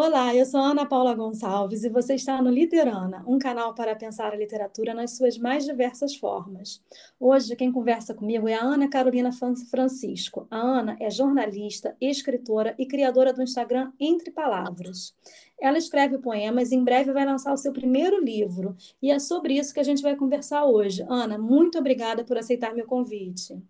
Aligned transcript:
Olá, 0.00 0.32
eu 0.32 0.46
sou 0.46 0.60
Ana 0.60 0.86
Paula 0.86 1.12
Gonçalves 1.12 1.82
e 1.82 1.88
você 1.88 2.14
está 2.14 2.40
no 2.40 2.50
Literana, 2.50 3.24
um 3.26 3.36
canal 3.36 3.74
para 3.74 3.96
pensar 3.96 4.32
a 4.32 4.36
literatura 4.36 4.94
nas 4.94 5.16
suas 5.16 5.36
mais 5.36 5.64
diversas 5.64 6.14
formas. 6.14 6.80
Hoje, 7.18 7.56
quem 7.56 7.72
conversa 7.72 8.14
comigo 8.14 8.46
é 8.46 8.54
a 8.54 8.62
Ana 8.62 8.88
Carolina 8.88 9.32
Francisco. 9.32 10.46
A 10.52 10.56
Ana 10.56 10.96
é 11.00 11.10
jornalista, 11.10 11.96
escritora 12.00 12.76
e 12.78 12.86
criadora 12.86 13.32
do 13.32 13.42
Instagram 13.42 13.90
Entre 13.98 14.30
Palavras. 14.30 15.16
Ela 15.60 15.78
escreve 15.78 16.16
poemas 16.18 16.70
e 16.70 16.76
em 16.76 16.84
breve 16.84 17.10
vai 17.10 17.26
lançar 17.26 17.52
o 17.52 17.58
seu 17.58 17.72
primeiro 17.72 18.22
livro. 18.22 18.76
E 19.02 19.10
é 19.10 19.18
sobre 19.18 19.58
isso 19.58 19.74
que 19.74 19.80
a 19.80 19.84
gente 19.84 20.00
vai 20.00 20.14
conversar 20.14 20.64
hoje. 20.64 21.04
Ana, 21.08 21.36
muito 21.36 21.76
obrigada 21.76 22.22
por 22.22 22.38
aceitar 22.38 22.72
meu 22.72 22.86
convite. 22.86 23.60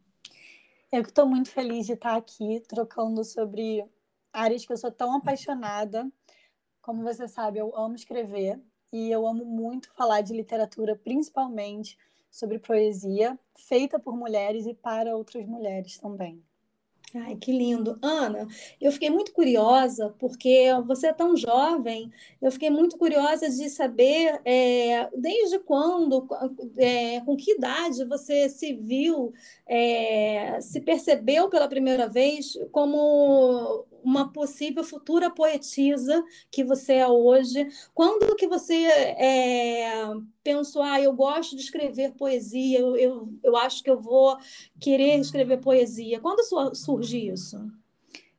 Eu 0.93 1.01
estou 1.01 1.25
muito 1.25 1.49
feliz 1.49 1.87
de 1.87 1.95
estar 1.95 2.17
aqui 2.17 2.63
trocando 2.69 3.25
sobre 3.25 3.83
áreas 4.33 4.65
que 4.65 4.73
eu 4.73 4.77
sou 4.77 4.91
tão 4.91 5.17
apaixonada 5.17 6.11
como 6.89 7.03
você 7.03 7.29
sabe, 7.29 7.59
eu 7.59 7.77
amo 7.77 7.97
escrever 7.97 8.59
e 8.91 9.11
eu 9.11 9.27
amo 9.27 9.45
muito 9.45 9.93
falar 9.95 10.23
de 10.23 10.33
literatura, 10.33 10.97
principalmente 10.97 11.99
sobre 12.31 12.59
poesia, 12.59 13.39
feita 13.59 13.99
por 13.99 14.17
mulheres 14.17 14.67
e 14.67 14.73
para 14.73 15.15
outras 15.15 15.45
mulheres 15.45 15.99
também. 15.99 16.43
Ai, 17.15 17.37
que 17.37 17.53
lindo. 17.53 17.99
Ana, 18.03 18.47
eu 18.81 18.91
fiquei 18.93 19.09
muito 19.11 19.33
curiosa, 19.33 20.15
porque 20.19 20.69
você 20.87 21.09
é 21.09 21.13
tão 21.13 21.37
jovem, 21.37 22.11
eu 22.41 22.51
fiquei 22.51 22.69
muito 22.71 22.99
curiosa 22.99 23.49
de 23.49 23.69
saber 23.71 24.41
é, 24.45 25.09
desde 25.15 25.59
quando, 25.59 26.27
é, 26.77 27.21
com 27.21 27.37
que 27.37 27.53
idade 27.53 28.05
você 28.05 28.49
se 28.49 28.75
viu, 28.75 29.33
é, 29.67 30.59
se 30.61 30.81
percebeu 30.81 31.49
pela 31.49 31.69
primeira 31.69 32.09
vez 32.09 32.59
como 32.73 33.87
uma 34.03 34.33
possível 34.33 34.85
futura 34.85 35.31
poetisa 35.31 36.25
que 36.51 36.65
você 36.65 36.95
é 36.95 37.09
hoje. 37.09 37.69
Quando 37.95 38.35
que 38.37 38.47
você 38.47 38.75
é, 38.75 39.91
pensou, 40.43 40.83
ah, 40.83 41.01
eu 41.01 41.13
gosto 41.13 41.57
de 41.57 41.63
escrever 41.63 42.13
poesia, 42.15 42.81
eu, 42.81 42.97
eu, 42.97 43.33
eu 43.43 43.57
acho 43.57 43.83
que 43.83 43.91
eu 43.91 43.99
vou 43.99 44.37
querer 44.81 45.19
escrever 45.19 45.59
poesia? 45.59 46.21
Quando 46.21 46.43
surgiu 46.75 47.35
isso? 47.35 47.59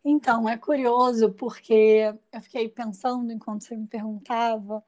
Então, 0.03 0.47
é 0.47 0.57
curioso, 0.57 1.31
porque 1.33 2.13
eu 2.31 2.41
fiquei 2.41 2.69
pensando 2.69 3.31
enquanto 3.31 3.63
você 3.63 3.75
me 3.75 3.87
perguntava. 3.87 4.83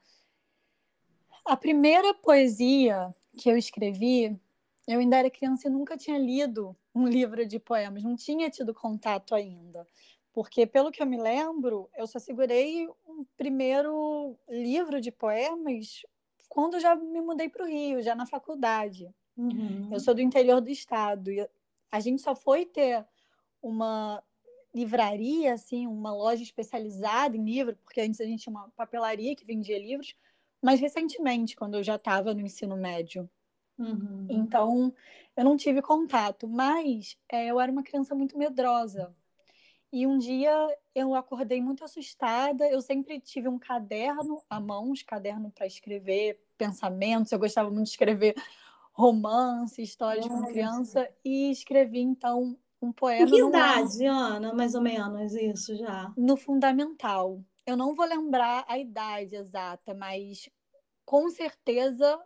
A 1.44 1.56
primeira 1.56 2.14
poesia 2.14 3.14
que 3.36 3.50
eu 3.50 3.56
escrevi, 3.56 4.38
eu 4.86 5.00
ainda 5.00 5.18
era 5.18 5.30
criança 5.30 5.68
e 5.68 5.70
nunca 5.70 5.96
tinha 5.96 6.18
lido 6.18 6.76
um 6.94 7.06
livro 7.06 7.46
de 7.46 7.58
poemas, 7.58 8.02
não 8.02 8.16
tinha 8.16 8.50
tido 8.50 8.74
contato 8.74 9.34
ainda. 9.34 9.86
Porque, 10.32 10.66
pelo 10.66 10.90
que 10.90 11.02
eu 11.02 11.06
me 11.06 11.18
lembro, 11.18 11.90
eu 11.96 12.06
só 12.06 12.18
segurei 12.18 12.88
um 13.06 13.24
primeiro 13.36 14.36
livro 14.48 15.00
de 15.00 15.12
poemas 15.12 16.02
quando 16.48 16.80
já 16.80 16.94
me 16.94 17.20
mudei 17.20 17.48
para 17.48 17.64
o 17.64 17.68
Rio, 17.68 18.02
já 18.02 18.14
na 18.14 18.26
faculdade. 18.26 19.10
Uhum. 19.36 19.88
Eu 19.90 20.00
sou 20.00 20.14
do 20.14 20.20
interior 20.20 20.60
do 20.60 20.70
estado. 20.70 21.30
E 21.30 21.48
a 21.90 22.00
gente 22.00 22.20
só 22.20 22.34
foi 22.34 22.66
ter 22.66 23.06
uma 23.62 24.22
livraria, 24.74 25.52
assim, 25.52 25.86
uma 25.86 26.14
loja 26.14 26.42
especializada 26.42 27.36
em 27.36 27.44
livro, 27.44 27.76
porque 27.84 28.00
antes 28.00 28.20
a 28.20 28.24
gente 28.24 28.42
tinha 28.42 28.54
uma 28.54 28.68
papelaria 28.70 29.36
que 29.36 29.44
vendia 29.44 29.78
livros, 29.78 30.14
mas 30.62 30.80
recentemente, 30.80 31.56
quando 31.56 31.74
eu 31.74 31.82
já 31.82 31.96
estava 31.96 32.32
no 32.32 32.40
ensino 32.40 32.76
médio. 32.76 33.28
Uhum. 33.78 34.26
Então, 34.28 34.94
eu 35.36 35.44
não 35.44 35.56
tive 35.56 35.82
contato, 35.82 36.48
mas 36.48 37.18
é, 37.30 37.46
eu 37.46 37.60
era 37.60 37.72
uma 37.72 37.82
criança 37.82 38.14
muito 38.14 38.38
medrosa. 38.38 39.12
E 39.92 40.06
um 40.06 40.16
dia 40.16 40.52
eu 40.94 41.14
acordei 41.14 41.60
muito 41.60 41.84
assustada. 41.84 42.66
Eu 42.66 42.80
sempre 42.80 43.20
tive 43.20 43.48
um 43.48 43.58
caderno 43.58 44.42
à 44.48 44.58
mão, 44.58 44.90
um 44.90 44.94
caderno 45.06 45.50
para 45.50 45.66
escrever 45.66 46.42
pensamentos. 46.56 47.30
Eu 47.30 47.38
gostava 47.38 47.70
muito 47.70 47.84
de 47.84 47.90
escrever 47.90 48.34
romance, 48.92 49.82
histórias 49.82 50.26
com 50.26 50.42
criança 50.44 51.08
e 51.24 51.50
escrevi 51.50 52.00
então 52.00 52.58
um 52.80 52.90
poema. 52.90 53.30
Que 53.30 53.40
idade, 53.40 54.06
Ana, 54.06 54.54
mais 54.54 54.74
ou 54.74 54.80
menos 54.80 55.34
isso 55.34 55.76
já? 55.76 56.12
No 56.16 56.36
fundamental. 56.36 57.42
Eu 57.66 57.76
não 57.76 57.94
vou 57.94 58.06
lembrar 58.06 58.64
a 58.66 58.78
idade 58.78 59.36
exata, 59.36 59.94
mas 59.94 60.48
com 61.04 61.28
certeza 61.30 62.18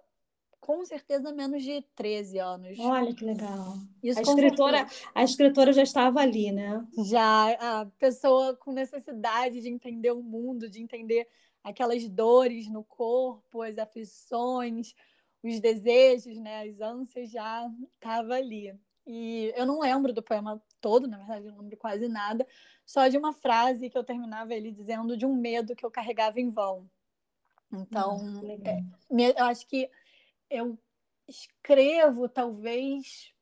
com 0.61 0.85
certeza 0.85 1.33
menos 1.33 1.63
de 1.63 1.83
13 1.95 2.39
anos. 2.39 2.79
Olha 2.79 3.15
que 3.15 3.25
legal. 3.25 3.75
Isso 4.03 4.19
a 4.19 4.23
escritora, 4.23 4.87
a 5.15 5.23
escritora 5.23 5.73
já 5.73 5.83
estava 5.83 6.21
ali, 6.21 6.51
né? 6.53 6.87
Já, 7.05 7.53
a 7.53 7.87
pessoa 7.99 8.57
com 8.57 8.73
necessidade 8.73 9.61
de 9.61 9.69
entender 9.69 10.11
o 10.11 10.23
mundo, 10.23 10.69
de 10.69 10.83
entender 10.83 11.29
aquelas 11.63 12.09
dores 12.09 12.69
no 12.69 12.85
corpo, 12.85 13.63
as 13.63 13.79
aflições, 13.79 14.95
os 15.43 15.61
desejos, 15.61 16.37
né, 16.39 16.69
as 16.69 16.81
ânsias 16.81 17.31
já 17.31 17.69
estava 17.93 18.35
ali. 18.35 18.73
E 19.07 19.53
eu 19.57 19.65
não 19.67 19.81
lembro 19.81 20.13
do 20.13 20.23
poema 20.23 20.63
todo, 20.81 21.07
na 21.07 21.19
verdade, 21.19 21.47
eu 21.47 21.53
não 21.53 21.61
lembro 21.61 21.77
quase 21.77 22.09
nada, 22.09 22.47
só 22.85 23.07
de 23.09 23.17
uma 23.17 23.33
frase 23.33 23.89
que 23.89 23.97
eu 23.97 24.05
terminava 24.05 24.55
ele 24.55 24.73
dizendo 24.73 25.17
de 25.17 25.25
um 25.25 25.35
medo 25.35 25.77
que 25.77 25.85
eu 25.85 25.91
carregava 25.91 26.41
em 26.41 26.51
vão. 26.51 26.89
Então, 27.73 28.21
é, 28.65 29.41
eu 29.41 29.45
acho 29.45 29.67
que 29.67 29.91
eu 30.51 30.79
escrevo, 31.29 32.29
talvez, 32.29 33.33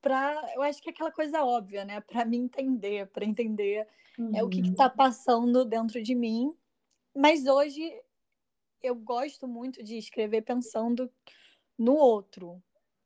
para. 0.00 0.52
Eu 0.54 0.62
acho 0.62 0.80
que 0.80 0.90
é 0.90 0.92
aquela 0.92 1.12
coisa 1.12 1.44
óbvia, 1.44 1.84
né? 1.84 2.00
Para 2.00 2.24
me 2.24 2.36
entender, 2.36 3.06
para 3.08 3.24
entender 3.24 3.86
uhum. 4.18 4.36
é 4.36 4.42
o 4.42 4.48
que 4.48 4.60
está 4.60 4.88
passando 4.88 5.64
dentro 5.64 6.02
de 6.02 6.14
mim. 6.14 6.54
Mas 7.14 7.46
hoje 7.46 7.92
eu 8.82 8.94
gosto 8.94 9.48
muito 9.48 9.82
de 9.82 9.98
escrever 9.98 10.42
pensando 10.42 11.10
no 11.76 11.94
outro, 11.94 12.62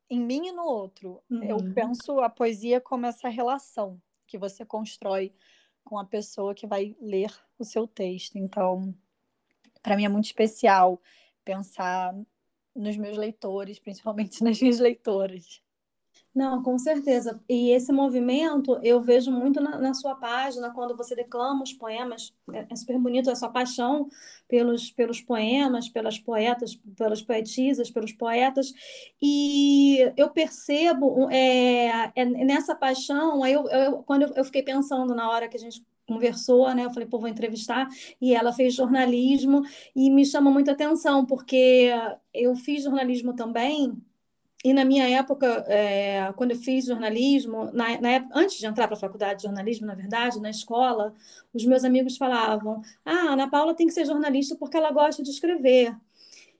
em 0.09 0.19
mim 0.19 0.47
e 0.47 0.51
no 0.51 0.63
outro. 0.63 1.23
Uhum. 1.29 1.43
Eu 1.43 1.57
penso 1.73 2.19
a 2.19 2.29
poesia 2.29 2.79
como 2.79 3.05
essa 3.05 3.29
relação 3.29 4.01
que 4.27 4.37
você 4.37 4.65
constrói 4.65 5.33
com 5.83 5.97
a 5.97 6.05
pessoa 6.05 6.55
que 6.55 6.65
vai 6.65 6.95
ler 6.99 7.31
o 7.57 7.63
seu 7.63 7.87
texto. 7.87 8.37
Então, 8.37 8.95
para 9.81 9.95
mim 9.95 10.05
é 10.05 10.09
muito 10.09 10.25
especial 10.25 11.01
pensar 11.43 12.15
nos 12.75 12.97
meus 12.97 13.17
leitores, 13.17 13.79
principalmente 13.79 14.41
nas 14.43 14.59
minhas 14.61 14.79
leitoras. 14.79 15.61
Não, 16.33 16.63
com 16.63 16.79
certeza. 16.79 17.39
E 17.47 17.69
esse 17.69 17.91
movimento 17.91 18.79
eu 18.81 18.99
vejo 18.99 19.31
muito 19.31 19.61
na, 19.61 19.77
na, 19.77 19.93
sua 19.93 20.15
página, 20.15 20.71
quando 20.73 20.97
você 20.97 21.15
declama 21.15 21.61
os 21.61 21.73
poemas. 21.73 22.33
É, 22.51 22.65
é 22.71 22.75
super 22.75 22.97
bonito 22.97 23.29
a 23.29 23.35
sua 23.35 23.49
paixão 23.49 24.09
pelos, 24.47 24.89
pelos 24.89 25.21
poemas, 25.21 25.89
pelas 25.89 26.17
poetas, 26.17 26.75
pelas 26.97 27.21
poetisas, 27.21 27.91
pelos 27.91 28.13
poetas. 28.13 28.73
E 29.21 29.99
eu 30.17 30.29
percebo 30.31 31.29
é, 31.29 32.11
é 32.15 32.25
nessa 32.25 32.73
paixão, 32.75 33.43
aí 33.43 33.53
eu, 33.53 33.67
eu, 33.69 34.03
quando 34.03 34.23
eu, 34.23 34.33
eu 34.35 34.45
fiquei 34.45 34.63
pensando 34.63 35.13
na 35.13 35.29
hora 35.29 35.47
que 35.47 35.57
a 35.57 35.59
gente 35.59 35.85
conversou, 36.07 36.73
né? 36.73 36.85
Eu 36.85 36.91
falei, 36.91 37.07
pô, 37.07 37.19
vou 37.19 37.29
entrevistar. 37.29 37.87
E 38.21 38.33
ela 38.35 38.53
fez 38.53 38.73
jornalismo 38.73 39.63
e 39.95 40.09
me 40.09 40.25
chama 40.25 40.51
muita 40.51 40.71
atenção, 40.73 41.25
porque 41.25 41.89
eu 42.33 42.55
fiz 42.55 42.83
jornalismo 42.83 43.35
também. 43.35 43.93
E 44.63 44.73
na 44.73 44.85
minha 44.85 45.07
época, 45.09 45.45
é, 45.67 46.31
quando 46.37 46.51
eu 46.51 46.57
fiz 46.57 46.85
jornalismo, 46.85 47.65
na, 47.73 47.99
na 47.99 48.09
época, 48.11 48.39
antes 48.39 48.57
de 48.57 48.65
entrar 48.65 48.87
para 48.87 48.95
a 48.95 48.99
faculdade 48.99 49.39
de 49.41 49.43
jornalismo, 49.43 49.85
na 49.85 49.93
verdade, 49.93 50.39
na 50.39 50.49
escola, 50.49 51.13
os 51.53 51.65
meus 51.65 51.83
amigos 51.83 52.15
falavam: 52.15 52.81
Ah, 53.03 53.33
Ana 53.33 53.49
Paula 53.49 53.75
tem 53.75 53.87
que 53.87 53.93
ser 53.93 54.05
jornalista 54.05 54.55
porque 54.55 54.77
ela 54.77 54.91
gosta 54.91 55.21
de 55.21 55.29
escrever. 55.31 55.93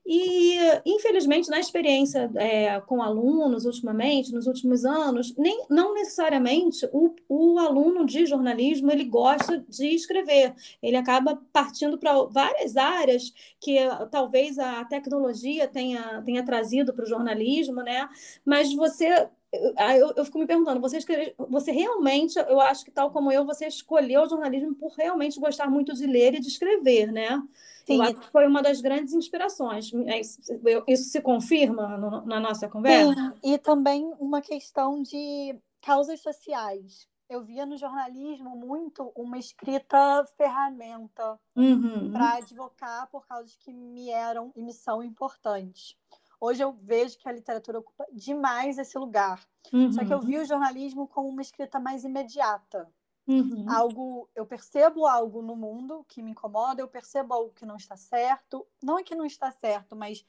E, 0.06 0.58
infelizmente, 0.86 1.50
na 1.50 1.60
experiência 1.60 2.30
é, 2.36 2.80
com 2.82 3.02
alunos, 3.02 3.66
ultimamente, 3.66 4.34
nos 4.34 4.48
últimos 4.48 4.84
anos, 4.84 5.34
nem, 5.38 5.66
não 5.70 5.94
necessariamente 5.94 6.86
o, 6.92 7.16
o 7.30 7.58
aluno 7.58 8.06
de 8.06 8.26
jornalismo 8.26 8.92
ele 8.92 9.06
gosta 9.06 9.60
de 9.70 9.88
escrever. 9.96 10.54
Ele 10.82 10.98
acaba 10.98 11.42
partindo 11.54 11.98
para 11.98 12.22
várias 12.26 12.76
áreas 12.76 13.34
que 13.62 13.78
talvez 14.12 14.60
a 14.60 14.84
tecnologia 14.86 15.68
tenha, 15.70 16.22
tenha 16.24 16.44
trazido 16.44 16.94
para 16.94 17.06
o 17.06 17.08
jornalismo, 17.08 17.82
né? 17.82 18.10
Mas 18.46 18.74
você 18.74 19.30
eu, 19.54 20.14
eu, 20.16 20.26
fico 20.26 20.40
me 20.40 20.48
perguntando, 20.48 20.82
você, 20.82 20.98
você 21.38 21.72
realmente, 21.72 22.40
eu 22.40 22.60
acho 22.60 22.84
que 22.84 22.90
tal 22.90 23.12
como 23.12 23.32
eu, 23.32 23.46
você 23.46 23.68
escolheu 23.68 24.24
o 24.24 24.30
jornalismo 24.30 24.74
por 24.74 24.92
realmente 24.94 25.40
gostar 25.40 25.70
muito 25.70 25.94
de 25.94 26.08
ler 26.08 26.34
e 26.34 26.40
de 26.40 26.48
escrever, 26.48 27.12
né? 27.12 27.42
Sim. 27.86 27.98
Eu 27.98 28.02
acho 28.02 28.16
que 28.16 28.32
foi 28.32 28.48
uma 28.48 28.64
das 28.64 28.82
grandes 28.82 29.14
inspirações. 29.14 29.92
É 30.08 30.20
isso 30.20 31.10
se 31.10 31.22
confirma 31.22 31.98
no, 31.98 32.26
na 32.26 32.40
nossa 32.40 32.68
conversa? 32.68 33.14
Sim, 33.14 33.54
e 33.54 33.58
também 33.60 34.12
uma 34.20 34.42
questão 34.42 35.04
de 35.04 35.56
causas 35.82 36.20
sociais. 36.22 37.08
Eu 37.30 37.44
via 37.44 37.66
no 37.66 37.78
jornalismo 37.78 38.56
muito 38.56 39.12
uma 39.16 39.38
escrita 39.38 40.26
ferramenta 40.38 41.40
uhum. 41.56 42.12
para 42.12 42.36
advocar 42.36 43.08
por 43.10 43.26
causas 43.28 43.56
que 43.56 43.72
me 43.74 44.10
eram 44.10 44.52
e 44.56 44.62
me 44.62 44.74
são 44.74 45.04
importantes. 45.04 45.96
Hoje 46.46 46.62
eu 46.62 46.74
vejo 46.74 47.18
que 47.18 47.30
a 47.30 47.32
literatura 47.32 47.80
ocupa 47.80 48.06
demais 48.12 48.78
esse 48.78 48.98
lugar. 48.98 49.48
Uhum. 49.72 49.94
Só 49.94 50.04
que 50.04 50.14
eu 50.14 50.18
uhum. 50.18 50.26
vi 50.26 50.40
o 50.40 50.46
jornalismo 50.46 51.08
como 51.08 51.30
uma 51.30 51.42
escrita 51.42 51.80
mais 51.80 52.04
imediata. 52.04 52.94
Uhum. 53.26 53.66
Algo, 53.70 54.30
eu 54.36 54.46
percebo 54.46 55.08
algo 55.08 55.42
no 55.42 55.56
mundo 55.56 56.04
que 56.06 56.22
me 56.22 56.32
incomoda, 56.32 56.82
eu 56.82 56.88
percebo 56.90 57.34
algo 57.34 57.54
que 57.54 57.66
não 57.66 57.78
está 57.78 57.96
certo. 57.96 58.68
Não 58.84 59.00
é 59.00 59.04
que 59.04 59.16
não 59.16 59.26
está 59.26 59.52
certo, 59.52 59.96
mas 59.96 60.26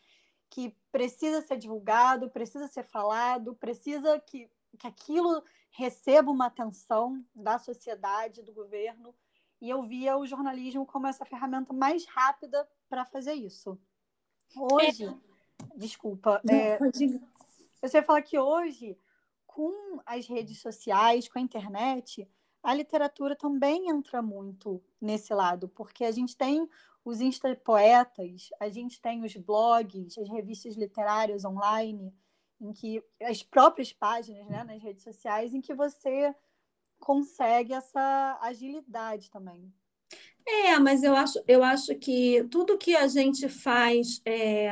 que 0.48 0.72
precisa 0.92 1.42
ser 1.42 1.56
divulgado, 1.56 2.30
precisa 2.30 2.68
ser 2.68 2.84
falado, 2.84 3.56
precisa 3.56 4.20
que, 4.20 4.48
que 4.78 4.86
aquilo 4.86 5.42
receba 5.68 6.30
uma 6.30 6.46
atenção 6.46 7.24
da 7.34 7.58
sociedade, 7.58 8.40
do 8.40 8.52
governo. 8.52 9.12
E 9.60 9.68
eu 9.68 9.82
via 9.82 10.16
o 10.16 10.24
jornalismo 10.24 10.86
como 10.86 11.08
essa 11.08 11.24
ferramenta 11.24 11.72
mais 11.72 12.06
rápida 12.06 12.68
para 12.88 13.04
fazer 13.04 13.32
isso. 13.32 13.76
Hoje, 14.56 15.06
é. 15.06 15.33
Desculpa, 15.76 16.40
não, 16.44 16.54
é, 16.54 16.78
eu 17.82 17.88
sei 17.88 18.02
falar 18.02 18.22
que 18.22 18.38
hoje, 18.38 18.96
com 19.46 20.00
as 20.06 20.26
redes 20.26 20.60
sociais, 20.60 21.28
com 21.28 21.38
a 21.38 21.42
internet, 21.42 22.28
a 22.62 22.72
literatura 22.74 23.36
também 23.36 23.90
entra 23.90 24.22
muito 24.22 24.82
nesse 25.00 25.34
lado, 25.34 25.68
porque 25.68 26.04
a 26.04 26.10
gente 26.10 26.36
tem 26.36 26.68
os 27.04 27.20
instapoetas, 27.20 28.48
a 28.58 28.68
gente 28.70 29.00
tem 29.00 29.22
os 29.22 29.36
blogs, 29.36 30.16
as 30.16 30.28
revistas 30.28 30.74
literárias 30.74 31.44
online, 31.44 32.14
em 32.58 32.72
que 32.72 33.04
as 33.20 33.42
próprias 33.42 33.92
páginas, 33.92 34.46
né, 34.48 34.64
nas 34.64 34.82
redes 34.82 35.02
sociais, 35.02 35.52
em 35.52 35.60
que 35.60 35.74
você 35.74 36.34
consegue 36.98 37.74
essa 37.74 38.38
agilidade 38.40 39.30
também. 39.30 39.70
É, 40.46 40.78
mas 40.78 41.02
eu 41.02 41.14
acho, 41.14 41.42
eu 41.46 41.62
acho 41.62 41.94
que 41.96 42.44
tudo 42.50 42.78
que 42.78 42.94
a 42.96 43.06
gente 43.08 43.48
faz 43.48 44.20
é, 44.24 44.70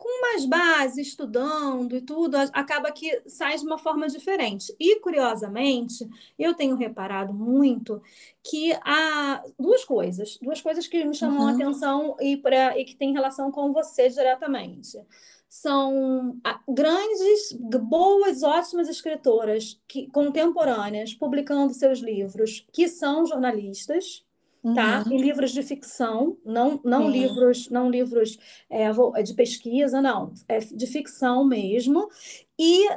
com 0.00 0.22
mais 0.22 0.46
base, 0.46 1.02
estudando 1.02 1.94
e 1.94 2.00
tudo, 2.00 2.34
acaba 2.54 2.90
que 2.90 3.20
sai 3.26 3.58
de 3.58 3.66
uma 3.66 3.76
forma 3.76 4.08
diferente. 4.08 4.74
E, 4.80 4.98
curiosamente, 4.98 6.08
eu 6.38 6.54
tenho 6.54 6.74
reparado 6.74 7.34
muito 7.34 8.00
que 8.42 8.72
há 8.82 9.44
duas 9.58 9.84
coisas, 9.84 10.38
duas 10.40 10.62
coisas 10.62 10.86
que 10.86 11.04
me 11.04 11.14
chamam 11.14 11.42
uhum. 11.42 11.48
a 11.48 11.52
atenção 11.52 12.16
e, 12.18 12.34
pra, 12.38 12.78
e 12.78 12.86
que 12.86 12.96
têm 12.96 13.12
relação 13.12 13.52
com 13.52 13.74
você 13.74 14.08
diretamente. 14.08 14.98
São 15.46 16.40
grandes, 16.66 17.52
boas, 17.82 18.42
ótimas 18.42 18.88
escritoras 18.88 19.78
que, 19.86 20.06
contemporâneas 20.06 21.12
publicando 21.12 21.74
seus 21.74 21.98
livros, 21.98 22.66
que 22.72 22.88
são 22.88 23.26
jornalistas, 23.26 24.24
tá? 24.62 25.04
Uhum. 25.06 25.12
Em 25.12 25.20
livros 25.20 25.52
de 25.52 25.62
ficção, 25.62 26.36
não, 26.44 26.80
não 26.84 27.10
livros, 27.10 27.68
não 27.70 27.90
livros 27.90 28.38
é, 28.68 28.84
é, 28.84 29.22
de 29.22 29.34
pesquisa, 29.34 30.00
não, 30.00 30.32
é 30.48 30.58
de 30.58 30.86
ficção 30.86 31.44
mesmo. 31.44 32.08
E 32.58 32.88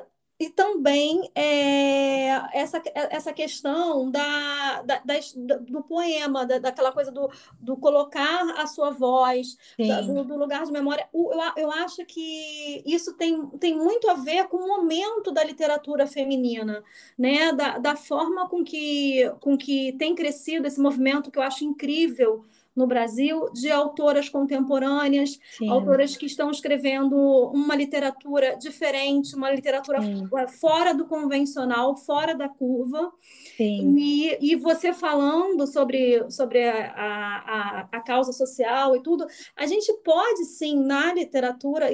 e 0.43 0.49
também 0.49 1.31
é, 1.33 2.27
essa, 2.53 2.81
essa 2.93 3.31
questão 3.31 4.11
da, 4.11 4.81
da, 4.81 5.01
da 5.05 5.13
do 5.61 5.81
poema, 5.83 6.45
da, 6.45 6.59
daquela 6.59 6.91
coisa 6.91 7.09
do, 7.11 7.31
do 7.61 7.77
colocar 7.77 8.43
a 8.57 8.67
sua 8.67 8.89
voz, 8.89 9.57
da, 9.79 10.01
do, 10.01 10.21
do, 10.25 10.37
lugar 10.37 10.65
de 10.65 10.71
memória. 10.73 11.07
Eu, 11.13 11.31
eu 11.55 11.71
acho 11.71 12.05
que 12.05 12.83
isso 12.85 13.13
tem, 13.13 13.47
tem 13.57 13.73
muito 13.77 14.09
a 14.09 14.15
ver 14.15 14.49
com 14.49 14.57
o 14.57 14.67
momento 14.67 15.31
da 15.31 15.45
literatura 15.45 16.05
feminina, 16.05 16.83
né? 17.17 17.53
da, 17.53 17.77
da 17.77 17.95
forma 17.95 18.49
com 18.49 18.65
que, 18.65 19.31
com 19.39 19.57
que 19.57 19.93
tem 19.93 20.13
crescido 20.13 20.67
esse 20.67 20.81
movimento, 20.81 21.31
que 21.31 21.39
eu 21.39 21.43
acho 21.43 21.63
incrível 21.63 22.43
no 22.75 22.87
Brasil 22.87 23.51
de 23.53 23.69
autoras 23.69 24.29
contemporâneas, 24.29 25.39
Sim. 25.57 25.69
autoras 25.69 26.17
que 26.17 26.25
estão 26.25 26.49
escrevendo 26.49 27.15
uma 27.53 27.75
literatura 27.75 28.55
diferente, 28.57 29.35
uma 29.35 29.51
literatura 29.51 30.01
Sim. 30.01 30.27
fora 30.59 30.93
do 30.93 31.05
convencional, 31.05 31.95
fora 31.95 32.33
da 32.33 32.49
curva. 32.49 33.11
E, 33.59 34.37
e 34.41 34.55
você 34.55 34.93
falando 34.93 35.67
sobre, 35.67 36.29
sobre 36.31 36.67
a, 36.67 36.93
a, 36.95 37.87
a, 37.91 38.01
causa 38.01 38.33
social 38.33 38.95
e 38.95 39.03
tudo, 39.03 39.25
a 39.55 39.65
gente 39.67 39.91
pode 40.03 40.45
sim, 40.45 40.83
na 40.83 41.13
literatura, 41.13 41.87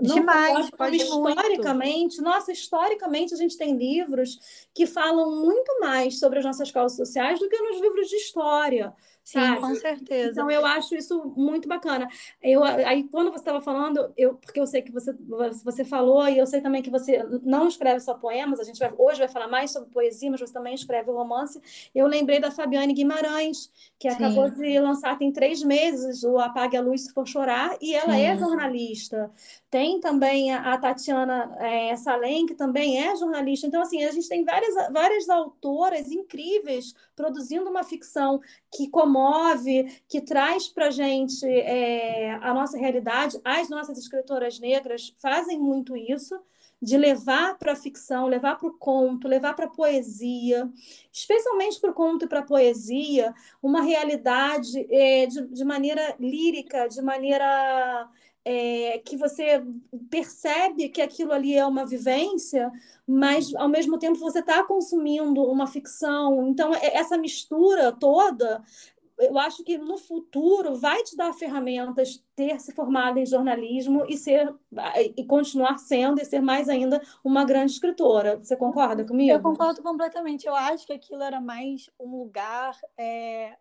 não 0.00 0.14
Demais, 0.14 0.70
pode, 0.70 0.96
historicamente, 0.96 2.16
muito. 2.16 2.22
nossa, 2.22 2.52
historicamente 2.52 3.32
a 3.32 3.36
gente 3.36 3.56
tem 3.56 3.76
livros 3.76 4.68
que 4.74 4.86
falam 4.86 5.42
muito 5.42 5.80
mais 5.80 6.18
sobre 6.18 6.38
as 6.38 6.44
nossas 6.44 6.70
causas 6.70 6.96
sociais 6.96 7.38
do 7.38 7.48
que 7.48 7.58
nos 7.58 7.80
livros 7.80 8.08
de 8.08 8.16
história. 8.16 8.92
Sim, 9.28 9.40
sabe? 9.40 9.60
com 9.60 9.74
certeza. 9.74 10.30
Então 10.30 10.50
eu 10.50 10.64
acho 10.64 10.94
isso 10.94 11.34
muito 11.36 11.68
bacana. 11.68 12.08
Eu, 12.42 12.64
aí 12.64 13.04
quando 13.04 13.30
você 13.30 13.40
estava 13.40 13.60
falando, 13.60 14.10
eu, 14.16 14.36
porque 14.36 14.58
eu 14.58 14.66
sei 14.66 14.80
que 14.80 14.90
você, 14.90 15.14
você 15.62 15.84
falou, 15.84 16.26
e 16.26 16.38
eu 16.38 16.46
sei 16.46 16.62
também 16.62 16.80
que 16.80 16.88
você 16.88 17.22
não 17.42 17.68
escreve 17.68 18.00
só 18.00 18.14
poemas, 18.14 18.58
a 18.58 18.64
gente 18.64 18.78
vai, 18.78 18.90
hoje 18.96 19.18
vai 19.18 19.28
falar 19.28 19.46
mais 19.46 19.70
sobre 19.70 19.90
poesia, 19.90 20.30
mas 20.30 20.40
você 20.40 20.52
também 20.54 20.72
escreve 20.72 21.10
romance. 21.10 21.60
Eu 21.94 22.06
lembrei 22.06 22.40
da 22.40 22.50
Fabiane 22.50 22.94
Guimarães, 22.94 23.70
que 23.98 24.10
Sim. 24.10 24.16
acabou 24.16 24.48
de 24.48 24.80
lançar 24.80 25.18
tem 25.18 25.30
três 25.30 25.62
meses 25.62 26.24
o 26.24 26.38
Apague 26.38 26.78
a 26.78 26.80
Luz 26.80 27.02
Se 27.02 27.12
For 27.12 27.28
Chorar, 27.28 27.76
e 27.82 27.94
ela 27.94 28.16
é 28.16 28.20
Sim. 28.20 28.24
é 28.24 28.36
jornalista. 28.38 29.30
Tem 29.70 30.00
também 30.00 30.54
a, 30.54 30.72
a 30.72 30.78
Tatiana 30.78 31.54
é, 31.60 31.94
Salem, 31.96 32.46
que 32.46 32.54
também 32.54 33.06
é 33.06 33.14
jornalista. 33.14 33.66
Então, 33.66 33.82
assim, 33.82 34.02
a 34.04 34.10
gente 34.10 34.26
tem 34.26 34.42
várias, 34.42 34.74
várias 34.90 35.28
autoras 35.28 36.10
incríveis 36.10 36.94
produzindo 37.14 37.68
uma 37.68 37.84
ficção 37.84 38.40
que 38.74 38.88
comove, 38.88 39.17
que 40.08 40.20
traz 40.20 40.68
para 40.68 40.86
a 40.86 40.90
gente 40.90 41.46
é, 41.46 42.34
a 42.42 42.52
nossa 42.54 42.78
realidade. 42.78 43.40
As 43.44 43.68
nossas 43.68 43.98
escritoras 43.98 44.58
negras 44.58 45.14
fazem 45.18 45.58
muito 45.58 45.96
isso 45.96 46.38
de 46.80 46.96
levar 46.96 47.58
para 47.58 47.72
a 47.72 47.76
ficção, 47.76 48.26
levar 48.26 48.56
para 48.56 48.68
o 48.68 48.78
conto, 48.78 49.26
levar 49.26 49.54
para 49.54 49.66
a 49.66 49.70
poesia, 49.70 50.70
especialmente 51.12 51.80
para 51.80 51.90
o 51.90 51.94
conto 51.94 52.24
e 52.24 52.28
para 52.28 52.40
a 52.40 52.46
poesia, 52.46 53.34
uma 53.60 53.82
realidade 53.82 54.86
é, 54.90 55.26
de, 55.26 55.46
de 55.48 55.64
maneira 55.64 56.14
lírica, 56.20 56.88
de 56.88 57.02
maneira 57.02 58.08
é, 58.44 58.98
que 59.04 59.16
você 59.16 59.62
percebe 60.08 60.88
que 60.88 61.02
aquilo 61.02 61.32
ali 61.32 61.54
é 61.54 61.66
uma 61.66 61.84
vivência, 61.84 62.72
mas 63.06 63.54
ao 63.54 63.68
mesmo 63.68 63.98
tempo 63.98 64.18
você 64.18 64.38
está 64.38 64.62
consumindo 64.62 65.42
uma 65.42 65.66
ficção. 65.66 66.48
Então, 66.48 66.72
é, 66.74 66.96
essa 66.96 67.18
mistura 67.18 67.92
toda, 67.92 68.62
eu 69.18 69.38
acho 69.38 69.64
que 69.64 69.76
no 69.76 69.98
futuro 69.98 70.76
vai 70.76 71.02
te 71.02 71.16
dar 71.16 71.32
ferramentas 71.32 72.24
ter 72.36 72.60
se 72.60 72.72
formado 72.72 73.18
em 73.18 73.26
jornalismo 73.26 74.04
e 74.08 74.16
ser 74.16 74.54
e 75.16 75.24
continuar 75.24 75.78
sendo 75.78 76.20
e 76.20 76.24
ser 76.24 76.40
mais 76.40 76.68
ainda 76.68 77.02
uma 77.24 77.44
grande 77.44 77.72
escritora. 77.72 78.36
Você 78.36 78.56
concorda 78.56 79.04
comigo? 79.04 79.32
Eu 79.32 79.42
concordo 79.42 79.82
completamente. 79.82 80.46
Eu 80.46 80.54
acho 80.54 80.86
que 80.86 80.92
aquilo 80.92 81.22
era 81.22 81.40
mais 81.40 81.90
um 81.98 82.16
lugar 82.16 82.78
é, 82.96 83.56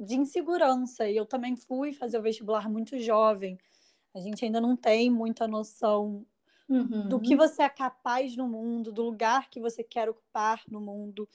de 0.00 0.16
insegurança. 0.16 1.08
E 1.08 1.16
eu 1.16 1.26
também 1.26 1.54
fui 1.54 1.92
fazer 1.92 2.18
o 2.18 2.22
vestibular 2.22 2.68
muito 2.70 2.98
jovem. 2.98 3.58
A 4.14 4.20
gente 4.20 4.44
ainda 4.44 4.60
não 4.60 4.74
tem 4.74 5.10
muita 5.10 5.46
noção 5.46 6.24
uhum. 6.68 7.08
do 7.08 7.20
que 7.20 7.36
você 7.36 7.62
é 7.62 7.68
capaz 7.68 8.36
no 8.36 8.48
mundo, 8.48 8.90
do 8.90 9.02
lugar 9.02 9.50
que 9.50 9.60
você 9.60 9.82
quer 9.82 10.08
ocupar 10.08 10.62
no 10.66 10.80
mundo 10.80 11.28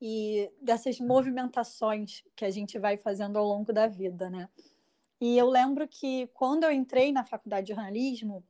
e 0.00 0.50
dessas 0.60 1.00
movimentações 1.00 2.22
que 2.34 2.44
a 2.44 2.50
gente 2.50 2.78
vai 2.78 2.96
fazendo 2.96 3.38
ao 3.38 3.46
longo 3.46 3.72
da 3.72 3.86
vida, 3.86 4.28
né? 4.28 4.48
E 5.20 5.38
eu 5.38 5.48
lembro 5.48 5.88
que 5.88 6.26
quando 6.34 6.64
eu 6.64 6.70
entrei 6.70 7.10
na 7.10 7.24
faculdade 7.24 7.66
de 7.66 7.74
jornalismo, 7.74 8.44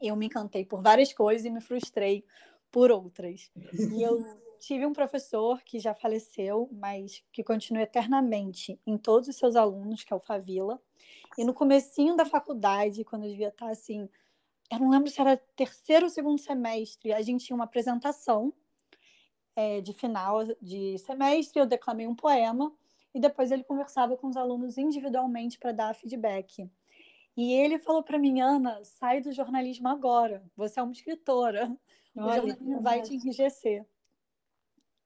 eu 0.00 0.14
me 0.14 0.26
encantei 0.26 0.64
por 0.64 0.82
várias 0.82 1.12
coisas 1.12 1.44
e 1.46 1.50
me 1.50 1.60
frustrei 1.60 2.24
por 2.70 2.90
outras. 2.90 3.50
E 3.94 4.02
eu 4.02 4.18
tive 4.60 4.84
um 4.84 4.92
professor 4.92 5.62
que 5.62 5.78
já 5.78 5.94
faleceu, 5.94 6.68
mas 6.70 7.24
que 7.32 7.42
continua 7.42 7.82
eternamente 7.82 8.78
em 8.86 8.98
todos 8.98 9.28
os 9.28 9.36
seus 9.36 9.56
alunos, 9.56 10.04
que 10.04 10.12
é 10.12 10.16
o 10.16 10.20
Favila. 10.20 10.80
E 11.38 11.44
no 11.44 11.54
comecinho 11.54 12.14
da 12.14 12.26
faculdade, 12.26 13.04
quando 13.04 13.24
eu 13.24 13.30
devia 13.30 13.48
estar 13.48 13.70
assim, 13.70 14.08
eu 14.70 14.78
não 14.78 14.90
lembro 14.90 15.10
se 15.10 15.20
era 15.20 15.36
terceiro 15.56 16.04
ou 16.04 16.10
segundo 16.10 16.38
semestre, 16.38 17.12
a 17.12 17.22
gente 17.22 17.46
tinha 17.46 17.56
uma 17.56 17.64
apresentação 17.64 18.52
é, 19.60 19.80
de 19.82 19.92
final 19.92 20.46
de 20.60 20.96
semestre, 20.98 21.60
eu 21.60 21.66
declamei 21.66 22.06
um 22.06 22.14
poema 22.14 22.72
e 23.14 23.20
depois 23.20 23.52
ele 23.52 23.62
conversava 23.62 24.16
com 24.16 24.28
os 24.28 24.36
alunos 24.36 24.78
individualmente 24.78 25.58
para 25.58 25.72
dar 25.72 25.94
feedback. 25.94 26.66
E 27.36 27.52
ele 27.52 27.78
falou 27.78 28.02
para 28.02 28.18
mim, 28.18 28.40
Ana, 28.40 28.82
sai 28.82 29.20
do 29.20 29.32
jornalismo 29.32 29.88
agora. 29.88 30.42
Você 30.56 30.80
é 30.80 30.82
uma 30.82 30.92
escritora. 30.92 31.76
Olha, 32.16 32.42
o 32.42 32.48
jornalismo 32.48 32.80
vai 32.80 33.02
te 33.02 33.14
enrijecer. 33.14 33.86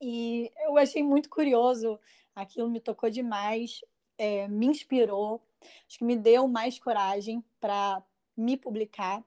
E 0.00 0.52
eu 0.64 0.78
achei 0.78 1.02
muito 1.02 1.28
curioso, 1.28 1.99
aquilo 2.34 2.70
me 2.70 2.78
tocou 2.78 3.11
demais, 3.11 3.80
é, 4.18 4.46
me 4.49 4.66
inspirou, 4.66 5.42
acho 5.88 5.99
que 5.99 6.04
me 6.04 6.16
deu 6.16 6.46
mais 6.46 6.78
coragem 6.78 7.42
para 7.61 8.02
me 8.37 8.56
publicar, 8.56 9.25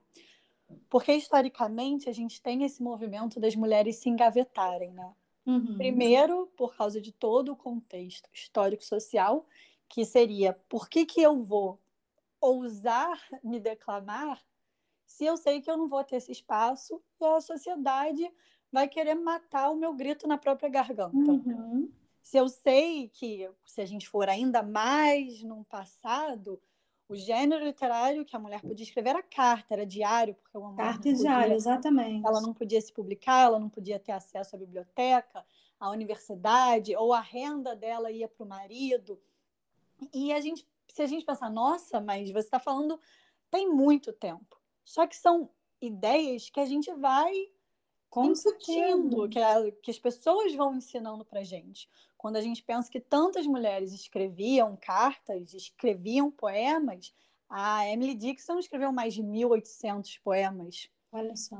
porque 0.88 1.12
historicamente 1.12 2.08
a 2.08 2.12
gente 2.12 2.40
tem 2.40 2.62
esse 2.64 2.82
movimento 2.82 3.40
das 3.40 3.56
mulheres 3.56 3.96
se 3.96 4.08
engavetarem, 4.08 4.92
né? 4.92 5.14
Uhum. 5.48 5.78
Primeiro, 5.78 6.46
por 6.54 6.76
causa 6.76 7.00
de 7.00 7.10
todo 7.10 7.52
o 7.52 7.56
contexto 7.56 8.28
histórico-social, 8.32 9.46
que 9.88 10.04
seria 10.04 10.52
por 10.68 10.90
que, 10.90 11.06
que 11.06 11.22
eu 11.22 11.42
vou 11.42 11.80
ousar 12.38 13.18
me 13.42 13.58
declamar 13.58 14.44
se 15.06 15.24
eu 15.24 15.38
sei 15.38 15.62
que 15.62 15.70
eu 15.70 15.76
não 15.76 15.88
vou 15.88 16.04
ter 16.04 16.16
esse 16.16 16.30
espaço 16.30 17.02
e 17.18 17.24
a 17.24 17.40
sociedade 17.40 18.30
vai 18.70 18.86
querer 18.86 19.14
matar 19.14 19.70
o 19.70 19.76
meu 19.76 19.94
grito 19.94 20.28
na 20.28 20.36
própria 20.36 20.68
garganta. 20.68 21.16
Uhum. 21.16 21.90
se 22.22 22.36
eu 22.36 22.46
sei 22.48 23.08
que, 23.08 23.50
se 23.64 23.80
a 23.80 23.86
gente 23.86 24.06
for 24.06 24.28
ainda 24.28 24.62
mais 24.62 25.42
no 25.42 25.64
passado, 25.64 26.60
o 27.08 27.16
gênero 27.16 27.64
literário 27.64 28.24
que 28.24 28.36
a 28.36 28.38
mulher 28.38 28.60
podia 28.60 28.84
escrever 28.84 29.10
era 29.10 29.22
carta, 29.22 29.74
era 29.74 29.86
diário, 29.86 30.34
porque 30.34 30.58
uma 30.58 30.74
carta 30.74 31.08
e 31.08 31.14
diário, 31.14 31.54
exatamente. 31.54 32.26
Ela 32.26 32.40
não 32.40 32.52
podia 32.52 32.80
se 32.80 32.92
publicar, 32.92 33.44
ela 33.44 33.58
não 33.58 33.70
podia 33.70 33.98
ter 33.98 34.12
acesso 34.12 34.54
à 34.54 34.58
biblioteca, 34.58 35.44
à 35.80 35.90
universidade, 35.90 36.94
ou 36.96 37.14
a 37.14 37.20
renda 37.20 37.74
dela 37.74 38.10
ia 38.10 38.28
para 38.28 38.44
o 38.44 38.48
marido. 38.48 39.18
E 40.12 40.32
a 40.32 40.40
gente, 40.40 40.66
se 40.86 41.00
a 41.00 41.06
gente 41.06 41.24
pensar, 41.24 41.50
nossa, 41.50 42.00
mas 42.00 42.30
você 42.30 42.40
está 42.40 42.58
falando 42.58 43.00
tem 43.50 43.68
muito 43.68 44.12
tempo. 44.12 44.60
Só 44.84 45.06
que 45.06 45.16
são 45.16 45.50
ideias 45.80 46.50
que 46.50 46.60
a 46.60 46.66
gente 46.66 46.92
vai 46.94 47.32
discutindo, 48.32 49.28
que, 49.28 49.38
a, 49.38 49.70
que 49.82 49.90
as 49.90 49.98
pessoas 49.98 50.54
vão 50.54 50.74
ensinando 50.74 51.24
para 51.24 51.42
gente. 51.42 51.88
Quando 52.16 52.36
a 52.36 52.40
gente 52.40 52.62
pensa 52.62 52.90
que 52.90 53.00
tantas 53.00 53.46
mulheres 53.46 53.92
escreviam 53.92 54.76
cartas, 54.80 55.54
escreviam 55.54 56.30
poemas, 56.30 57.14
a 57.48 57.88
Emily 57.88 58.14
Dixon 58.14 58.58
escreveu 58.58 58.92
mais 58.92 59.14
de 59.14 59.22
1.800 59.22 60.20
poemas. 60.22 60.90
Olha 61.12 61.36
só. 61.36 61.56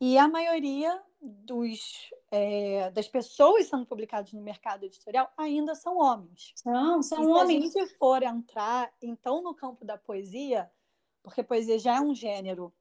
E 0.00 0.16
a 0.16 0.26
maioria 0.26 1.00
dos, 1.20 2.10
é, 2.30 2.90
das 2.90 3.06
pessoas 3.06 3.66
sendo 3.66 3.84
publicadas 3.84 4.32
no 4.32 4.40
mercado 4.40 4.84
editorial 4.84 5.30
ainda 5.36 5.74
são 5.74 5.98
homens. 5.98 6.52
São, 6.56 7.02
são 7.02 7.22
e 7.22 7.26
homens. 7.26 7.72
Se 7.72 7.78
a 7.78 7.82
gente 7.82 7.98
for 7.98 8.22
entrar, 8.22 8.90
então, 9.02 9.42
no 9.42 9.54
campo 9.54 9.84
da 9.84 9.98
poesia, 9.98 10.70
porque 11.22 11.42
poesia 11.42 11.78
já 11.78 11.96
é 11.96 12.00
um 12.00 12.14
gênero 12.14 12.72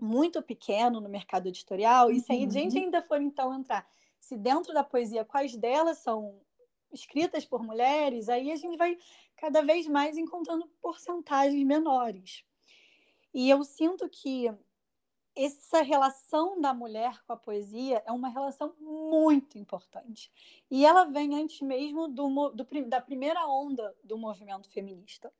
muito 0.00 0.42
pequeno 0.42 1.00
no 1.00 1.08
mercado 1.08 1.46
editorial, 1.46 2.06
uhum. 2.06 2.12
e 2.12 2.20
se 2.20 2.32
a 2.32 2.50
gente 2.50 2.78
ainda 2.78 3.02
for, 3.02 3.20
então, 3.20 3.54
entrar, 3.54 3.86
se 4.18 4.36
dentro 4.36 4.72
da 4.72 4.82
poesia, 4.82 5.24
quais 5.24 5.56
delas 5.56 5.98
são 5.98 6.40
escritas 6.92 7.44
por 7.44 7.62
mulheres, 7.62 8.28
aí 8.28 8.50
a 8.50 8.56
gente 8.56 8.76
vai 8.76 8.96
cada 9.36 9.62
vez 9.62 9.86
mais 9.86 10.16
encontrando 10.16 10.66
porcentagens 10.80 11.66
menores. 11.66 12.44
E 13.32 13.50
eu 13.50 13.64
sinto 13.64 14.08
que 14.08 14.48
essa 15.36 15.82
relação 15.82 16.60
da 16.60 16.72
mulher 16.72 17.20
com 17.26 17.32
a 17.32 17.36
poesia 17.36 18.02
é 18.06 18.12
uma 18.12 18.28
relação 18.28 18.72
muito 18.78 19.58
importante. 19.58 20.30
E 20.70 20.86
ela 20.86 21.04
vem 21.04 21.34
antes 21.34 21.60
mesmo 21.60 22.06
do, 22.06 22.50
do, 22.50 22.66
da 22.88 23.00
primeira 23.00 23.44
onda 23.48 23.94
do 24.04 24.16
movimento 24.16 24.70
feminista. 24.70 25.32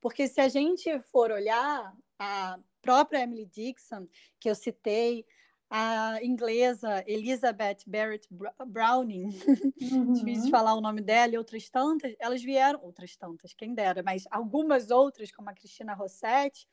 Porque 0.00 0.28
se 0.28 0.40
a 0.40 0.48
gente 0.48 1.00
for 1.00 1.32
olhar 1.32 1.92
a 2.18 2.58
própria 2.80 3.22
Emily 3.22 3.46
Dixon, 3.46 4.06
que 4.38 4.48
eu 4.48 4.54
citei, 4.54 5.24
a 5.70 6.18
inglesa 6.22 7.04
Elizabeth 7.06 7.78
Barrett 7.86 8.28
Browning, 8.66 9.28
uhum. 9.80 10.12
difícil 10.12 10.50
falar 10.50 10.74
o 10.74 10.80
nome 10.80 11.00
dela, 11.00 11.34
e 11.34 11.38
outras 11.38 11.70
tantas, 11.70 12.12
elas 12.18 12.42
vieram, 12.42 12.82
outras 12.82 13.16
tantas, 13.16 13.54
quem 13.54 13.72
dera, 13.72 14.02
mas 14.02 14.24
algumas 14.32 14.90
outras, 14.90 15.30
como 15.30 15.48
a 15.48 15.54
Cristina 15.54 15.94
Rossetti, 15.94 16.66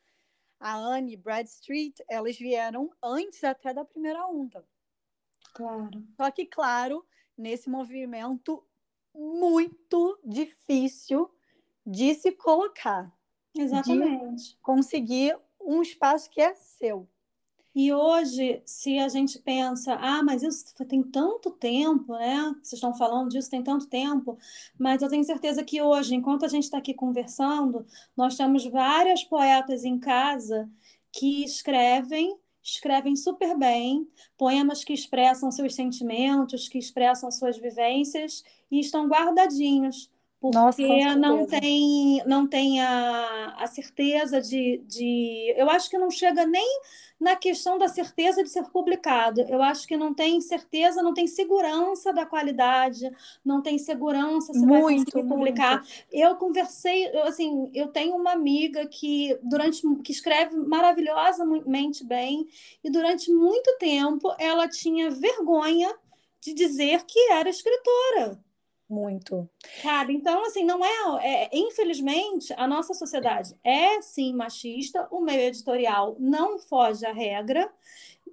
a 0.58 0.74
Anne 0.74 1.16
Bradstreet, 1.16 2.02
elas 2.08 2.36
vieram 2.36 2.90
antes 3.00 3.44
até 3.44 3.72
da 3.72 3.84
primeira 3.84 4.26
onda. 4.26 4.66
Claro. 5.54 5.90
Só 6.16 6.30
que, 6.32 6.44
claro, 6.44 7.06
nesse 7.36 7.70
movimento 7.70 8.64
muito 9.14 10.18
difícil 10.24 11.30
de 11.86 12.14
se 12.14 12.32
colocar. 12.32 13.12
Exatamente. 13.56 14.50
De 14.50 14.56
conseguir 14.60 15.38
um 15.68 15.82
espaço 15.82 16.30
que 16.30 16.40
é 16.40 16.54
seu. 16.54 17.06
E 17.74 17.92
hoje, 17.92 18.60
se 18.64 18.98
a 18.98 19.08
gente 19.08 19.38
pensa, 19.38 19.94
ah, 20.00 20.22
mas 20.22 20.42
isso 20.42 20.74
tem 20.86 21.02
tanto 21.02 21.50
tempo, 21.50 22.12
né? 22.14 22.52
Vocês 22.54 22.72
estão 22.72 22.92
falando 22.94 23.28
disso 23.28 23.50
tem 23.50 23.62
tanto 23.62 23.86
tempo, 23.86 24.36
mas 24.76 25.00
eu 25.02 25.08
tenho 25.08 25.22
certeza 25.22 25.62
que 25.62 25.80
hoje, 25.80 26.14
enquanto 26.14 26.44
a 26.44 26.48
gente 26.48 26.64
está 26.64 26.78
aqui 26.78 26.94
conversando, 26.94 27.86
nós 28.16 28.36
temos 28.36 28.64
várias 28.64 29.22
poetas 29.22 29.84
em 29.84 29.98
casa 29.98 30.68
que 31.12 31.44
escrevem, 31.44 32.36
escrevem 32.62 33.14
super 33.14 33.56
bem, 33.56 34.08
poemas 34.36 34.82
que 34.82 34.92
expressam 34.92 35.52
seus 35.52 35.74
sentimentos, 35.74 36.68
que 36.68 36.78
expressam 36.78 37.30
suas 37.30 37.58
vivências 37.58 38.42
e 38.70 38.80
estão 38.80 39.06
guardadinhos 39.06 40.10
porque 40.40 40.56
Nossa, 40.56 41.16
não 41.16 41.44
tem, 41.46 42.22
não 42.24 42.46
tem 42.46 42.80
a, 42.80 43.56
a 43.58 43.66
certeza 43.66 44.40
de, 44.40 44.80
de. 44.86 45.52
Eu 45.56 45.68
acho 45.68 45.90
que 45.90 45.98
não 45.98 46.12
chega 46.12 46.46
nem 46.46 46.80
na 47.18 47.34
questão 47.34 47.76
da 47.76 47.88
certeza 47.88 48.44
de 48.44 48.48
ser 48.48 48.62
publicado. 48.70 49.40
Eu 49.40 49.60
acho 49.60 49.84
que 49.84 49.96
não 49.96 50.14
tem 50.14 50.40
certeza, 50.40 51.02
não 51.02 51.12
tem 51.12 51.26
segurança 51.26 52.12
da 52.12 52.24
qualidade, 52.24 53.10
não 53.44 53.60
tem 53.60 53.78
segurança 53.78 54.52
se 54.52 54.60
muito, 54.60 54.70
vai 54.70 54.98
conseguir 54.98 55.28
publicar. 55.28 55.78
Muito. 55.78 55.90
Eu 56.12 56.36
conversei, 56.36 57.08
eu, 57.08 57.24
assim, 57.24 57.72
eu 57.74 57.88
tenho 57.88 58.14
uma 58.14 58.30
amiga 58.30 58.86
que 58.86 59.36
durante 59.42 59.82
que 60.04 60.12
escreve 60.12 60.56
maravilhosamente 60.56 62.04
bem 62.04 62.46
e 62.84 62.88
durante 62.88 63.32
muito 63.32 63.76
tempo 63.78 64.32
ela 64.38 64.68
tinha 64.68 65.10
vergonha 65.10 65.92
de 66.40 66.54
dizer 66.54 67.04
que 67.04 67.18
era 67.32 67.50
escritora 67.50 68.38
muito. 68.88 69.48
Cara, 69.82 70.10
então, 70.10 70.44
assim, 70.44 70.64
não 70.64 70.84
é, 70.84 71.44
é, 71.44 71.50
Infelizmente, 71.52 72.52
a 72.56 72.66
nossa 72.66 72.94
sociedade 72.94 73.54
é 73.62 74.00
sim 74.00 74.32
machista, 74.34 75.06
o 75.10 75.20
meio 75.20 75.40
editorial 75.40 76.16
não 76.18 76.58
foge 76.58 77.04
à 77.04 77.12
regra, 77.12 77.70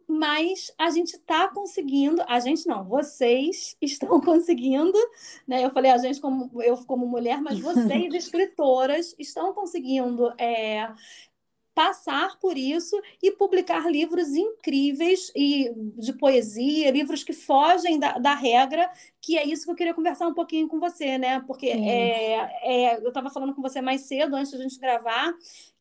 mas 0.07 0.71
a 0.77 0.89
gente 0.89 1.15
está 1.15 1.47
conseguindo, 1.47 2.23
a 2.27 2.39
gente 2.39 2.67
não, 2.67 2.83
vocês 2.83 3.75
estão 3.81 4.19
conseguindo, 4.21 4.97
né? 5.47 5.65
Eu 5.65 5.71
falei 5.71 5.91
a 5.91 5.97
gente 5.97 6.21
como 6.21 6.61
eu 6.61 6.77
como 6.85 7.07
mulher, 7.07 7.41
mas 7.41 7.59
vocês, 7.59 8.13
escritoras, 8.13 9.15
estão 9.17 9.53
conseguindo 9.53 10.31
é, 10.37 10.87
passar 11.75 12.39
por 12.39 12.57
isso 12.57 12.99
e 13.21 13.29
publicar 13.29 13.91
livros 13.91 14.29
incríveis 14.29 15.29
e 15.35 15.69
de 15.97 16.13
poesia, 16.13 16.89
livros 16.89 17.21
que 17.21 17.33
fogem 17.33 17.99
da, 17.99 18.17
da 18.17 18.33
regra, 18.33 18.89
que 19.21 19.37
é 19.37 19.45
isso 19.45 19.65
que 19.65 19.71
eu 19.71 19.75
queria 19.75 19.93
conversar 19.93 20.25
um 20.25 20.33
pouquinho 20.33 20.69
com 20.69 20.79
você, 20.79 21.17
né? 21.17 21.41
Porque 21.45 21.67
é, 21.67 22.35
é, 22.63 22.95
eu 23.03 23.09
estava 23.09 23.29
falando 23.29 23.53
com 23.53 23.61
você 23.61 23.81
mais 23.81 24.01
cedo, 24.01 24.37
antes 24.37 24.53
da 24.53 24.57
gente 24.57 24.79
gravar, 24.79 25.33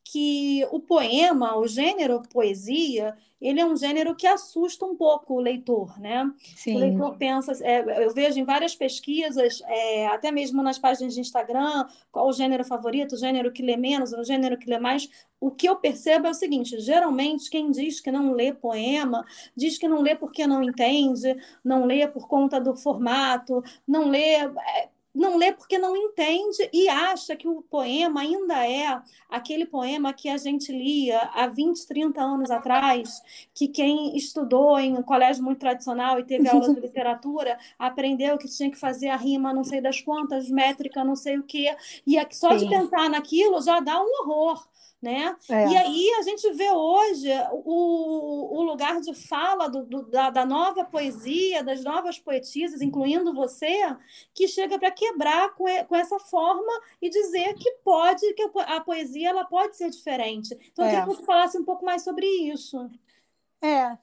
que 0.07 0.63
o 0.71 0.79
poema, 0.79 1.57
o 1.57 1.67
gênero 1.67 2.21
poesia, 2.31 3.17
ele 3.41 3.59
é 3.59 3.65
um 3.65 3.75
gênero 3.75 4.15
que 4.15 4.27
assusta 4.27 4.85
um 4.85 4.95
pouco 4.95 5.33
o 5.33 5.39
leitor, 5.39 5.99
né? 5.99 6.31
Sim. 6.55 6.75
O 6.75 6.79
leitor 6.79 7.17
pensa, 7.17 7.51
é, 7.63 8.05
eu 8.05 8.13
vejo 8.13 8.39
em 8.39 8.43
várias 8.43 8.75
pesquisas, 8.75 9.61
é, 9.65 10.07
até 10.07 10.31
mesmo 10.31 10.61
nas 10.61 10.77
páginas 10.77 11.15
de 11.15 11.21
Instagram, 11.21 11.87
qual 12.11 12.27
o 12.27 12.33
gênero 12.33 12.63
favorito, 12.63 13.15
o 13.15 13.17
gênero 13.17 13.51
que 13.51 13.63
lê 13.63 13.75
menos, 13.75 14.13
o 14.13 14.23
gênero 14.23 14.57
que 14.59 14.69
lê 14.69 14.77
mais. 14.77 15.09
O 15.39 15.49
que 15.49 15.67
eu 15.67 15.75
percebo 15.75 16.27
é 16.27 16.29
o 16.29 16.35
seguinte: 16.35 16.79
geralmente 16.79 17.49
quem 17.49 17.71
diz 17.71 17.99
que 17.99 18.11
não 18.11 18.31
lê 18.31 18.53
poema, 18.53 19.25
diz 19.55 19.77
que 19.77 19.87
não 19.87 20.01
lê 20.01 20.15
porque 20.15 20.45
não 20.45 20.63
entende, 20.63 21.35
não 21.63 21.85
lê 21.85 22.07
por 22.07 22.27
conta 22.27 22.61
do 22.61 22.75
formato, 22.75 23.63
não 23.87 24.07
lê. 24.07 24.35
É, 24.35 24.89
não 25.15 25.37
lê 25.37 25.53
porque 25.53 25.77
não 25.77 25.95
entende 25.95 26.69
e 26.73 26.89
acha 26.89 27.35
que 27.35 27.47
o 27.47 27.61
poema 27.61 28.21
ainda 28.21 28.67
é 28.67 29.01
aquele 29.29 29.65
poema 29.65 30.13
que 30.13 30.29
a 30.29 30.37
gente 30.37 30.71
lia 30.71 31.19
há 31.33 31.47
20, 31.47 31.87
30 31.87 32.21
anos 32.21 32.51
atrás, 32.51 33.21
que 33.53 33.67
quem 33.67 34.15
estudou 34.17 34.77
em 34.77 34.93
um 34.93 35.01
colégio 35.01 35.43
muito 35.43 35.59
tradicional 35.59 36.19
e 36.19 36.23
teve 36.23 36.47
aula 36.47 36.73
de 36.73 36.79
literatura 36.81 37.57
aprendeu 37.79 38.37
que 38.37 38.47
tinha 38.47 38.69
que 38.69 38.77
fazer 38.77 39.07
a 39.07 39.15
rima 39.15 39.53
não 39.53 39.63
sei 39.63 39.79
das 39.79 40.01
quantas, 40.01 40.49
métrica 40.49 41.03
não 41.03 41.15
sei 41.15 41.37
o 41.37 41.43
quê, 41.43 41.75
e 42.05 42.15
só 42.31 42.57
Sim. 42.57 42.65
de 42.65 42.69
pensar 42.69 43.09
naquilo 43.09 43.61
já 43.61 43.79
dá 43.79 43.99
um 44.01 44.09
horror 44.21 44.65
né? 45.05 45.37
É. 45.47 45.67
E 45.67 45.77
aí 45.77 46.09
a 46.17 46.23
gente 46.23 46.51
vê 46.53 46.71
hoje 46.71 47.29
o, 47.51 48.57
o 48.57 48.63
lugar 48.63 48.99
de 48.99 49.13
fala 49.13 49.69
do, 49.69 49.85
do, 49.85 50.09
da, 50.09 50.31
da, 50.31 50.43
nova 50.43 50.83
poesia, 50.83 51.63
das 51.63 51.83
novas 51.83 52.17
poetisas, 52.17 52.81
incluindo 52.81 53.31
você, 53.31 53.95
que 54.33 54.47
chega 54.47 54.79
para 54.79 54.89
quebrar 54.89 55.53
com, 55.53 55.65
com 55.85 55.95
essa 55.95 56.17
forma 56.17 56.73
e 56.99 57.07
dizer 57.07 57.53
que 57.53 57.71
pode, 57.83 58.33
que 58.33 58.49
a 58.65 58.81
poesia 58.81 59.29
ela 59.29 59.45
pode 59.45 59.77
ser 59.77 59.91
diferente. 59.91 60.57
Então, 60.71 60.83
eu 60.83 60.89
queria 60.89 61.03
é. 61.03 61.07
que 61.07 61.15
você 61.15 61.23
falasse 61.23 61.55
um 61.55 61.63
pouco 61.63 61.85
mais 61.85 62.03
sobre 62.03 62.25
isso. 62.25 62.89
É, 63.61 63.95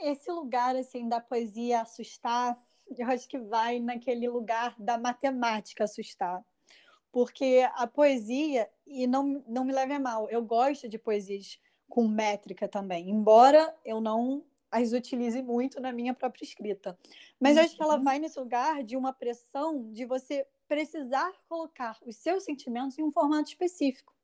esse 0.00 0.32
lugar 0.32 0.74
assim 0.74 1.06
da 1.06 1.20
poesia 1.20 1.82
assustar, 1.82 2.58
eu 2.96 3.06
acho 3.08 3.28
que 3.28 3.38
vai 3.38 3.78
naquele 3.78 4.26
lugar 4.26 4.74
da 4.78 4.96
matemática 4.96 5.84
assustar 5.84 6.42
porque 7.16 7.66
a 7.76 7.86
poesia, 7.86 8.68
e 8.86 9.06
não, 9.06 9.44
não 9.46 9.64
me 9.64 9.72
leve 9.72 9.92
a 9.94 10.00
mal, 10.00 10.28
eu 10.30 10.42
gosto 10.42 10.88
de 10.88 10.98
poesias 10.98 11.58
com 11.88 12.06
métrica 12.06 12.68
também, 12.68 13.10
embora 13.10 13.74
eu 13.84 14.00
não 14.00 14.44
as 14.70 14.92
utilize 14.92 15.40
muito 15.42 15.80
na 15.80 15.92
minha 15.92 16.12
própria 16.12 16.44
escrita. 16.44 16.98
Mas 17.40 17.56
acho 17.56 17.76
que 17.76 17.82
ela 17.82 17.96
uhum. 17.96 18.04
vai 18.04 18.18
nesse 18.18 18.38
lugar 18.38 18.82
de 18.82 18.96
uma 18.96 19.12
pressão 19.12 19.90
de 19.92 20.04
você 20.04 20.46
precisar 20.68 21.32
colocar 21.48 21.96
os 22.04 22.16
seus 22.16 22.44
sentimentos 22.44 22.98
em 22.98 23.02
um 23.02 23.12
formato 23.12 23.48
específico. 23.48 24.14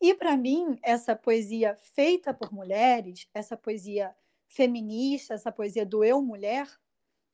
E 0.00 0.14
para 0.14 0.36
mim, 0.36 0.78
essa 0.82 1.16
poesia 1.16 1.74
feita 1.74 2.34
por 2.34 2.52
mulheres, 2.52 3.26
essa 3.32 3.56
poesia 3.56 4.14
feminista, 4.46 5.34
essa 5.34 5.50
poesia 5.50 5.86
do 5.86 6.04
eu 6.04 6.20
mulher, 6.20 6.68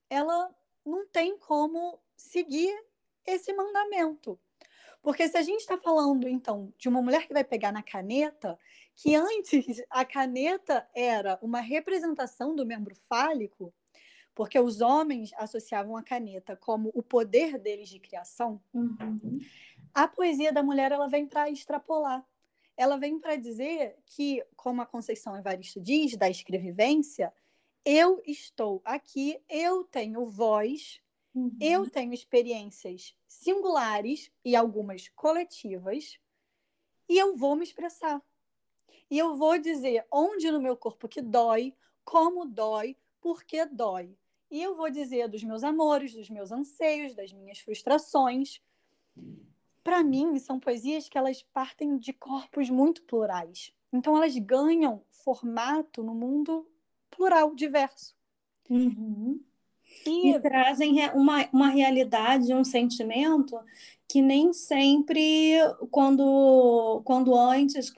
ela 0.09 0.55
não 0.87 1.07
tem 1.09 1.37
como 1.37 1.99
seguir 2.17 2.73
esse 3.27 3.53
mandamento. 3.53 4.39
Porque 5.03 5.29
se 5.29 5.37
a 5.37 5.43
gente 5.43 5.61
está 5.61 5.77
falando, 5.77 6.29
então, 6.29 6.73
de 6.79 6.89
uma 6.89 7.03
mulher 7.03 7.27
que 7.27 7.35
vai 7.35 7.43
pegar 7.43 7.73
na 7.73 7.83
caneta, 7.83 8.57
que 8.95 9.17
antes 9.17 9.83
a 9.91 10.05
caneta 10.05 10.89
era 10.95 11.39
uma 11.43 11.61
representação 11.61 12.55
do 12.55 12.65
membro 12.65 12.95
fálico, 12.95 13.75
porque 14.33 14.59
os 14.59 14.81
homens 14.81 15.33
associavam 15.37 15.97
a 15.97 16.03
caneta 16.03 16.57
como 16.57 16.91
o 16.95 17.03
poder 17.03 17.59
deles 17.59 17.89
de 17.89 17.99
criação, 17.99 18.63
uhum. 18.73 19.41
a 19.93 20.07
poesia 20.07 20.53
da 20.53 20.63
mulher 20.63 20.93
ela 20.93 21.09
vem 21.09 21.27
para 21.27 21.51
extrapolar. 21.51 22.25
Ela 22.77 22.97
vem 22.97 23.19
para 23.19 23.37
dizer 23.37 23.97
que, 24.07 24.43
como 24.57 24.81
a 24.81 24.87
Conceição 24.87 25.37
Evaristo 25.37 25.81
diz, 25.81 26.17
da 26.17 26.31
escrevivência, 26.31 27.33
eu 27.85 28.23
estou 28.25 28.81
aqui, 28.85 29.39
eu 29.49 29.85
tenho 29.85 30.25
voz, 30.25 31.02
uhum. 31.35 31.57
eu 31.61 31.89
tenho 31.91 32.13
experiências 32.13 33.15
singulares 33.27 34.31
e 34.45 34.55
algumas 34.57 35.09
coletivas, 35.09 36.19
e 37.09 37.19
eu 37.19 37.37
vou 37.37 37.57
me 37.57 37.65
expressar. 37.65 38.23
E 39.11 39.19
eu 39.19 39.37
vou 39.37 39.59
dizer 39.59 40.07
onde 40.11 40.51
no 40.51 40.61
meu 40.61 40.77
corpo 40.77 41.09
que 41.09 41.21
dói, 41.21 41.75
como 42.05 42.47
dói, 42.47 42.97
por 43.21 43.45
que 43.45 43.65
dói. 43.67 44.17
E 44.51 44.63
eu 44.63 44.75
vou 44.75 44.91
dizer 44.91 45.29
dos 45.29 45.43
meus 45.43 45.65
amores, 45.65 46.15
dos 46.15 46.29
meus 46.29 46.53
anseios, 46.53 47.15
das 47.15 47.33
minhas 47.33 47.59
frustrações. 47.59 48.61
Para 49.83 50.03
mim, 50.03 50.39
são 50.39 50.61
poesias 50.61 51.09
que 51.09 51.19
elas 51.19 51.43
partem 51.43 51.97
de 51.97 52.13
corpos 52.13 52.71
muito 52.71 53.03
plurais. 53.03 53.73
Então, 53.93 54.17
elas 54.17 54.37
ganham 54.37 55.05
formato 55.11 56.03
no 56.03 56.15
mundo 56.15 56.67
plural, 57.11 57.55
diverso. 57.55 58.15
Uhum. 58.69 59.43
E... 60.07 60.31
e, 60.31 60.41
trazem 60.41 60.97
uma, 61.15 61.49
uma 61.53 61.69
realidade, 61.69 62.55
um 62.55 62.65
sentimento 62.65 63.59
que 64.09 64.21
nem 64.21 64.53
sempre, 64.53 65.57
quando, 65.91 67.01
quando 67.05 67.35
antes 67.35 67.91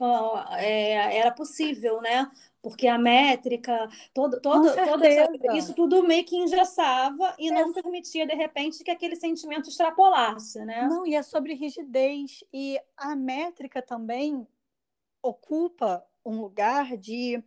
é, 0.57 1.17
era 1.17 1.31
possível, 1.31 2.01
né? 2.01 2.29
porque 2.65 2.87
a 2.87 2.97
métrica, 2.97 3.87
todo, 4.11 4.41
todo, 4.41 4.73
todo 4.73 5.03
essa, 5.03 5.29
isso 5.55 5.75
tudo 5.75 6.01
meio 6.01 6.25
que 6.25 6.35
engessava 6.35 7.35
e 7.37 7.47
é. 7.47 7.51
não 7.51 7.71
permitia, 7.71 8.25
de 8.25 8.33
repente, 8.33 8.83
que 8.83 8.89
aquele 8.89 9.15
sentimento 9.15 9.69
extrapolasse, 9.69 10.65
né? 10.65 10.87
Não, 10.87 11.05
e 11.05 11.13
é 11.13 11.21
sobre 11.21 11.53
rigidez. 11.53 12.43
E 12.51 12.79
a 12.97 13.15
métrica 13.15 13.83
também 13.83 14.47
ocupa 15.21 16.03
um 16.25 16.41
lugar 16.41 16.97
de. 16.97 17.43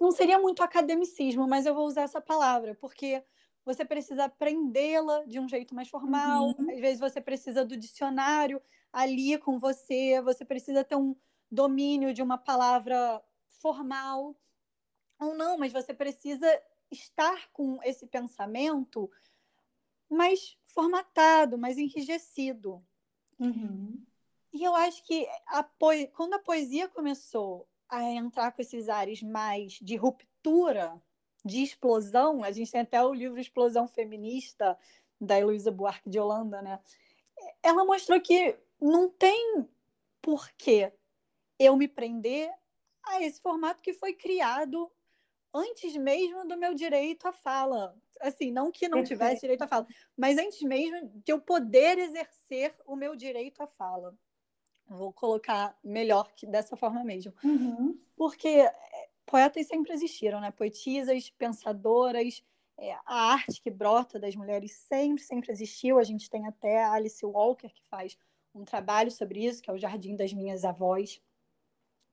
Não 0.00 0.12
seria 0.12 0.38
muito 0.38 0.62
academicismo, 0.62 1.46
mas 1.46 1.66
eu 1.66 1.74
vou 1.74 1.86
usar 1.86 2.02
essa 2.02 2.20
palavra, 2.20 2.74
porque 2.74 3.22
você 3.64 3.84
precisa 3.84 4.24
aprendê-la 4.24 5.24
de 5.24 5.38
um 5.38 5.48
jeito 5.48 5.74
mais 5.74 5.88
formal, 5.88 6.54
uhum. 6.58 6.70
às 6.70 6.80
vezes 6.80 7.00
você 7.00 7.20
precisa 7.20 7.64
do 7.64 7.76
dicionário 7.76 8.60
ali 8.92 9.38
com 9.38 9.58
você, 9.58 10.20
você 10.20 10.44
precisa 10.44 10.84
ter 10.84 10.96
um 10.96 11.14
domínio 11.50 12.12
de 12.12 12.22
uma 12.22 12.36
palavra 12.36 13.22
formal 13.60 14.36
ou 15.20 15.34
não, 15.34 15.56
mas 15.56 15.72
você 15.72 15.94
precisa 15.94 16.46
estar 16.90 17.50
com 17.52 17.78
esse 17.84 18.06
pensamento 18.06 19.10
mais 20.10 20.58
formatado, 20.66 21.56
mais 21.56 21.78
enrijecido. 21.78 22.84
Uhum. 23.38 24.04
E 24.52 24.62
eu 24.62 24.74
acho 24.74 25.02
que 25.04 25.26
a 25.46 25.64
quando 26.12 26.34
a 26.34 26.38
poesia 26.38 26.88
começou 26.88 27.66
a 27.92 28.10
entrar 28.10 28.52
com 28.52 28.62
esses 28.62 28.88
ares 28.88 29.22
mais 29.22 29.74
de 29.74 29.96
ruptura, 29.96 30.98
de 31.44 31.62
explosão, 31.62 32.42
a 32.42 32.50
gente 32.50 32.72
tem 32.72 32.80
até 32.80 33.04
o 33.04 33.12
livro 33.12 33.38
Explosão 33.38 33.86
Feminista, 33.86 34.78
da 35.20 35.38
Heloísa 35.38 35.70
Buarque 35.70 36.08
de 36.08 36.18
Holanda, 36.18 36.62
né? 36.62 36.80
Ela 37.62 37.84
mostrou 37.84 38.18
que 38.18 38.56
não 38.80 39.10
tem 39.10 39.68
porquê 40.22 40.90
eu 41.58 41.76
me 41.76 41.86
prender 41.86 42.50
a 43.04 43.22
esse 43.22 43.40
formato 43.42 43.82
que 43.82 43.92
foi 43.92 44.14
criado 44.14 44.90
antes 45.52 45.94
mesmo 45.94 46.48
do 46.48 46.56
meu 46.56 46.74
direito 46.74 47.28
à 47.28 47.32
fala. 47.32 47.94
Assim, 48.20 48.50
não 48.50 48.72
que 48.72 48.88
não 48.88 49.04
tivesse 49.04 49.42
direito 49.42 49.62
à 49.62 49.68
fala, 49.68 49.86
mas 50.16 50.38
antes 50.38 50.62
mesmo 50.62 51.12
de 51.22 51.30
eu 51.30 51.40
poder 51.40 51.98
exercer 51.98 52.74
o 52.86 52.96
meu 52.96 53.14
direito 53.14 53.62
à 53.62 53.66
fala. 53.66 54.16
Vou 54.86 55.12
colocar 55.12 55.76
melhor 55.82 56.32
que 56.34 56.46
dessa 56.46 56.76
forma 56.76 57.02
mesmo. 57.04 57.32
Uhum. 57.42 57.98
Porque 58.16 58.48
é, 58.48 58.72
poetas 59.24 59.66
sempre 59.66 59.92
existiram, 59.92 60.40
né? 60.40 60.50
Poetisas, 60.50 61.30
pensadoras, 61.30 62.42
é, 62.78 62.92
a 63.06 63.32
arte 63.32 63.60
que 63.62 63.70
brota 63.70 64.18
das 64.18 64.34
mulheres 64.34 64.72
sempre, 64.72 65.22
sempre 65.22 65.52
existiu. 65.52 65.98
A 65.98 66.04
gente 66.04 66.28
tem 66.28 66.46
até 66.46 66.82
a 66.82 66.92
Alice 66.92 67.24
Walker, 67.24 67.68
que 67.68 67.84
faz 67.88 68.18
um 68.54 68.64
trabalho 68.64 69.10
sobre 69.10 69.44
isso, 69.44 69.62
que 69.62 69.70
é 69.70 69.72
o 69.72 69.78
Jardim 69.78 70.16
das 70.16 70.32
Minhas 70.32 70.64
Avós. 70.64 71.20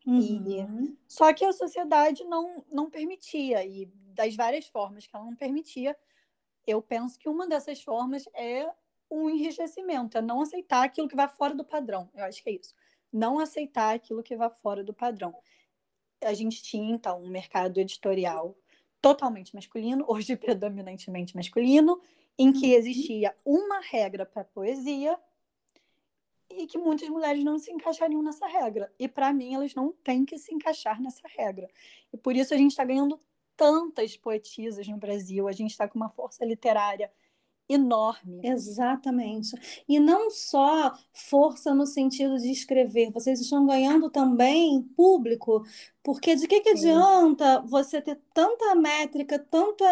Uhum. 0.06 0.20
E, 0.20 0.98
só 1.08 1.34
que 1.34 1.44
a 1.44 1.52
sociedade 1.52 2.24
não, 2.24 2.64
não 2.72 2.90
permitia, 2.90 3.66
e 3.66 3.86
das 4.14 4.36
várias 4.36 4.68
formas 4.68 5.06
que 5.06 5.16
ela 5.16 5.26
não 5.26 5.36
permitia, 5.36 5.96
eu 6.66 6.82
penso 6.82 7.18
que 7.20 7.28
uma 7.28 7.48
dessas 7.48 7.82
formas 7.82 8.26
é 8.34 8.70
um 9.10 9.30
enriquecimento, 9.30 10.18
é 10.18 10.22
não 10.22 10.42
aceitar 10.42 10.84
aquilo 10.84 11.08
que 11.08 11.16
vai 11.16 11.28
fora 11.28 11.56
do 11.56 11.64
padrão. 11.64 12.10
Eu 12.14 12.26
acho 12.26 12.44
que 12.44 12.50
é 12.50 12.54
isso. 12.54 12.74
Não 13.12 13.40
aceitar 13.40 13.96
aquilo 13.96 14.22
que 14.22 14.36
vai 14.36 14.50
fora 14.50 14.84
do 14.84 14.94
padrão. 14.94 15.34
A 16.24 16.34
gente 16.34 16.62
tinha, 16.62 16.94
então, 16.94 17.22
um 17.24 17.30
mercado 17.30 17.80
editorial 17.80 18.56
totalmente 19.02 19.56
masculino, 19.56 20.06
hoje 20.08 20.36
predominantemente 20.38 21.36
masculino, 21.36 22.00
em 22.38 22.52
que 22.52 22.68
uhum. 22.68 22.80
existia 22.80 23.36
uma 23.44 23.80
regra 23.80 24.26
para 24.26 24.44
poesia 24.44 25.18
e 26.50 26.66
que 26.66 26.78
muitas 26.78 27.08
mulheres 27.10 27.44
não 27.44 27.60
se 27.60 27.72
encaixariam 27.72 28.22
nessa 28.22 28.48
regra. 28.48 28.92
E 28.98 29.08
para 29.08 29.32
mim, 29.34 29.54
elas 29.54 29.74
não 29.76 29.92
têm 29.92 30.26
que 30.26 30.38
se 30.38 30.54
encaixar 30.54 31.02
nessa 31.02 31.28
regra. 31.28 31.70
E 32.12 32.18
por 32.18 32.36
isso 32.36 32.54
a 32.54 32.58
gente 32.58 32.72
está 32.72 32.84
ganhando 32.84 33.20
tantas 33.56 34.16
poetisas 34.16 34.88
no 34.88 34.98
Brasil, 34.98 35.48
a 35.48 35.52
gente 35.52 35.72
está 35.72 35.88
com 35.88 36.00
uma 36.00 36.10
força 36.10 36.46
literária 36.46 37.12
enorme. 37.70 38.42
Exatamente. 38.44 39.56
E 39.88 40.00
não 40.00 40.32
só 40.32 40.92
força 41.14 41.74
no 41.74 41.86
sentido 41.86 42.38
de 42.38 42.50
escrever, 42.52 43.12
vocês 43.12 43.40
estão 43.40 43.66
ganhando 43.68 44.10
também 44.10 44.82
público, 44.98 45.64
porque 46.04 46.36
de 46.36 46.48
que, 46.48 46.62
que 46.62 46.70
adianta 46.70 47.62
você 47.62 48.02
ter 48.02 48.20
tanta 48.34 48.74
métrica, 48.74 49.38
tanta, 49.38 49.86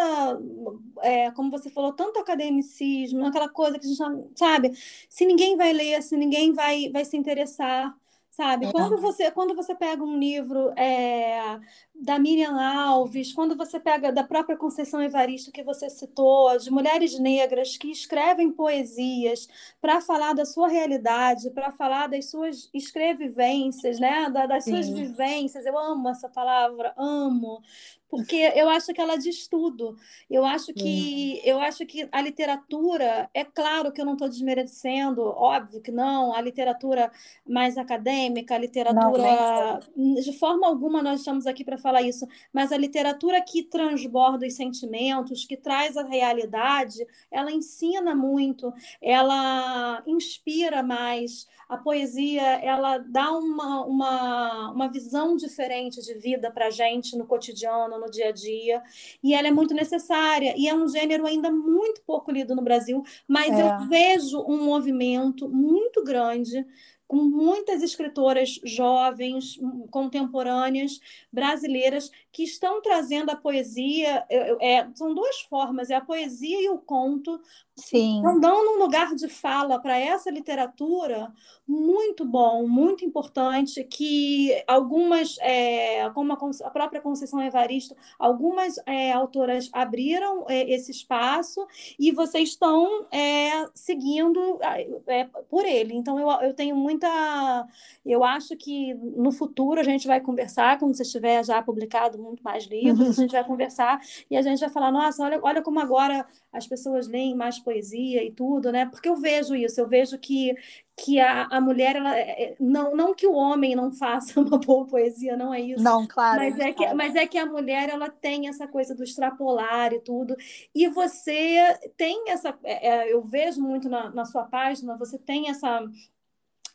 é, 1.02 1.30
como 1.30 1.50
você 1.50 1.70
falou, 1.70 1.92
tanto 1.92 2.18
academicismo, 2.18 3.24
aquela 3.24 3.48
coisa 3.48 3.78
que 3.78 3.86
a 3.86 3.88
gente 3.88 4.38
sabe, 4.38 4.72
se 5.08 5.24
ninguém 5.24 5.56
vai 5.56 5.72
ler, 5.72 6.02
se 6.02 6.16
ninguém 6.16 6.52
vai, 6.52 6.90
vai 6.90 7.04
se 7.04 7.16
interessar 7.16 7.96
sabe? 8.38 8.66
É. 8.66 8.72
Quando 8.72 9.00
você 9.00 9.32
quando 9.32 9.54
você 9.54 9.74
pega 9.74 10.02
um 10.04 10.16
livro 10.16 10.72
é, 10.76 11.58
da 12.00 12.18
Miriam 12.18 12.56
Alves, 12.60 13.32
quando 13.32 13.56
você 13.56 13.80
pega 13.80 14.12
da 14.12 14.22
própria 14.22 14.56
Conceição 14.56 15.02
Evaristo 15.02 15.50
que 15.50 15.64
você 15.64 15.90
citou, 15.90 16.56
de 16.56 16.70
mulheres 16.70 17.18
negras 17.18 17.76
que 17.76 17.90
escrevem 17.90 18.52
poesias 18.52 19.48
para 19.80 20.00
falar 20.00 20.32
da 20.32 20.44
sua 20.44 20.68
realidade, 20.68 21.50
para 21.50 21.72
falar 21.72 22.06
das 22.06 22.30
suas 22.30 22.70
escrevivências, 22.72 23.98
né? 23.98 24.30
das 24.30 24.64
suas 24.64 24.86
Sim. 24.86 24.94
vivências, 24.94 25.66
eu 25.66 25.76
amo 25.76 26.08
essa 26.08 26.28
palavra, 26.28 26.94
amo, 26.96 27.60
porque 28.08 28.36
eu 28.54 28.68
acho 28.70 28.92
que 28.92 29.00
ela 29.00 29.16
diz 29.16 29.46
tudo. 29.46 29.96
Eu 30.30 30.44
acho 30.44 30.72
que 30.72 31.40
eu 31.44 31.60
acho 31.60 31.84
que 31.84 32.08
a 32.10 32.20
literatura, 32.22 33.28
é 33.34 33.44
claro 33.44 33.92
que 33.92 34.00
eu 34.00 34.04
não 34.04 34.14
estou 34.14 34.28
desmerecendo, 34.28 35.22
óbvio 35.22 35.80
que 35.80 35.90
não, 35.90 36.34
a 36.34 36.40
literatura 36.40 37.12
mais 37.46 37.76
acadêmica, 37.76 38.54
a 38.54 38.58
literatura 38.58 39.80
não, 39.94 40.14
de 40.14 40.32
forma 40.38 40.66
alguma 40.66 41.02
nós 41.02 41.20
estamos 41.20 41.46
aqui 41.46 41.64
para 41.64 41.76
falar 41.88 42.02
isso, 42.02 42.26
mas 42.52 42.70
a 42.70 42.76
literatura 42.76 43.40
que 43.40 43.62
transborda 43.62 44.46
os 44.46 44.54
sentimentos, 44.54 45.44
que 45.44 45.56
traz 45.56 45.96
a 45.96 46.02
realidade, 46.02 47.06
ela 47.30 47.50
ensina 47.50 48.14
muito, 48.14 48.72
ela 49.00 50.02
inspira 50.06 50.82
mais. 50.82 51.46
A 51.68 51.76
poesia, 51.76 52.42
ela 52.42 52.98
dá 52.98 53.30
uma, 53.32 53.84
uma, 53.84 54.70
uma 54.70 54.88
visão 54.88 55.36
diferente 55.36 56.02
de 56.02 56.14
vida 56.14 56.50
para 56.50 56.66
a 56.66 56.70
gente 56.70 57.16
no 57.16 57.26
cotidiano, 57.26 57.98
no 57.98 58.10
dia 58.10 58.28
a 58.28 58.32
dia, 58.32 58.82
e 59.22 59.34
ela 59.34 59.48
é 59.48 59.50
muito 59.50 59.74
necessária, 59.74 60.54
e 60.56 60.68
é 60.68 60.74
um 60.74 60.88
gênero 60.88 61.26
ainda 61.26 61.50
muito 61.50 62.02
pouco 62.02 62.30
lido 62.30 62.54
no 62.54 62.62
Brasil, 62.62 63.02
mas 63.26 63.58
é. 63.58 63.62
eu 63.62 63.88
vejo 63.88 64.40
um 64.46 64.64
movimento 64.64 65.48
muito 65.48 66.02
grande 66.04 66.66
com 67.08 67.16
muitas 67.16 67.82
escritoras 67.82 68.60
jovens, 68.62 69.58
contemporâneas, 69.90 71.00
brasileiras, 71.32 72.10
que 72.30 72.44
estão 72.44 72.82
trazendo 72.82 73.30
a 73.30 73.36
poesia. 73.36 74.24
É, 74.60 74.86
são 74.94 75.14
duas 75.14 75.40
formas: 75.40 75.88
é 75.88 75.94
a 75.94 76.04
poesia 76.04 76.60
e 76.60 76.68
o 76.68 76.78
conto. 76.78 77.40
Sim. 77.74 78.18
Então, 78.18 78.38
dando 78.40 78.72
um 78.72 78.78
lugar 78.78 79.14
de 79.14 79.28
fala 79.28 79.78
para 79.78 79.96
essa 79.96 80.30
literatura 80.30 81.32
muito 81.66 82.24
bom, 82.24 82.66
muito 82.66 83.04
importante, 83.04 83.84
que 83.84 84.62
algumas, 84.66 85.38
é, 85.38 86.10
como 86.10 86.32
a 86.32 86.70
própria 86.70 87.00
Conceição 87.00 87.40
Evaristo, 87.40 87.94
algumas 88.18 88.78
é, 88.84 89.12
autoras 89.12 89.70
abriram 89.72 90.44
é, 90.48 90.68
esse 90.70 90.90
espaço 90.90 91.66
e 91.98 92.10
vocês 92.10 92.50
estão 92.50 93.06
é, 93.12 93.68
seguindo 93.74 94.58
é, 95.06 95.24
por 95.48 95.64
ele. 95.64 95.94
Então, 95.94 96.18
eu, 96.18 96.28
eu 96.48 96.54
tenho 96.54 96.74
muita. 96.98 97.68
Eu 98.04 98.24
acho 98.24 98.56
que 98.56 98.94
no 98.94 99.30
futuro 99.30 99.80
a 99.80 99.84
gente 99.84 100.06
vai 100.06 100.20
conversar, 100.20 100.78
quando 100.78 100.96
você 100.96 101.02
estiver 101.02 101.44
já 101.44 101.62
publicado 101.62 102.18
muito 102.18 102.42
mais 102.42 102.64
livros, 102.64 103.18
a 103.18 103.22
gente 103.22 103.32
vai 103.32 103.44
conversar 103.44 104.00
e 104.30 104.36
a 104.36 104.42
gente 104.42 104.60
vai 104.60 104.68
falar: 104.68 104.90
nossa, 104.90 105.22
olha, 105.22 105.40
olha 105.42 105.62
como 105.62 105.78
agora 105.78 106.26
as 106.52 106.66
pessoas 106.66 107.06
leem 107.06 107.36
mais 107.36 107.58
poesia 107.58 108.24
e 108.24 108.32
tudo, 108.32 108.72
né? 108.72 108.86
Porque 108.86 109.08
eu 109.08 109.16
vejo 109.16 109.54
isso, 109.54 109.80
eu 109.80 109.86
vejo 109.86 110.18
que, 110.18 110.54
que 110.96 111.20
a, 111.20 111.44
a 111.44 111.60
mulher, 111.60 111.96
ela, 111.96 112.16
é, 112.16 112.42
é, 112.42 112.56
não, 112.58 112.94
não 112.96 113.14
que 113.14 113.26
o 113.26 113.34
homem 113.34 113.76
não 113.76 113.92
faça 113.92 114.40
uma 114.40 114.58
boa 114.58 114.86
poesia, 114.86 115.36
não 115.36 115.52
é 115.52 115.60
isso. 115.60 115.82
Não, 115.82 116.06
claro. 116.06 116.40
Mas 116.40 116.58
é, 116.58 116.72
que, 116.72 116.94
mas 116.94 117.14
é 117.14 117.26
que 117.26 117.38
a 117.38 117.46
mulher, 117.46 117.88
ela 117.90 118.08
tem 118.08 118.48
essa 118.48 118.66
coisa 118.66 118.94
do 118.94 119.04
extrapolar 119.04 119.92
e 119.92 120.00
tudo. 120.00 120.34
E 120.74 120.88
você 120.88 121.78
tem 121.96 122.30
essa, 122.30 122.58
é, 122.64 123.12
eu 123.12 123.22
vejo 123.22 123.60
muito 123.60 123.88
na, 123.88 124.10
na 124.10 124.24
sua 124.24 124.44
página, 124.44 124.96
você 124.96 125.18
tem 125.18 125.50
essa 125.50 125.84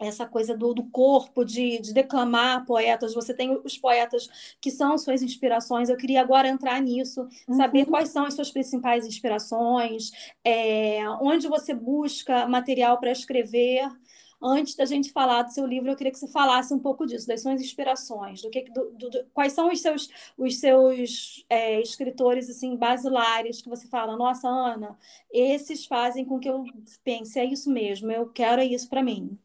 essa 0.07 0.25
coisa 0.25 0.55
do, 0.55 0.73
do 0.73 0.83
corpo, 0.83 1.43
de, 1.43 1.79
de, 1.79 1.93
declamar 1.93 2.65
poetas. 2.65 3.13
Você 3.13 3.33
tem 3.33 3.59
os 3.63 3.77
poetas 3.77 4.29
que 4.59 4.71
são 4.71 4.97
suas 4.97 5.21
inspirações. 5.21 5.89
Eu 5.89 5.97
queria 5.97 6.21
agora 6.21 6.47
entrar 6.47 6.81
nisso, 6.81 7.27
uhum. 7.47 7.55
saber 7.55 7.85
quais 7.85 8.09
são 8.09 8.25
as 8.25 8.33
suas 8.33 8.51
principais 8.51 9.05
inspirações, 9.05 10.11
é, 10.43 11.01
onde 11.21 11.47
você 11.47 11.73
busca 11.73 12.47
material 12.47 12.99
para 12.99 13.11
escrever. 13.11 13.89
Antes 14.45 14.75
da 14.75 14.83
gente 14.83 15.09
falar 15.09 15.43
do 15.43 15.53
seu 15.53 15.65
livro, 15.65 15.89
eu 15.89 15.95
queria 15.95 16.11
que 16.11 16.19
você 16.19 16.27
falasse 16.27 16.73
um 16.73 16.79
pouco 16.79 17.05
disso, 17.05 17.25
das 17.25 17.41
suas 17.41 17.61
inspirações, 17.61 18.41
do 18.41 18.49
que, 18.49 18.63
do, 18.63 18.91
do, 18.91 19.25
quais 19.33 19.53
são 19.53 19.71
os 19.71 19.79
seus, 19.79 20.09
os 20.37 20.59
seus 20.59 21.45
é, 21.49 21.79
escritores 21.79 22.49
assim 22.49 22.75
basilares 22.75 23.61
que 23.61 23.69
você 23.69 23.87
fala, 23.87 24.17
nossa, 24.17 24.49
Ana, 24.49 24.97
esses 25.31 25.85
fazem 25.85 26.25
com 26.25 26.39
que 26.39 26.49
eu 26.49 26.65
pense, 27.05 27.39
é 27.39 27.45
isso 27.45 27.71
mesmo, 27.71 28.11
eu 28.11 28.27
quero 28.27 28.61
é 28.61 28.65
isso 28.65 28.89
para 28.89 29.01
mim. 29.01 29.39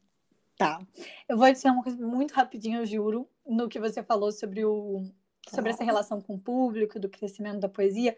Tá. 0.59 0.85
Eu 1.29 1.37
vou 1.37 1.47
adicionar 1.47 1.77
uma 1.77 1.85
coisa 1.85 2.05
muito 2.05 2.33
rapidinho, 2.33 2.81
eu 2.81 2.87
juro, 2.87 3.29
no 3.47 3.69
que 3.69 3.79
você 3.79 4.03
falou 4.03 4.33
sobre, 4.33 4.65
o, 4.65 5.05
sobre 5.49 5.71
essa 5.71 5.85
relação 5.85 6.21
com 6.21 6.35
o 6.35 6.39
público, 6.39 6.99
do 6.99 7.09
crescimento 7.09 7.61
da 7.61 7.69
poesia, 7.69 8.17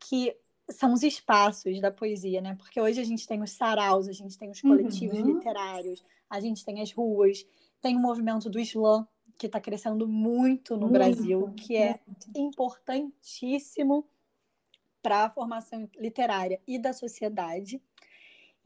que 0.00 0.36
são 0.68 0.92
os 0.92 1.04
espaços 1.04 1.80
da 1.80 1.92
poesia, 1.92 2.40
né? 2.40 2.56
Porque 2.56 2.80
hoje 2.80 3.00
a 3.00 3.04
gente 3.04 3.24
tem 3.24 3.40
os 3.40 3.52
saraus, 3.52 4.08
a 4.08 4.12
gente 4.12 4.36
tem 4.36 4.50
os 4.50 4.60
coletivos 4.60 5.20
uhum. 5.20 5.34
literários, 5.34 6.04
a 6.28 6.40
gente 6.40 6.64
tem 6.64 6.82
as 6.82 6.90
ruas, 6.90 7.46
tem 7.80 7.96
o 7.96 8.00
movimento 8.00 8.50
do 8.50 8.58
slam, 8.58 9.06
que 9.38 9.46
está 9.46 9.60
crescendo 9.60 10.08
muito 10.08 10.74
no 10.74 10.88
muito, 10.88 10.92
Brasil, 10.92 11.52
que 11.56 11.76
é 11.76 12.00
importantíssimo 12.34 14.04
para 15.00 15.26
a 15.26 15.30
formação 15.30 15.88
literária 15.96 16.60
e 16.66 16.80
da 16.80 16.92
sociedade 16.92 17.80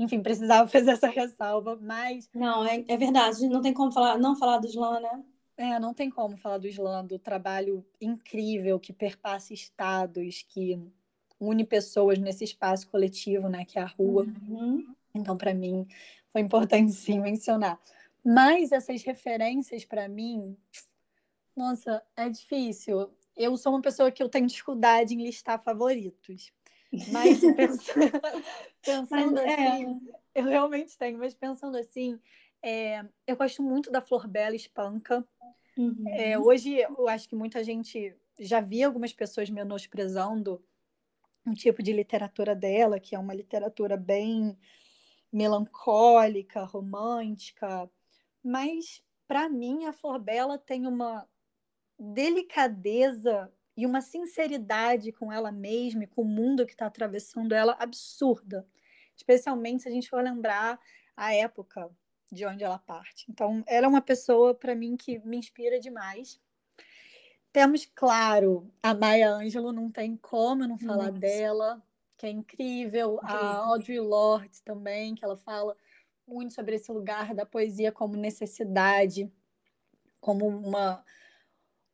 enfim, 0.00 0.22
precisava 0.22 0.66
fazer 0.68 0.92
essa 0.92 1.08
ressalva, 1.08 1.78
mas. 1.80 2.28
Não, 2.34 2.64
é, 2.64 2.82
é 2.88 2.96
verdade, 2.96 3.46
não 3.48 3.60
tem 3.60 3.74
como 3.74 3.92
falar, 3.92 4.18
não 4.18 4.34
falar 4.34 4.58
do 4.58 4.66
slam, 4.66 5.00
né? 5.00 5.22
É, 5.58 5.78
não 5.78 5.92
tem 5.92 6.08
como 6.08 6.38
falar 6.38 6.56
do 6.56 6.66
slam, 6.66 7.06
do 7.06 7.18
trabalho 7.18 7.84
incrível 8.00 8.80
que 8.80 8.94
perpassa 8.94 9.52
estados, 9.52 10.42
que 10.48 10.80
une 11.38 11.64
pessoas 11.64 12.18
nesse 12.18 12.44
espaço 12.44 12.88
coletivo, 12.88 13.46
né, 13.46 13.66
que 13.66 13.78
é 13.78 13.82
a 13.82 13.86
rua. 13.86 14.24
Uhum. 14.48 14.94
Então, 15.14 15.36
para 15.36 15.52
mim, 15.52 15.86
foi 16.32 16.40
importante 16.40 16.92
sim 16.92 17.20
mencionar. 17.20 17.78
Mas 18.24 18.72
essas 18.72 19.02
referências, 19.02 19.84
para 19.84 20.08
mim, 20.08 20.56
nossa, 21.54 22.02
é 22.16 22.28
difícil. 22.30 23.10
Eu 23.36 23.54
sou 23.58 23.72
uma 23.72 23.82
pessoa 23.82 24.10
que 24.10 24.22
eu 24.22 24.30
tenho 24.30 24.46
dificuldade 24.46 25.14
em 25.14 25.22
listar 25.22 25.62
favoritos. 25.62 26.52
Mas 26.92 27.40
pensando, 27.40 28.20
pensando 28.82 29.34
mas, 29.34 29.44
é. 29.44 29.68
assim, 29.68 30.00
é... 30.34 30.40
eu 30.40 30.44
realmente 30.44 30.98
tenho, 30.98 31.18
mas 31.18 31.34
pensando 31.34 31.76
assim, 31.76 32.18
é, 32.62 33.04
eu 33.26 33.36
gosto 33.36 33.62
muito 33.62 33.90
da 33.90 34.00
Flor 34.00 34.26
Bela 34.26 34.56
Espanca. 34.56 35.26
Uhum. 35.76 36.04
É, 36.08 36.38
hoje 36.38 36.78
eu 36.78 37.08
acho 37.08 37.28
que 37.28 37.36
muita 37.36 37.62
gente 37.62 38.14
já 38.38 38.60
vi 38.60 38.82
algumas 38.82 39.12
pessoas 39.12 39.48
menosprezando 39.48 40.62
um 41.46 41.54
tipo 41.54 41.82
de 41.82 41.92
literatura 41.92 42.54
dela, 42.54 43.00
que 43.00 43.14
é 43.14 43.18
uma 43.18 43.34
literatura 43.34 43.96
bem 43.96 44.58
melancólica, 45.32 46.64
romântica, 46.64 47.88
mas 48.42 49.02
para 49.28 49.48
mim 49.48 49.86
a 49.86 49.92
Flor 49.92 50.18
Bela 50.18 50.58
tem 50.58 50.86
uma 50.86 51.26
delicadeza 51.98 53.52
e 53.80 53.86
uma 53.86 54.02
sinceridade 54.02 55.10
com 55.10 55.32
ela 55.32 55.50
mesma 55.50 56.04
e 56.04 56.06
com 56.06 56.20
o 56.20 56.28
mundo 56.28 56.66
que 56.66 56.72
está 56.72 56.84
atravessando 56.84 57.54
ela 57.54 57.74
absurda, 57.80 58.68
especialmente 59.16 59.84
se 59.84 59.88
a 59.88 59.90
gente 59.90 60.10
for 60.10 60.22
lembrar 60.22 60.78
a 61.16 61.34
época 61.34 61.90
de 62.30 62.44
onde 62.44 62.62
ela 62.62 62.78
parte. 62.78 63.24
Então, 63.30 63.64
ela 63.66 63.86
é 63.86 63.88
uma 63.88 64.02
pessoa 64.02 64.54
para 64.54 64.74
mim 64.74 64.98
que 64.98 65.18
me 65.20 65.38
inspira 65.38 65.80
demais. 65.80 66.38
Temos, 67.50 67.86
claro, 67.94 68.70
a 68.82 68.92
Maya 68.92 69.30
Angelou, 69.32 69.72
não 69.72 69.90
tem 69.90 70.14
como 70.14 70.66
não 70.66 70.76
falar 70.76 71.06
Nossa. 71.06 71.18
dela, 71.20 71.82
que 72.18 72.26
é 72.26 72.30
incrível. 72.30 73.14
incrível. 73.14 73.20
A 73.22 73.56
Audre 73.66 73.98
Lorde 73.98 74.62
também, 74.62 75.14
que 75.14 75.24
ela 75.24 75.38
fala 75.38 75.74
muito 76.26 76.52
sobre 76.52 76.76
esse 76.76 76.92
lugar 76.92 77.34
da 77.34 77.46
poesia 77.46 77.90
como 77.90 78.14
necessidade, 78.14 79.32
como 80.20 80.46
uma, 80.46 81.02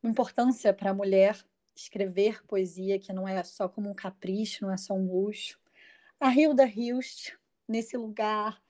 uma 0.03 0.11
importância 0.11 0.73
para 0.73 0.91
a 0.91 0.93
mulher 0.93 1.41
escrever 1.81 2.43
poesia, 2.45 2.99
que 2.99 3.13
não 3.13 3.27
é 3.27 3.43
só 3.43 3.69
como 3.69 3.89
um 3.89 3.93
capricho, 3.93 4.65
não 4.65 4.73
é 4.73 4.77
só 4.77 4.93
um 4.93 5.11
luxo. 5.11 5.59
A 6.19 6.33
Hilda 6.33 6.65
Hilst, 6.65 7.33
nesse 7.67 7.95
lugar 7.95 8.61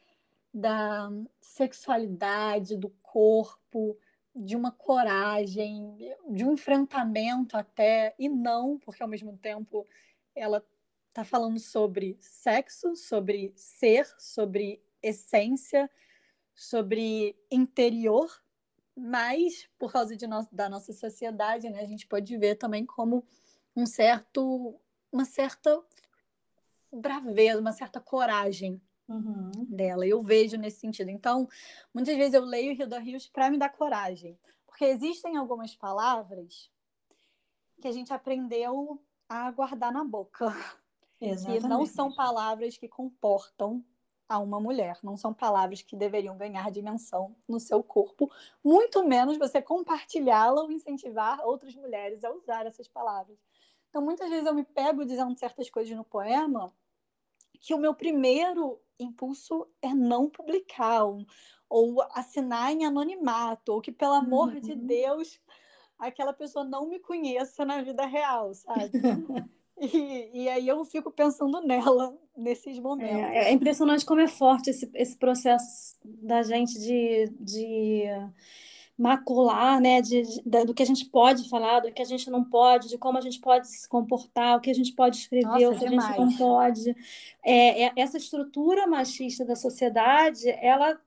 da 0.53 1.09
sexualidade, 1.39 2.75
do 2.75 2.89
corpo, 3.01 3.97
de 4.35 4.55
uma 4.55 4.71
coragem, 4.71 5.95
de 6.29 6.43
um 6.43 6.53
enfrentamento 6.53 7.55
até, 7.55 8.13
e 8.19 8.27
não, 8.27 8.77
porque 8.77 9.01
ao 9.01 9.09
mesmo 9.09 9.37
tempo 9.37 9.87
ela 10.35 10.63
está 11.07 11.23
falando 11.23 11.59
sobre 11.59 12.17
sexo, 12.19 12.95
sobre 12.95 13.53
ser, 13.55 14.05
sobre 14.19 14.81
essência, 15.01 15.89
sobre 16.53 17.35
interior 17.49 18.29
mas 18.97 19.69
por 19.77 19.91
causa 19.91 20.17
de 20.17 20.25
no 20.25 20.47
da 20.51 20.67
nossa 20.67 20.91
sociedade, 20.91 21.69
né, 21.69 21.81
a 21.81 21.85
gente 21.85 22.07
pode 22.07 22.35
ver 22.35 22.55
também 22.55 22.83
como 22.83 23.23
um 23.75 23.85
certo, 23.85 24.75
uma 25.11 25.23
certa 25.23 25.79
braveza, 26.91 27.61
uma 27.61 27.71
certa 27.71 28.01
coragem 28.01 28.81
uhum. 29.07 29.51
dela. 29.69 30.05
Eu 30.07 30.23
vejo 30.23 30.57
nesse 30.57 30.79
sentido. 30.79 31.09
Então, 31.11 31.47
muitas 31.93 32.17
vezes 32.17 32.33
eu 32.33 32.43
leio 32.43 32.73
Hilda 32.73 32.97
Rios 32.97 33.27
para 33.27 33.51
me 33.51 33.57
dar 33.59 33.69
coragem, 33.69 34.37
porque 34.65 34.85
existem 34.85 35.37
algumas 35.37 35.75
palavras 35.75 36.71
que 37.79 37.87
a 37.87 37.91
gente 37.91 38.11
aprendeu 38.11 38.99
a 39.29 39.51
guardar 39.51 39.91
na 39.91 40.03
boca. 40.03 40.47
Exatamente. 41.21 41.65
E 41.65 41.69
não 41.69 41.85
são 41.85 42.11
palavras 42.13 42.77
que 42.77 42.87
comportam 42.87 43.85
a 44.27 44.39
uma 44.39 44.59
mulher. 44.59 44.97
Não 45.03 45.15
são 45.15 45.33
palavras 45.33 45.81
que 45.81 45.95
deveriam 45.95 46.37
ganhar 46.37 46.71
dimensão 46.71 47.35
no 47.47 47.59
seu 47.59 47.83
corpo, 47.83 48.31
muito 48.63 49.03
menos 49.03 49.37
você 49.37 49.61
compartilhá-la 49.61 50.61
ou 50.63 50.71
incentivar 50.71 51.39
outras 51.45 51.75
mulheres 51.75 52.23
a 52.23 52.31
usar 52.31 52.65
essas 52.65 52.87
palavras. 52.87 53.37
Então, 53.89 54.01
muitas 54.01 54.29
vezes 54.29 54.45
eu 54.45 54.53
me 54.53 54.63
pego 54.63 55.05
dizendo 55.05 55.37
certas 55.37 55.69
coisas 55.69 55.95
no 55.95 56.03
poema 56.03 56.73
que 57.59 57.73
o 57.73 57.77
meu 57.77 57.93
primeiro 57.93 58.79
impulso 58.99 59.67
é 59.81 59.93
não 59.93 60.29
publicar, 60.29 61.05
ou, 61.05 61.25
ou 61.69 62.01
assinar 62.11 62.71
em 62.71 62.85
anonimato, 62.85 63.73
ou 63.73 63.81
que, 63.81 63.91
pelo 63.91 64.13
amor 64.13 64.49
uhum. 64.49 64.59
de 64.59 64.75
Deus, 64.75 65.39
aquela 65.97 66.33
pessoa 66.33 66.63
não 66.63 66.87
me 66.87 66.99
conheça 66.99 67.65
na 67.65 67.81
vida 67.81 68.05
real, 68.05 68.53
sabe? 68.53 68.91
E, 69.93 70.29
e 70.33 70.49
aí 70.49 70.67
eu 70.67 70.83
fico 70.85 71.11
pensando 71.11 71.61
nela 71.61 72.11
nesses 72.35 72.79
momentos. 72.79 73.15
É, 73.15 73.49
é, 73.49 73.51
impressionante 73.51 74.05
como 74.05 74.21
é 74.21 74.27
forte 74.27 74.71
esse, 74.71 74.89
esse 74.95 75.15
processo 75.15 75.95
da 76.03 76.41
gente 76.41 76.79
de, 76.79 77.31
de 77.39 78.05
macular, 78.97 79.79
né, 79.79 80.01
de, 80.01 80.23
de, 80.23 80.65
do 80.65 80.73
que 80.73 80.81
a 80.81 80.85
gente 80.85 81.05
pode 81.05 81.47
falar, 81.47 81.81
do 81.81 81.91
que 81.91 82.01
a 82.01 82.05
gente 82.05 82.29
não 82.31 82.43
pode, 82.43 82.89
de 82.89 82.97
como 82.97 83.17
a 83.17 83.21
gente 83.21 83.39
pode 83.39 83.67
se 83.67 83.87
comportar, 83.87 84.57
o 84.57 84.59
que 84.59 84.71
a 84.71 84.73
gente 84.73 84.93
pode 84.93 85.17
escrever, 85.17 85.45
Nossa, 85.45 85.69
o 85.69 85.77
que 85.77 85.87
demais. 85.87 86.05
a 86.05 86.07
gente 86.07 86.19
não 86.19 86.33
pode. 86.33 86.95
É, 87.45 87.83
é, 87.83 87.91
essa 87.95 88.17
estrutura 88.17 88.87
machista 88.87 89.45
da 89.45 89.55
sociedade, 89.55 90.49
ela 90.49 90.99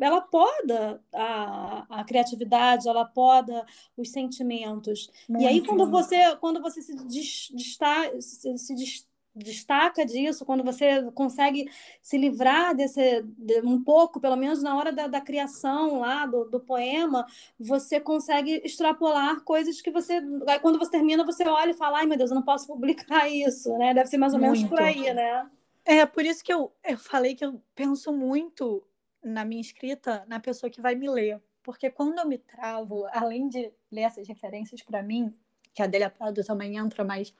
ela 0.00 0.20
poda 0.22 1.02
a, 1.12 2.00
a 2.00 2.04
criatividade, 2.04 2.88
ela 2.88 3.04
poda 3.04 3.64
os 3.96 4.10
sentimentos. 4.10 5.10
Muito 5.28 5.42
e 5.42 5.46
aí, 5.46 5.60
quando 5.64 5.90
você, 5.90 6.36
quando 6.36 6.60
você 6.60 6.80
se, 6.80 6.94
desta, 6.94 8.20
se, 8.20 8.58
se 8.58 9.06
destaca 9.34 10.06
disso, 10.06 10.44
quando 10.44 10.62
você 10.62 11.02
consegue 11.12 11.68
se 12.00 12.16
livrar 12.16 12.74
desse 12.74 13.22
de, 13.22 13.60
um 13.62 13.82
pouco, 13.82 14.20
pelo 14.20 14.36
menos 14.36 14.62
na 14.62 14.76
hora 14.76 14.92
da, 14.92 15.08
da 15.08 15.20
criação 15.20 16.00
lá 16.00 16.24
do, 16.24 16.44
do, 16.44 16.60
poema, 16.60 17.26
você 17.58 17.98
consegue 17.98 18.62
extrapolar 18.64 19.42
coisas 19.42 19.80
que 19.80 19.90
você. 19.90 20.22
Aí 20.46 20.60
quando 20.60 20.78
você 20.78 20.92
termina, 20.92 21.24
você 21.24 21.46
olha 21.46 21.72
e 21.72 21.74
fala, 21.74 21.98
ai 21.98 22.06
meu 22.06 22.16
Deus, 22.16 22.30
eu 22.30 22.36
não 22.36 22.44
posso 22.44 22.66
publicar 22.72 23.28
isso, 23.28 23.76
né? 23.76 23.92
Deve 23.92 24.08
ser 24.08 24.18
mais 24.18 24.34
ou 24.34 24.40
menos 24.40 24.60
muito. 24.60 24.70
por 24.70 24.80
aí, 24.80 25.12
né? 25.12 25.50
É, 25.84 26.06
por 26.06 26.24
isso 26.24 26.42
que 26.42 26.52
eu, 26.52 26.72
eu 26.82 26.96
falei 26.96 27.34
que 27.34 27.44
eu 27.44 27.60
penso 27.74 28.10
muito 28.12 28.82
na 29.24 29.44
minha 29.44 29.60
escrita 29.60 30.24
na 30.28 30.38
pessoa 30.38 30.70
que 30.70 30.80
vai 30.80 30.94
me 30.94 31.08
ler. 31.08 31.42
Porque 31.62 31.90
quando 31.90 32.18
eu 32.18 32.28
me 32.28 32.38
travo, 32.38 33.06
além 33.10 33.48
de 33.48 33.72
ler 33.90 34.02
essas 34.02 34.28
referências 34.28 34.82
para 34.82 35.02
mim, 35.02 35.34
que 35.72 35.82
a 35.82 35.86
Adélia 35.86 36.10
Prado 36.10 36.44
também 36.44 36.76
entra, 36.76 37.02
mas 37.04 37.34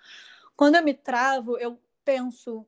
quando 0.56 0.76
eu 0.76 0.82
me 0.82 0.94
travo, 0.94 1.58
eu 1.58 1.78
penso, 2.04 2.66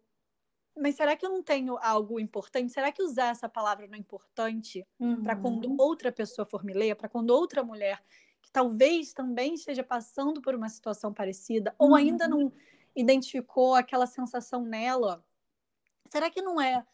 mas 0.77 0.95
será 0.95 1.17
que 1.17 1.25
eu 1.25 1.31
não 1.31 1.43
tenho 1.43 1.79
algo 1.79 2.21
importante? 2.21 2.73
Será 2.73 2.93
que 2.93 3.03
usar 3.03 3.29
essa 3.29 3.49
palavra 3.49 3.87
não 3.87 3.95
é 3.95 3.99
importante 3.99 4.87
uhum. 5.01 5.23
para 5.23 5.35
quando 5.35 5.75
outra 5.81 6.13
pessoa 6.13 6.45
for 6.45 6.63
me 6.63 6.75
ler, 6.75 6.95
para 6.95 7.09
quando 7.09 7.31
outra 7.31 7.65
mulher 7.65 8.03
que 8.43 8.53
talvez 8.53 9.13
também 9.13 9.55
esteja 9.55 9.83
passando 9.83 10.41
por 10.41 10.55
uma 10.55 10.69
situação 10.69 11.13
parecida 11.13 11.75
uhum. 11.81 11.89
ou 11.89 11.95
ainda 11.97 12.29
não 12.29 12.53
identificou 12.95 13.75
aquela 13.75 14.07
sensação 14.07 14.65
nela, 14.65 15.25
será 16.09 16.31
que 16.31 16.41
não 16.41 16.61
é 16.61 16.85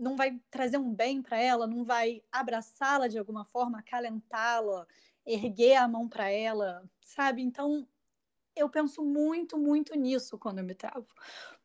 não 0.00 0.16
vai 0.16 0.40
trazer 0.50 0.78
um 0.78 0.92
bem 0.92 1.20
para 1.20 1.38
ela, 1.38 1.66
não 1.66 1.84
vai 1.84 2.22
abraçá-la 2.32 3.06
de 3.06 3.18
alguma 3.18 3.44
forma, 3.44 3.78
acalentá-la, 3.78 4.86
erguer 5.26 5.76
a 5.76 5.86
mão 5.86 6.08
para 6.08 6.30
ela, 6.30 6.82
sabe? 7.02 7.42
Então, 7.42 7.86
eu 8.56 8.68
penso 8.68 9.04
muito, 9.04 9.58
muito 9.58 9.96
nisso 9.96 10.38
quando 10.38 10.58
eu 10.58 10.64
me 10.64 10.74
travo. 10.74 11.06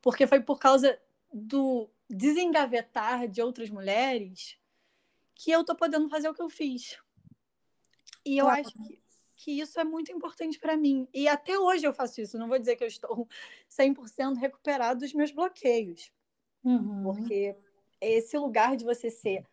Porque 0.01 0.27
foi 0.27 0.41
por 0.41 0.59
causa 0.59 0.99
do 1.33 1.89
desengavetar 2.09 3.27
de 3.27 3.41
outras 3.41 3.69
mulheres 3.69 4.59
que 5.33 5.51
eu 5.51 5.63
tô 5.63 5.75
podendo 5.75 6.09
fazer 6.09 6.29
o 6.29 6.33
que 6.33 6.41
eu 6.41 6.49
fiz. 6.49 6.97
E 8.25 8.37
eu 8.37 8.45
claro. 8.45 8.61
acho 8.61 8.73
que, 8.73 9.01
que, 9.35 9.51
isso 9.59 9.79
é 9.79 9.83
muito 9.83 10.11
importante 10.11 10.59
para 10.59 10.75
mim. 10.75 11.07
E 11.13 11.27
até 11.27 11.57
hoje 11.57 11.85
eu 11.85 11.93
faço 11.93 12.21
isso. 12.21 12.37
Não 12.37 12.47
vou 12.47 12.59
dizer 12.59 12.75
que 12.75 12.83
eu 12.83 12.87
estou 12.87 13.27
100% 13.69 14.37
recuperado 14.37 14.99
dos 14.99 15.13
meus 15.13 15.31
bloqueios. 15.31 16.11
Uhum. 16.63 17.03
Porque 17.03 17.55
esse 18.13 18.37
lugar 18.37 18.75
de 18.75 18.85
você 18.85 19.09
ser 19.09 19.45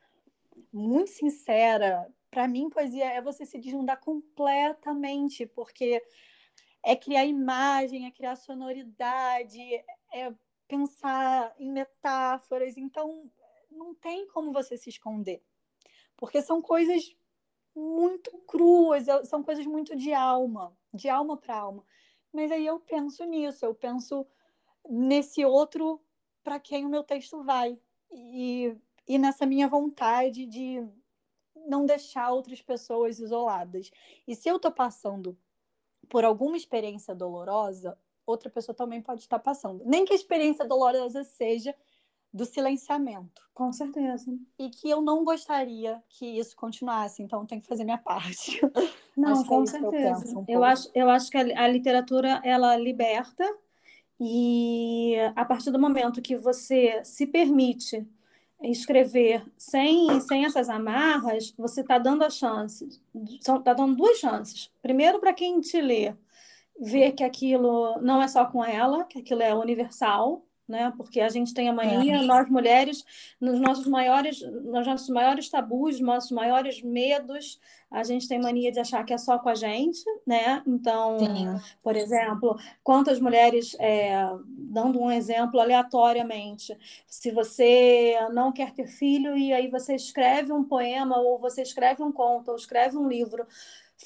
muito 0.73 1.11
sincera, 1.11 2.11
para 2.31 2.49
mim, 2.49 2.71
poesia 2.71 3.05
é 3.05 3.21
você 3.21 3.45
se 3.45 3.59
desnudar 3.59 4.01
completamente, 4.01 5.47
porque 5.47 6.03
é 6.83 6.97
criar 6.97 7.27
imagem, 7.27 8.07
é 8.07 8.11
criar 8.11 8.37
sonoridade, 8.37 9.61
é 10.13 10.33
pensar 10.67 11.55
em 11.59 11.71
metáforas. 11.71 12.79
Então, 12.79 13.31
não 13.71 13.95
tem 13.95 14.27
como 14.29 14.53
você 14.53 14.77
se 14.77 14.89
esconder, 14.89 15.43
porque 16.17 16.41
são 16.41 16.63
coisas 16.63 17.15
muito 17.75 18.31
cruas, 18.47 19.09
é, 19.09 19.25
são 19.25 19.43
coisas 19.43 19.67
muito 19.67 19.97
de 19.97 20.13
alma, 20.13 20.77
de 20.93 21.09
alma 21.09 21.37
para 21.37 21.57
alma. 21.57 21.85
Mas 22.33 22.51
aí 22.51 22.67
eu 22.67 22.81
penso 22.81 23.25
nisso, 23.25 23.65
eu 23.65 23.75
penso 23.75 24.27
nesse 24.89 25.45
outro 25.45 26.01
para 26.43 26.59
quem 26.59 26.85
o 26.85 26.89
meu 26.89 27.03
texto 27.03 27.43
vai 27.43 27.79
e, 28.13 28.77
e 29.07 29.19
nessa 29.19 29.47
minha 29.47 29.69
vontade 29.69 30.47
de 30.47 30.87
não 31.67 31.87
deixar 31.87 32.31
outras 32.31 32.61
pessoas 32.61 33.19
isoladas. 33.19 33.91
E 34.27 34.35
se 34.35 34.49
eu 34.49 34.57
estou 34.57 34.73
passando 34.73 35.37
por 36.09 36.25
alguma 36.25 36.57
experiência 36.57 37.15
dolorosa, 37.15 37.99
outra 38.27 38.51
pessoa 38.51 38.75
também 38.75 39.01
pode 39.01 39.23
estar 39.23 39.39
passando. 39.39 39.83
Nem 39.85 40.05
que 40.05 40.13
a 40.13 40.17
experiência 40.17 40.67
dolorosa 40.67 41.25
seja 41.25 41.75
do 42.33 42.47
silenciamento. 42.47 43.43
Com 43.53 43.71
certeza. 43.73 44.35
E 44.59 44.71
que 44.71 44.89
eu 44.89 45.03
não 45.03 45.23
gostaria 45.23 46.03
que 46.09 46.25
isso 46.25 46.57
continuasse, 46.57 47.23
então 47.23 47.45
tem 47.45 47.61
que 47.61 47.67
fazer 47.67 47.85
minha 47.85 47.99
parte. 47.99 48.61
Não, 49.15 49.45
com 49.45 49.63
é 49.63 49.67
certeza. 49.67 50.33
Eu, 50.33 50.39
um 50.39 50.45
eu, 50.49 50.65
acho, 50.65 50.91
eu 50.95 51.11
acho 51.11 51.31
que 51.31 51.37
a, 51.37 51.65
a 51.65 51.69
literatura 51.69 52.41
ela 52.43 52.75
liberta 52.77 53.45
e 54.25 55.17
a 55.35 55.45
partir 55.45 55.73
do 55.73 55.81
momento 55.81 56.23
que 56.23 56.37
você 56.37 57.01
se 57.05 57.27
permite 57.27 58.07
escrever 58.63 59.45
sem, 59.59 60.21
sem 60.21 60.45
essas 60.45 60.69
amarras, 60.69 61.53
você 61.59 61.81
está 61.81 61.99
dando 61.99 62.23
a 62.23 62.31
chance, 62.31 62.89
está 63.29 63.73
dando 63.75 63.97
duas 63.97 64.19
chances. 64.19 64.71
Primeiro, 64.81 65.19
para 65.19 65.33
quem 65.33 65.61
te 65.61 65.81
lê, 65.81 66.15
ver 66.81 67.13
que 67.13 67.25
aquilo 67.25 68.01
não 68.01 68.23
é 68.23 68.29
só 68.29 68.45
com 68.47 68.65
ela, 68.65 69.05
que 69.07 69.19
aquilo 69.19 69.43
é 69.43 69.53
universal, 69.53 70.45
né? 70.73 70.91
Porque 70.97 71.21
a 71.21 71.29
gente 71.29 71.53
tem 71.53 71.69
a 71.69 71.73
mania, 71.73 72.17
é. 72.17 72.23
nós 72.23 72.49
mulheres, 72.49 73.05
nos 73.39 73.61
nossos 73.61 73.87
maiores, 73.87 74.41
nos 74.41 74.87
nossos 74.87 75.11
maiores 75.11 75.51
tabus, 75.51 76.01
nossos 76.01 76.31
maiores 76.31 76.83
medos, 76.83 77.61
a 77.91 78.03
gente 78.03 78.27
tem 78.27 78.41
mania 78.41 78.73
de 78.73 78.81
achar 78.81 79.05
que 79.05 79.13
é 79.13 79.19
só 79.19 79.39
com 79.39 79.51
a 79.51 79.55
gente, 79.55 80.03
né? 80.27 80.63
Então, 80.67 81.19
Sim. 81.19 81.61
por 81.83 81.95
exemplo, 81.95 82.59
quantas 82.83 83.21
mulheres, 83.21 83.77
é, 83.79 84.27
dando 84.47 84.99
um 84.99 85.11
exemplo 85.11 85.61
aleatoriamente, 85.61 86.75
se 87.07 87.31
você 87.31 88.17
não 88.33 88.51
quer 88.51 88.73
ter 88.73 88.87
filho 88.87 89.37
e 89.37 89.53
aí 89.53 89.69
você 89.69 89.95
escreve 89.95 90.55
um 90.55 90.65
poema 90.65 91.19
ou 91.19 91.39
você 91.39 91.61
escreve 91.61 92.03
um 92.03 92.11
conto 92.11 92.49
ou 92.49 92.57
escreve 92.57 92.97
um 92.97 93.07
livro 93.07 93.47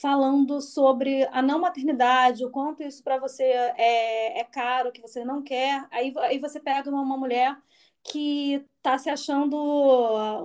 falando 0.00 0.61
sobre 0.61 1.24
a 1.32 1.42
não 1.42 1.61
maternidade, 1.61 2.44
o 2.44 2.50
quanto 2.50 2.82
isso 2.82 3.02
para 3.02 3.18
você 3.18 3.44
é, 3.44 4.40
é 4.40 4.44
caro, 4.44 4.92
que 4.92 5.00
você 5.00 5.24
não 5.24 5.42
quer, 5.42 5.87
aí, 5.90 6.12
aí 6.18 6.38
você 6.38 6.61
pega 6.61 6.90
uma, 6.90 7.00
uma 7.02 7.16
mulher 7.16 7.56
que 8.04 8.64
está 8.87 8.96
se 8.99 9.11
achando 9.11 9.57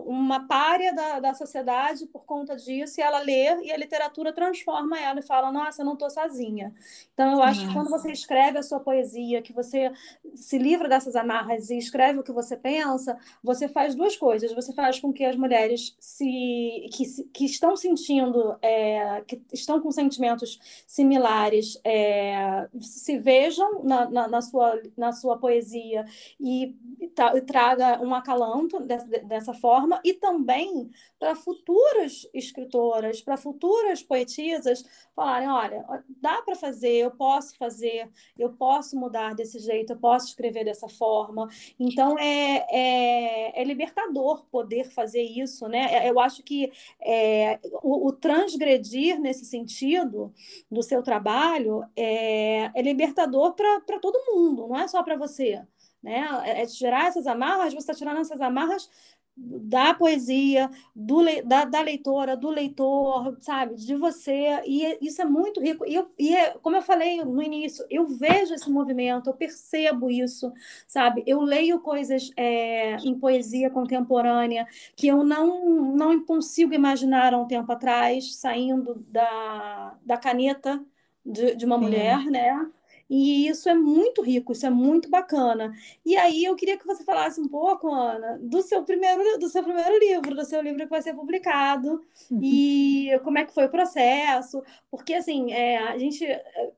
uma 0.06 0.48
párea 0.48 0.94
da, 0.94 1.20
da 1.20 1.34
sociedade 1.36 2.08
por 2.08 2.26
conta 2.26 2.56
disso, 2.56 3.00
e 3.00 3.04
ela 3.04 3.20
lê 3.20 3.64
e 3.64 3.72
a 3.72 3.78
literatura 3.78 4.34
transforma 4.34 5.00
ela 5.00 5.20
e 5.20 5.24
fala: 5.24 5.52
Nossa, 5.52 5.82
eu 5.82 5.86
não 5.86 5.94
estou 5.94 6.10
sozinha. 6.10 6.74
Então, 7.14 7.34
eu 7.34 7.44
acho 7.44 7.68
que 7.68 7.74
quando 7.74 7.90
você 7.90 8.12
escreve 8.12 8.58
a 8.58 8.64
sua 8.64 8.80
poesia, 8.80 9.42
que 9.42 9.54
você 9.54 9.92
se 10.34 10.58
livra 10.58 10.90
dessas 10.90 11.16
amarras 11.16 11.70
e 11.70 11.78
escreve 11.78 12.20
o 12.20 12.24
que 12.24 12.32
você 12.32 12.58
pensa, 12.58 13.18
você 13.44 13.68
faz 13.68 13.94
duas 13.94 14.18
coisas. 14.18 14.54
Você 14.54 14.74
faz 14.74 15.00
com 15.00 15.14
que 15.14 15.24
as 15.24 15.36
mulheres 15.36 15.96
se, 16.00 16.90
que, 16.92 17.24
que 17.32 17.46
estão 17.46 17.76
sentindo, 17.76 18.58
é, 18.62 19.22
que 19.28 19.40
estão 19.54 19.80
com 19.80 19.92
sentimentos 19.92 20.60
similares, 20.88 21.80
é, 21.84 22.68
se 22.80 23.20
vejam 23.20 23.84
na, 23.84 24.10
na, 24.10 24.28
na, 24.28 24.42
sua, 24.42 24.82
na 24.98 25.12
sua 25.12 25.38
poesia 25.38 26.06
e, 26.40 26.76
e 27.00 27.42
traga 27.42 28.02
uma 28.02 28.22
acalanto 28.32 28.80
dessa 28.80 29.54
forma 29.54 30.00
e 30.04 30.14
também 30.14 30.90
para 31.20 31.36
futuras 31.36 32.28
escritoras, 32.34 33.22
para 33.22 33.38
futuras 33.38 34.02
poetisas 34.02 34.84
falarem, 35.16 35.50
olha, 35.50 35.86
dá 36.08 36.42
para 36.42 36.56
fazer, 36.56 36.94
eu 36.94 37.12
posso 37.12 37.58
fazer, 37.58 38.10
eu 38.38 38.52
posso 38.54 38.98
mudar 38.98 39.36
desse 39.36 39.60
jeito, 39.60 39.94
eu 39.94 39.98
posso 39.98 40.28
escrever 40.28 40.64
dessa 40.64 40.88
forma. 40.88 41.48
Então 41.80 42.18
é, 42.18 42.66
é, 42.70 43.62
é 43.62 43.64
libertador 43.64 44.46
poder 44.46 44.86
fazer 44.86 45.22
isso, 45.22 45.68
né? 45.68 46.06
É, 46.06 46.10
eu 46.10 46.20
acho 46.20 46.44
que 46.44 46.72
é, 47.02 47.60
o, 47.84 48.08
o, 48.08 48.12
transgredir 48.14 49.20
nesse 49.20 49.46
sentido 49.46 50.34
do 50.70 50.82
seu 50.82 51.04
trabalho 51.04 51.84
é, 51.96 52.72
é 52.74 52.82
libertador 52.82 53.54
para 53.54 54.00
todo 54.00 54.34
mundo, 54.34 54.68
não 54.68 54.78
é 54.78 54.88
só 54.88 55.04
para 55.04 55.18
você 55.18 55.62
né? 56.02 56.28
É, 56.46 56.62
é 56.64 56.66
tirar 56.66 57.08
essas 57.08 57.28
amarras, 57.28 57.74
você 57.74 57.80
está 57.80 57.94
tirando 57.94 58.20
essas 58.20 58.42
amarras 58.42 58.90
da 59.36 59.94
poesia, 59.94 60.70
do, 60.96 61.24
da, 61.46 61.66
da 61.66 61.82
leitora, 61.82 62.36
do 62.36 62.50
leitor, 62.50 63.38
sabe, 63.40 63.76
de 63.76 63.96
você, 63.96 64.62
e 64.66 64.98
isso 65.02 65.22
é 65.22 65.26
muito 65.26 65.62
rico. 65.62 65.86
E, 65.88 65.96
eu, 65.96 66.08
e 66.20 66.36
é, 66.36 66.52
como 66.62 66.76
eu 66.76 66.82
falei 66.82 67.24
no 67.24 67.42
início, 67.42 67.86
eu 67.90 68.06
vejo 68.06 68.54
esse 68.54 68.70
movimento, 68.70 69.30
eu 69.30 69.34
percebo 69.34 70.10
isso, 70.12 70.52
sabe? 70.88 71.24
Eu 71.26 71.42
leio 71.42 71.80
coisas 71.80 72.30
é, 72.36 72.98
em 72.98 73.18
poesia 73.18 73.70
contemporânea 73.70 74.68
que 74.96 75.08
eu 75.08 75.24
não, 75.24 75.96
não 75.96 76.24
consigo 76.26 76.74
imaginar 76.74 77.34
há 77.34 77.38
um 77.38 77.48
tempo 77.48 77.72
atrás, 77.72 78.36
saindo 78.36 78.96
da, 79.10 79.98
da 80.06 80.18
caneta 80.18 80.84
de, 81.26 81.56
de 81.56 81.66
uma 81.66 81.78
mulher, 81.78 82.26
né? 82.26 82.70
E 83.12 83.46
isso 83.46 83.68
é 83.68 83.74
muito 83.74 84.22
rico, 84.22 84.54
isso 84.54 84.66
é 84.66 84.70
muito 84.70 85.10
bacana. 85.10 85.74
E 86.06 86.16
aí 86.16 86.46
eu 86.46 86.56
queria 86.56 86.78
que 86.78 86.88
você 86.88 87.04
falasse 87.04 87.42
um 87.42 87.48
pouco, 87.48 87.94
Ana, 87.94 88.40
do 88.42 88.62
seu 88.62 88.84
primeiro, 88.84 89.38
do 89.38 89.50
seu 89.50 89.62
primeiro 89.62 90.00
livro, 90.00 90.34
do 90.34 90.46
seu 90.46 90.62
livro 90.62 90.80
que 90.80 90.90
vai 90.90 91.02
ser 91.02 91.14
publicado, 91.14 92.02
uhum. 92.32 92.40
e 92.42 93.20
como 93.22 93.38
é 93.38 93.44
que 93.44 93.54
foi 93.54 93.66
o 93.66 93.70
processo, 93.70 94.64
porque 94.90 95.14
assim, 95.14 95.52
é, 95.52 95.80
a 95.80 95.98
gente, 95.98 96.26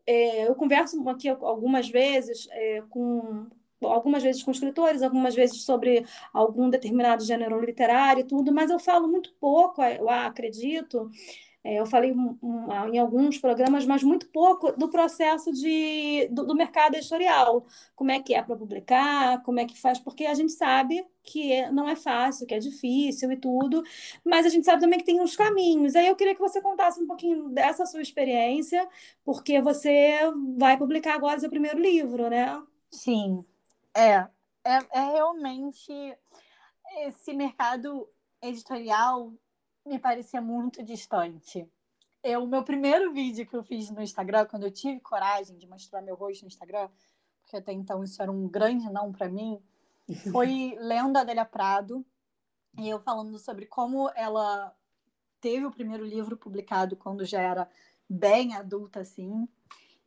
é, 0.07 0.47
eu 0.47 0.55
converso 0.55 1.07
aqui 1.07 1.29
algumas 1.29 1.87
vezes 1.87 2.47
é, 2.51 2.81
com 2.89 3.45
algumas 3.83 4.23
vezes 4.23 4.41
com 4.41 4.49
escritores, 4.49 5.03
algumas 5.03 5.35
vezes 5.35 5.61
sobre 5.63 6.03
algum 6.33 6.67
determinado 6.67 7.23
gênero 7.23 7.63
literário 7.63 8.21
e 8.21 8.27
tudo, 8.27 8.51
mas 8.51 8.71
eu 8.71 8.79
falo 8.79 9.07
muito 9.07 9.33
pouco, 9.39 9.83
eu 9.83 10.09
acredito, 10.09 11.11
é, 11.63 11.76
eu 11.80 11.86
falei 11.86 12.12
um, 12.12 12.38
um, 12.43 12.93
em 12.93 12.99
alguns 12.99 13.38
programas, 13.38 13.86
mas 13.86 14.04
muito 14.04 14.28
pouco 14.28 14.73
do 14.73 14.89
processo 14.89 15.49
de, 15.54 16.28
do, 16.30 16.45
do 16.45 16.56
mercado 16.56 16.95
editorial. 16.95 17.65
Como 17.95 18.12
é 18.12 18.19
que 18.21 18.34
é 18.34 18.43
para 18.43 18.58
publicar, 18.58 19.41
como 19.43 19.62
é 19.62 19.65
que 19.65 19.80
faz, 19.80 19.97
porque 19.97 20.26
a 20.26 20.34
gente 20.34 20.52
sabe 20.52 21.06
que 21.23 21.54
é, 21.54 21.71
não 21.71 21.88
é 21.88 21.95
fácil, 21.95 22.45
que 22.45 22.54
é 22.54 22.60
difícil 22.60 23.32
e 23.32 23.38
tudo, 23.38 23.82
mas 24.26 24.45
a 24.45 24.49
gente 24.49 24.65
sabe 24.65 24.82
também 24.82 24.99
que 24.99 25.06
tem 25.06 25.21
uns 25.21 25.38
caminhos. 25.38 25.95
Aí 25.95 26.08
eu 26.08 26.17
queria 26.17 26.36
que 26.36 26.41
você 26.41 26.62
contasse 26.62 27.02
um 27.02 27.08
pouquinho 27.08 27.47
dessa 27.49 27.86
sua 27.86 28.02
experiência, 28.02 28.86
porque 29.23 29.62
você 29.62 30.19
vai 30.58 30.78
publicar 30.78 31.15
agora 31.15 31.39
seu 31.39 31.49
primeiro 31.49 31.80
livro, 31.80 32.30
né? 32.30 32.62
Sim, 32.91 33.45
é. 33.95 34.28
É, 34.65 34.80
é 34.91 35.12
realmente 35.13 35.91
esse 37.06 37.34
mercado 37.34 38.08
editorial 38.41 39.32
me 39.85 39.99
parecia 39.99 40.41
muito 40.41 40.83
distante. 40.83 41.69
Eu, 42.23 42.43
o 42.43 42.47
meu 42.47 42.63
primeiro 42.63 43.11
vídeo 43.11 43.45
que 43.45 43.55
eu 43.55 43.63
fiz 43.63 43.89
no 43.89 44.01
Instagram, 44.01 44.45
quando 44.45 44.63
eu 44.63 44.71
tive 44.71 44.99
coragem 45.01 45.57
de 45.57 45.67
mostrar 45.67 46.01
meu 46.01 46.15
rosto 46.15 46.43
no 46.43 46.47
Instagram, 46.47 46.89
porque 47.41 47.57
até 47.57 47.73
então 47.73 48.03
isso 48.03 48.21
era 48.21 48.31
um 48.31 48.47
grande 48.47 48.89
não 48.89 49.11
para 49.11 49.27
mim, 49.27 49.61
foi 50.31 50.75
lendo 50.79 51.17
a 51.17 51.21
Adélia 51.21 51.45
Prado 51.45 52.05
e 52.77 52.87
eu 52.87 52.99
falando 52.99 53.37
sobre 53.37 53.65
como 53.65 54.09
ela 54.15 54.73
teve 55.41 55.65
o 55.65 55.71
primeiro 55.71 56.05
livro 56.05 56.37
publicado 56.37 56.95
quando 56.95 57.25
já 57.25 57.41
era 57.41 57.69
bem 58.09 58.55
adulta 58.55 59.01
assim 59.01 59.47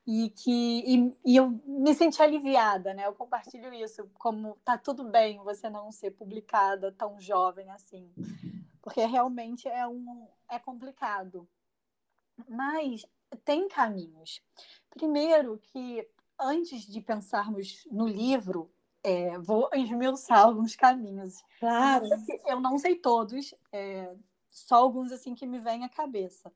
e 0.06 0.30
que 0.30 0.84
e, 0.86 1.32
e, 1.32 1.36
eu 1.36 1.60
me 1.66 1.94
senti 1.94 2.22
aliviada, 2.22 2.94
né? 2.94 3.06
Eu 3.06 3.12
compartilho 3.12 3.74
isso 3.74 4.08
como 4.14 4.56
tá 4.64 4.78
tudo 4.78 5.04
bem 5.04 5.38
você 5.38 5.68
não 5.68 5.92
ser 5.92 6.12
publicada 6.12 6.92
tão 6.92 7.20
jovem 7.20 7.70
assim 7.70 8.10
porque 8.86 9.04
realmente 9.04 9.66
é 9.66 9.84
um 9.84 10.28
é 10.48 10.60
complicado. 10.60 11.48
Mas 12.48 13.04
tem 13.44 13.66
caminhos. 13.66 14.40
Primeiro 14.90 15.58
que 15.58 16.08
antes 16.38 16.82
de 16.86 17.00
pensarmos 17.00 17.84
no 17.90 18.06
livro, 18.06 18.72
é, 19.02 19.36
vou 19.40 19.68
esmiuçar 19.74 20.38
alguns 20.38 20.76
caminhos. 20.76 21.42
Claro. 21.58 22.06
Eu 22.46 22.60
não 22.60 22.78
sei 22.78 22.94
todos, 22.94 23.52
é, 23.72 24.14
só 24.48 24.76
alguns 24.76 25.10
assim 25.10 25.34
que 25.34 25.46
me 25.46 25.58
vêm 25.58 25.82
à 25.82 25.88
cabeça 25.88 26.52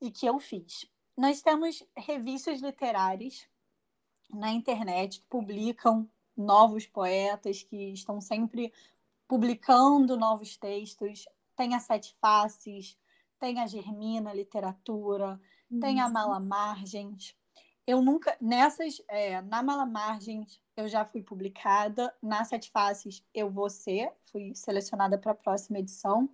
e 0.00 0.12
que 0.12 0.26
eu 0.26 0.38
fiz. 0.38 0.88
Nós 1.16 1.42
temos 1.42 1.82
revistas 1.96 2.60
literárias 2.60 3.48
na 4.30 4.52
internet 4.52 5.18
que 5.18 5.26
publicam 5.26 6.08
novos 6.36 6.86
poetas 6.86 7.64
que 7.64 7.92
estão 7.92 8.20
sempre 8.20 8.72
publicando 9.32 10.14
novos 10.14 10.58
textos. 10.58 11.24
Tem 11.56 11.74
a 11.74 11.80
Sete 11.80 12.14
Faces, 12.20 12.98
tem 13.40 13.60
a 13.60 13.66
Germina 13.66 14.30
Literatura, 14.34 15.40
uhum. 15.70 15.80
tem 15.80 16.02
a 16.02 16.08
Mala 16.10 16.38
Margens. 16.38 17.34
Eu 17.86 18.02
nunca, 18.02 18.36
nessas, 18.38 19.00
é, 19.08 19.40
na 19.40 19.62
Mala 19.62 19.86
Margens, 19.86 20.60
eu 20.76 20.86
já 20.86 21.06
fui 21.06 21.22
publicada. 21.22 22.14
Na 22.22 22.44
Sete 22.44 22.70
Faces, 22.70 23.24
eu 23.32 23.50
vou 23.50 23.70
ser, 23.70 24.12
fui 24.30 24.54
selecionada 24.54 25.16
para 25.16 25.32
a 25.32 25.34
próxima 25.34 25.78
edição. 25.78 26.28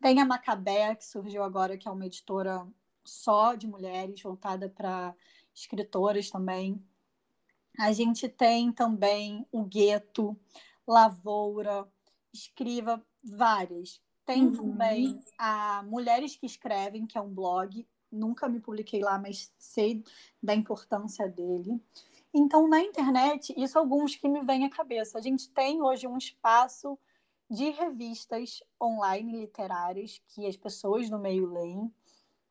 Tem 0.00 0.20
a 0.20 0.24
Macabé, 0.24 0.96
que 0.96 1.04
surgiu 1.04 1.44
agora, 1.44 1.78
que 1.78 1.86
é 1.86 1.92
uma 1.92 2.06
editora 2.06 2.66
só 3.04 3.54
de 3.54 3.68
mulheres, 3.68 4.20
voltada 4.20 4.68
para 4.68 5.14
escritoras 5.54 6.28
também. 6.28 6.84
A 7.78 7.92
gente 7.92 8.28
tem 8.28 8.72
também 8.72 9.46
o 9.52 9.62
Gueto, 9.62 10.36
Lavoura, 10.84 11.88
escriva 12.32 13.04
várias. 13.22 14.00
Tem 14.24 14.46
uhum. 14.46 14.52
também 14.52 15.20
a 15.38 15.82
Mulheres 15.84 16.36
que 16.36 16.46
Escrevem, 16.46 17.06
que 17.06 17.18
é 17.18 17.20
um 17.20 17.32
blog. 17.32 17.86
Nunca 18.10 18.48
me 18.48 18.60
publiquei 18.60 19.00
lá, 19.00 19.18
mas 19.18 19.52
sei 19.58 20.04
da 20.42 20.54
importância 20.54 21.28
dele. 21.28 21.80
Então, 22.32 22.68
na 22.68 22.80
internet, 22.80 23.52
isso 23.56 23.78
alguns 23.78 24.16
que 24.16 24.28
me 24.28 24.42
vêm 24.42 24.64
à 24.64 24.70
cabeça. 24.70 25.18
A 25.18 25.20
gente 25.20 25.48
tem 25.50 25.82
hoje 25.82 26.06
um 26.06 26.16
espaço 26.16 26.98
de 27.50 27.68
revistas 27.70 28.62
online 28.80 29.40
literárias 29.40 30.22
que 30.28 30.46
as 30.46 30.56
pessoas 30.56 31.10
no 31.10 31.18
meio 31.18 31.52
leem, 31.52 31.92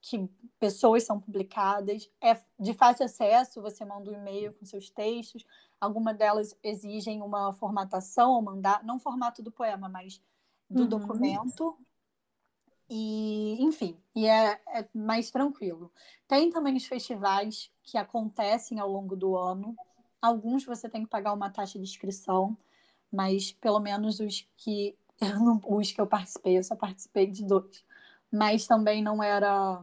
que 0.02 0.28
pessoas 0.60 1.04
são 1.04 1.20
publicadas, 1.20 2.10
é 2.20 2.40
de 2.60 2.74
fácil 2.74 3.06
acesso, 3.06 3.62
você 3.62 3.86
manda 3.86 4.10
um 4.10 4.14
e-mail 4.14 4.54
com 4.54 4.66
seus 4.66 4.90
textos, 4.90 5.46
algumas 5.80 6.18
delas 6.18 6.58
exigem 6.64 7.22
uma 7.22 7.54
formatação 7.54 8.32
ou 8.32 8.42
mandar, 8.42 8.84
não 8.84 9.00
formato 9.00 9.44
do 9.44 9.52
poema, 9.52 9.88
mas 9.88 10.22
do 10.70 10.84
uhum. 10.84 10.90
documento. 10.90 11.78
E, 12.90 13.56
enfim, 13.62 13.98
e 14.14 14.28
é, 14.28 14.60
é, 14.68 14.90
mais 14.94 15.32
tranquilo. 15.32 15.92
Tem 16.28 16.50
também 16.50 16.76
os 16.76 16.86
festivais 16.86 17.72
que 17.84 17.98
acontecem 17.98 18.80
ao 18.80 18.92
longo 18.92 19.16
do 19.16 19.38
ano. 19.38 19.76
Alguns 20.22 20.66
você 20.66 20.90
tem 20.90 21.04
que 21.04 21.10
pagar 21.10 21.32
uma 21.32 21.50
taxa 21.50 21.80
de 21.80 21.86
inscrição, 21.86 22.58
mas 23.12 23.54
pelo 23.54 23.80
menos 23.80 24.20
os 24.20 24.46
que 24.58 24.98
eu 25.22 25.40
não, 25.40 25.62
os 25.64 25.92
que 25.92 26.02
eu 26.02 26.08
participei, 26.08 26.58
eu 26.58 26.64
só 26.64 26.76
participei 26.76 27.28
de 27.28 27.46
dois. 27.46 27.84
Mas 28.32 28.66
também 28.66 29.04
não 29.04 29.22
era 29.22 29.82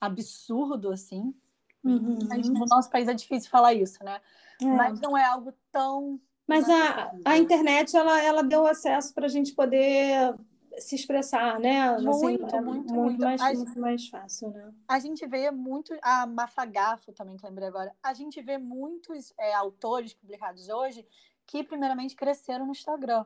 absurdo 0.00 0.90
assim. 0.90 1.34
Uhum. 1.82 2.18
Mas 2.28 2.48
no 2.48 2.64
nosso 2.66 2.90
país 2.90 3.08
é 3.08 3.14
difícil 3.14 3.50
falar 3.50 3.74
isso, 3.74 4.02
né? 4.04 4.20
É. 4.60 4.64
Mas 4.64 5.00
não 5.00 5.16
é 5.16 5.24
algo 5.24 5.52
tão. 5.72 6.20
Mas 6.46 6.68
a, 6.68 7.12
a 7.24 7.38
internet 7.38 7.96
ela, 7.96 8.20
ela 8.22 8.42
deu 8.42 8.66
acesso 8.66 9.14
para 9.14 9.26
a 9.26 9.28
gente 9.28 9.54
poder 9.54 10.34
se 10.78 10.94
expressar, 10.94 11.58
né? 11.58 11.92
Muito, 11.98 12.10
assim, 12.10 12.24
muito, 12.24 12.56
é 12.56 12.60
muito, 12.60 12.94
muito, 12.94 13.20
mais, 13.20 13.40
a, 13.40 13.52
muito 13.52 13.80
mais 13.80 14.08
fácil, 14.08 14.50
né? 14.50 14.72
A 14.88 14.98
gente 14.98 15.26
vê 15.26 15.50
muito, 15.50 15.96
a 16.02 16.26
Mafagafo 16.26 17.12
também, 17.12 17.36
que 17.36 17.46
lembrei 17.46 17.68
agora, 17.68 17.94
a 18.02 18.12
gente 18.14 18.40
vê 18.42 18.58
muitos 18.58 19.32
é, 19.38 19.54
autores 19.54 20.14
publicados 20.14 20.68
hoje 20.68 21.06
que, 21.46 21.64
primeiramente, 21.64 22.14
cresceram 22.14 22.66
no 22.66 22.72
Instagram. 22.72 23.24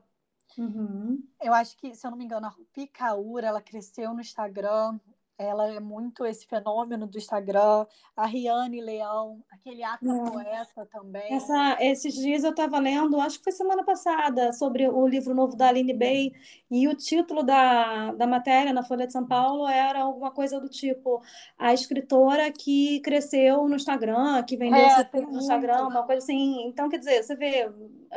Uhum. 0.59 1.23
Eu 1.41 1.53
acho 1.53 1.77
que, 1.77 1.95
se 1.95 2.07
eu 2.07 2.11
não 2.11 2.19
me 2.19 2.25
engano, 2.25 2.47
a 2.47 2.51
Rupi 2.51 2.87
Kaur, 2.87 3.43
ela 3.43 3.61
cresceu 3.61 4.15
no 4.15 4.21
Instagram, 4.21 4.99
ela 5.37 5.69
é 5.69 5.81
muito 5.81 6.25
esse 6.25 6.47
fenômeno 6.47 7.07
do 7.07 7.19
Instagram, 7.19 7.87
a 8.17 8.25
Riane 8.25 8.81
Leão, 8.81 9.43
aquele 9.51 9.83
ato 9.83 10.09
é. 10.09 10.31
poeta 10.31 10.87
também. 10.93 11.35
Essa, 11.35 11.77
esses 11.81 12.15
dias 12.15 12.45
eu 12.45 12.51
estava 12.51 12.79
lendo, 12.79 13.21
acho 13.21 13.39
que 13.39 13.45
foi 13.45 13.53
semana 13.53 13.85
passada, 13.85 14.53
sobre 14.53 14.89
o 14.89 15.07
livro 15.09 15.35
novo 15.35 15.57
da 15.57 15.69
Aline 15.69 15.93
Bey, 15.93 16.33
e 16.71 16.87
o 16.87 16.95
título 16.95 17.43
da, 17.43 18.13
da 18.13 18.27
matéria 18.27 18.73
na 18.73 18.85
Folha 18.85 19.07
de 19.07 19.13
São 19.13 19.27
Paulo 19.27 19.67
era 19.67 20.03
alguma 20.03 20.31
coisa 20.31 20.61
do 20.61 20.69
tipo 20.69 21.21
a 21.59 21.75
escritora 21.75 22.53
que 22.53 23.01
cresceu 23.01 23.69
no 23.69 23.75
Instagram, 23.75 24.43
que 24.45 24.57
vendeu 24.57 24.79
é, 24.79 25.05
seu 25.05 25.23
no 25.23 25.39
Instagram, 25.39 25.89
uma 25.89 26.05
coisa 26.05 26.23
assim. 26.23 26.65
Então, 26.69 26.89
quer 26.89 26.99
dizer, 26.99 27.25
você 27.25 27.35
vê 27.35 27.69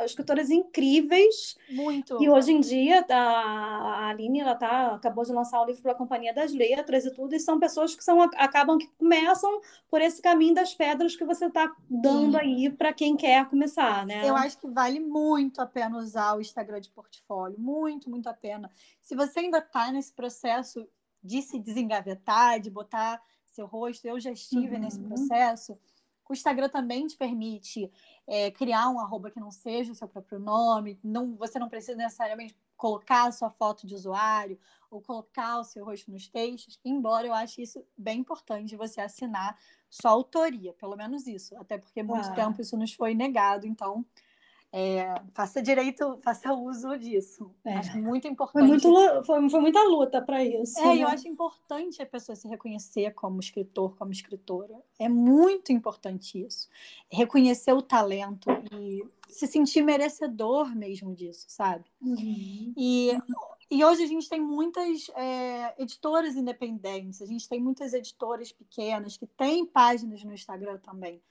escritoras 0.04 0.50
incríveis. 0.50 1.56
Muito. 1.70 2.22
E 2.22 2.28
hoje 2.28 2.52
em 2.52 2.60
dia, 2.60 3.04
a 3.08 4.08
Aline, 4.08 4.40
ela 4.40 4.54
tá, 4.54 4.94
acabou 4.94 5.24
de 5.24 5.32
lançar 5.32 5.60
o 5.60 5.64
livro 5.64 5.82
para 5.82 5.92
a 5.92 5.96
Companhia 5.96 6.32
das 6.32 6.52
Letras 6.52 7.04
e 7.04 7.10
tudo, 7.12 7.34
e 7.34 7.40
são 7.40 7.58
pessoas 7.58 7.94
que 7.94 8.04
são, 8.04 8.20
acabam 8.20 8.78
que 8.78 8.88
começam 8.98 9.60
por 9.90 10.00
esse 10.00 10.20
caminho 10.20 10.54
das 10.54 10.74
pedras 10.74 11.16
que 11.16 11.24
você 11.24 11.46
está 11.46 11.74
dando 11.88 12.38
Sim. 12.38 12.44
aí 12.44 12.70
para 12.70 12.92
quem 12.92 13.16
quer 13.16 13.46
começar, 13.48 14.06
né? 14.06 14.28
Eu 14.28 14.36
acho 14.36 14.58
que 14.58 14.68
vale 14.68 15.00
muito 15.00 15.60
a 15.60 15.66
pena 15.66 15.98
usar 15.98 16.36
o 16.36 16.40
Instagram 16.40 16.80
de 16.80 16.90
portfólio, 16.90 17.58
muito, 17.58 18.10
muito 18.10 18.28
a 18.28 18.34
pena. 18.34 18.70
Se 19.00 19.14
você 19.14 19.40
ainda 19.40 19.58
está 19.58 19.90
nesse 19.90 20.12
processo 20.12 20.86
de 21.22 21.42
se 21.42 21.58
desengavetar, 21.58 22.60
de 22.60 22.70
botar 22.70 23.20
seu 23.58 23.66
rosto, 23.66 24.06
eu 24.06 24.20
já 24.20 24.30
estive 24.30 24.76
uhum. 24.76 24.82
nesse 24.82 25.00
processo. 25.00 25.76
O 26.28 26.32
Instagram 26.32 26.68
também 26.68 27.06
te 27.06 27.16
permite 27.16 27.90
é, 28.26 28.50
criar 28.50 28.88
um 28.90 29.00
arroba 29.00 29.30
que 29.30 29.40
não 29.40 29.50
seja 29.50 29.92
o 29.92 29.94
seu 29.94 30.06
próprio 30.06 30.38
nome, 30.38 30.98
não, 31.02 31.34
você 31.34 31.58
não 31.58 31.68
precisa 31.68 31.96
necessariamente 31.96 32.54
colocar 32.76 33.26
a 33.26 33.32
sua 33.32 33.50
foto 33.50 33.86
de 33.86 33.94
usuário 33.94 34.58
ou 34.90 35.00
colocar 35.00 35.58
o 35.58 35.64
seu 35.64 35.84
rosto 35.84 36.10
nos 36.10 36.28
textos, 36.28 36.78
embora 36.84 37.26
eu 37.26 37.34
ache 37.34 37.62
isso 37.62 37.84
bem 37.96 38.20
importante 38.20 38.76
você 38.76 39.00
assinar 39.00 39.58
sua 39.90 40.10
autoria, 40.12 40.72
pelo 40.74 40.96
menos 40.96 41.26
isso, 41.26 41.56
até 41.56 41.76
porque 41.78 42.02
muito 42.02 42.28
ah. 42.28 42.34
tempo 42.34 42.60
isso 42.60 42.76
nos 42.76 42.92
foi 42.92 43.14
negado, 43.14 43.66
então 43.66 44.04
é, 44.70 45.14
faça 45.32 45.62
direito, 45.62 46.18
faça 46.22 46.52
uso 46.52 46.96
disso. 46.98 47.50
É. 47.64 47.76
Acho 47.76 47.96
muito 47.98 48.28
importante. 48.28 48.80
Foi, 48.82 48.90
muito, 48.90 49.24
foi, 49.24 49.48
foi 49.48 49.60
muita 49.60 49.82
luta 49.84 50.20
para 50.20 50.44
isso. 50.44 50.78
É, 50.80 50.96
né? 50.96 51.02
eu 51.02 51.08
acho 51.08 51.26
importante 51.26 52.02
a 52.02 52.06
pessoa 52.06 52.36
se 52.36 52.46
reconhecer 52.46 53.12
como 53.14 53.40
escritor, 53.40 53.96
como 53.96 54.12
escritora. 54.12 54.74
É 54.98 55.08
muito 55.08 55.72
importante 55.72 56.44
isso. 56.44 56.68
Reconhecer 57.10 57.72
o 57.72 57.80
talento 57.80 58.50
e 58.72 59.02
se 59.28 59.46
sentir 59.46 59.82
merecedor 59.82 60.74
mesmo 60.74 61.14
disso, 61.14 61.46
sabe? 61.48 61.84
Uhum. 62.00 62.72
E, 62.76 63.10
e 63.70 63.84
hoje 63.84 64.02
a 64.02 64.06
gente 64.06 64.28
tem 64.28 64.40
muitas 64.40 65.10
é, 65.14 65.74
editoras 65.82 66.34
independentes, 66.34 67.20
a 67.20 67.26
gente 67.26 67.48
tem 67.48 67.60
muitas 67.60 67.92
editoras 67.92 68.52
pequenas 68.52 69.16
que 69.16 69.26
têm 69.26 69.66
páginas 69.66 70.24
no 70.24 70.32
Instagram 70.32 70.78
também, 70.78 71.22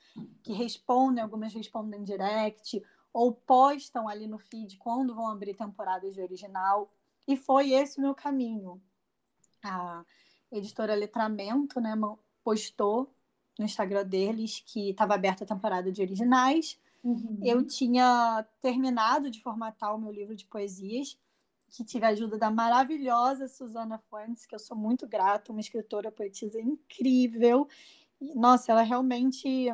que 0.44 0.54
respondem, 0.54 1.24
algumas 1.24 1.54
respondem 1.54 2.04
direct, 2.04 2.82
ou 3.14 3.34
postam 3.34 4.08
ali 4.08 4.28
no 4.28 4.38
feed 4.38 4.78
quando 4.78 5.16
vão 5.16 5.28
abrir 5.28 5.56
temporadas 5.56 6.14
de 6.14 6.22
original. 6.22 6.92
E 7.28 7.36
foi 7.36 7.72
esse 7.72 7.98
o 7.98 8.02
meu 8.02 8.16
caminho. 8.16 8.82
A 9.64 10.04
editora 10.52 10.96
Letramento 10.96 11.80
né, 11.82 11.94
postou 12.44 13.14
no 13.58 13.66
Instagram 13.66 14.06
deles 14.06 14.64
que 14.66 14.92
estava 14.92 15.16
aberta 15.16 15.44
a 15.44 15.48
temporada 15.48 15.92
de 15.92 16.02
originais. 16.02 16.80
Uhum. 17.04 17.40
Eu 17.44 17.66
tinha 17.66 18.46
terminado 18.62 19.30
de 19.30 19.42
formatar 19.42 19.96
o 19.96 20.00
meu 20.00 20.12
livro 20.12 20.36
de 20.36 20.46
poesias, 20.46 21.18
que 21.70 21.84
tive 21.84 22.06
a 22.06 22.10
ajuda 22.10 22.38
da 22.38 22.50
maravilhosa 22.50 23.48
Susana 23.48 23.98
Fuentes, 24.10 24.46
que 24.46 24.56
eu 24.56 24.60
sou 24.60 24.78
muito 24.78 25.08
grata, 25.08 25.52
uma 25.52 25.62
escritora 25.62 26.12
poetisa 26.12 26.60
incrível. 26.60 27.68
Nossa, 28.36 28.72
ela 28.72 28.82
realmente 28.82 29.68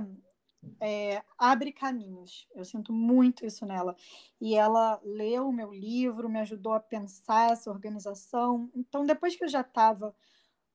é, 0.79 1.23
abre 1.37 1.71
caminhos. 1.71 2.47
Eu 2.55 2.65
sinto 2.65 2.91
muito 2.91 3.45
isso 3.45 3.65
nela. 3.65 3.95
E 4.39 4.55
ela 4.55 4.99
leu 5.03 5.47
o 5.47 5.53
meu 5.53 5.71
livro, 5.73 6.29
me 6.29 6.39
ajudou 6.39 6.73
a 6.73 6.79
pensar 6.79 7.51
essa 7.51 7.71
organização. 7.71 8.69
Então, 8.75 9.05
depois 9.05 9.35
que 9.35 9.43
eu 9.43 9.49
já 9.49 9.61
estava 9.61 10.15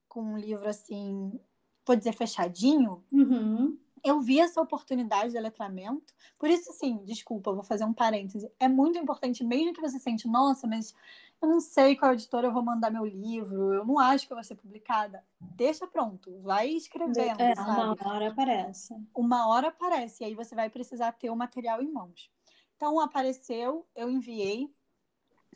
com 0.07 0.21
um 0.21 0.37
livro 0.37 0.67
assim, 0.67 1.39
vou 1.85 1.95
dizer 1.95 2.13
fechadinho, 2.13 3.03
uhum. 3.11 3.77
eu 4.03 4.19
vi 4.19 4.39
essa 4.39 4.61
oportunidade 4.61 5.31
de 5.31 5.39
letramento. 5.39 6.13
Por 6.37 6.49
isso, 6.49 6.71
assim, 6.71 7.03
desculpa, 7.05 7.53
vou 7.53 7.63
fazer 7.63 7.85
um 7.85 7.93
parêntese. 7.93 8.51
É 8.59 8.67
muito 8.67 8.97
importante, 8.97 9.43
mesmo 9.43 9.73
que 9.73 9.81
você 9.81 9.99
sente, 9.99 10.27
nossa, 10.27 10.67
mas 10.67 10.93
eu 11.41 11.47
não 11.47 11.61
sei 11.61 11.95
qual 11.95 12.13
editora 12.13 12.47
eu 12.47 12.53
vou 12.53 12.63
mandar 12.63 12.91
meu 12.91 13.05
livro, 13.05 13.73
eu 13.73 13.85
não 13.85 13.97
acho 13.97 14.27
que 14.27 14.33
vai 14.33 14.43
ser 14.43 14.55
publicada. 14.55 15.23
Deixa 15.39 15.87
pronto, 15.87 16.41
vai 16.41 16.69
escrevendo, 16.69 17.39
é, 17.39 17.55
sabe? 17.55 18.01
Uma 18.01 18.13
hora 18.13 18.29
aparece. 18.29 18.93
Uma 19.15 19.47
hora 19.47 19.67
aparece, 19.69 20.23
e 20.23 20.25
aí 20.25 20.35
você 20.35 20.53
vai 20.53 20.69
precisar 20.69 21.13
ter 21.13 21.29
o 21.29 21.35
material 21.35 21.81
em 21.81 21.91
mãos. 21.91 22.29
Então, 22.75 22.99
apareceu, 22.99 23.87
eu 23.95 24.09
enviei, 24.09 24.69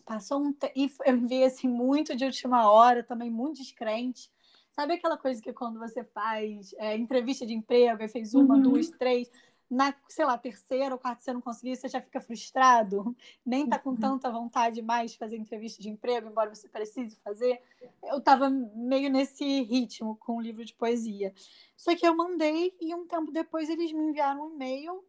passou 0.06 0.42
um 0.42 0.54
tempo, 0.54 0.74
e 0.76 0.92
eu 1.06 1.18
enviei, 1.18 1.46
assim, 1.46 1.68
muito 1.68 2.16
de 2.16 2.26
última 2.26 2.70
hora, 2.70 3.04
também 3.04 3.30
muito 3.30 3.58
descrente. 3.58 4.32
Sabe 4.72 4.94
aquela 4.94 5.18
coisa 5.18 5.42
que 5.42 5.54
quando 5.54 5.80
você 5.80 6.04
faz 6.04 6.74
é, 6.78 6.98
entrevista 6.98 7.46
de 7.46 7.54
emprego, 7.54 8.02
e 8.04 8.08
fez 8.08 8.34
uma, 8.34 8.56
uhum. 8.56 8.62
duas, 8.62 8.90
três 8.90 9.30
na, 9.74 9.94
sei 10.08 10.26
lá, 10.26 10.38
terceira 10.38 10.94
ou 10.94 11.00
quarta 11.00 11.22
você 11.22 11.34
não 11.34 11.42
conseguir, 11.42 11.76
você 11.76 11.88
já 11.88 12.00
fica 12.00 12.22
frustrado, 12.22 13.16
nem 13.46 13.68
tá 13.68 13.80
com 13.80 13.92
uhum. 13.92 13.98
tanta 13.98 14.30
vontade 14.30 14.82
mais 14.82 15.12
de 15.12 15.18
fazer 15.18 15.38
entrevista 15.38 15.82
de 15.82 15.90
emprego, 15.90 16.30
embora 16.30 16.54
você 16.54 16.70
precise 16.70 17.18
fazer. 17.24 17.62
Eu 18.04 18.22
tava 18.22 18.50
meio 18.50 19.10
nesse 19.10 19.64
ritmo 19.64 20.16
com 20.18 20.38
o 20.38 20.42
livro 20.42 20.64
de 20.64 20.74
poesia. 20.74 21.34
Só 21.76 21.96
que 21.96 22.08
eu 22.08 22.16
mandei 22.16 22.76
e 22.80 22.94
um 22.94 23.08
tempo 23.08 23.32
depois 23.32 23.70
eles 23.70 23.92
me 23.92 24.04
enviaram 24.04 24.48
um 24.48 24.54
e-mail 24.54 25.04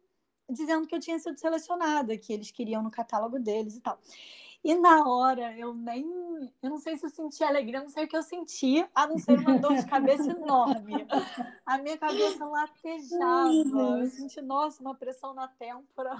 dizendo 0.49 0.87
que 0.87 0.95
eu 0.95 0.99
tinha 0.99 1.17
sido 1.17 1.37
selecionada, 1.39 2.17
que 2.17 2.31
eles 2.31 2.51
queriam 2.51 2.83
no 2.83 2.91
catálogo 2.91 3.39
deles 3.39 3.75
e 3.75 3.81
tal. 3.81 3.99
E 4.65 4.73
na 4.73 5.07
hora 5.07 5.55
eu 5.55 5.75
nem. 5.75 6.03
Eu 6.63 6.71
não 6.71 6.79
sei 6.79 6.97
se 6.97 7.05
eu 7.05 7.09
senti 7.11 7.43
alegria, 7.43 7.81
não 7.81 7.89
sei 7.89 8.05
o 8.05 8.07
que 8.07 8.17
eu 8.17 8.23
senti, 8.23 8.83
a 8.95 9.05
não 9.05 9.15
ser 9.19 9.37
uma 9.37 9.59
dor 9.59 9.75
de 9.75 9.85
cabeça 9.85 10.31
enorme. 10.31 11.05
A 11.63 11.77
minha 11.77 11.95
cabeça 11.99 12.43
latejava. 12.43 13.99
Eu 14.01 14.09
senti, 14.09 14.41
nossa, 14.41 14.81
uma 14.81 14.95
pressão 14.95 15.35
na 15.35 15.47
têmpora. 15.47 16.15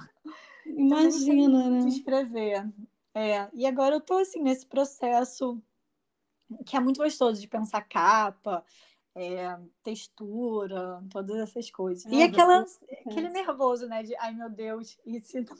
Imagina, 0.64 1.68
né? 1.68 1.86
Descrever. 1.86 2.72
É, 3.12 3.48
e 3.52 3.66
agora 3.66 3.96
eu 3.96 4.00
tô 4.00 4.18
assim 4.18 4.40
nesse 4.40 4.64
processo 4.64 5.60
que 6.64 6.76
é 6.76 6.80
muito 6.80 6.98
gostoso 6.98 7.40
de 7.40 7.48
pensar 7.48 7.82
capa, 7.82 8.64
é, 9.16 9.58
textura, 9.82 11.02
todas 11.10 11.36
essas 11.38 11.68
coisas. 11.68 12.04
e 12.12 12.22
aquela, 12.22 12.64
aquele 13.06 13.30
nervoso, 13.30 13.88
né? 13.88 14.04
De 14.04 14.14
ai 14.16 14.32
meu 14.34 14.48
Deus, 14.48 14.96
e 15.04 15.18
se, 15.20 15.40
não, 15.40 15.56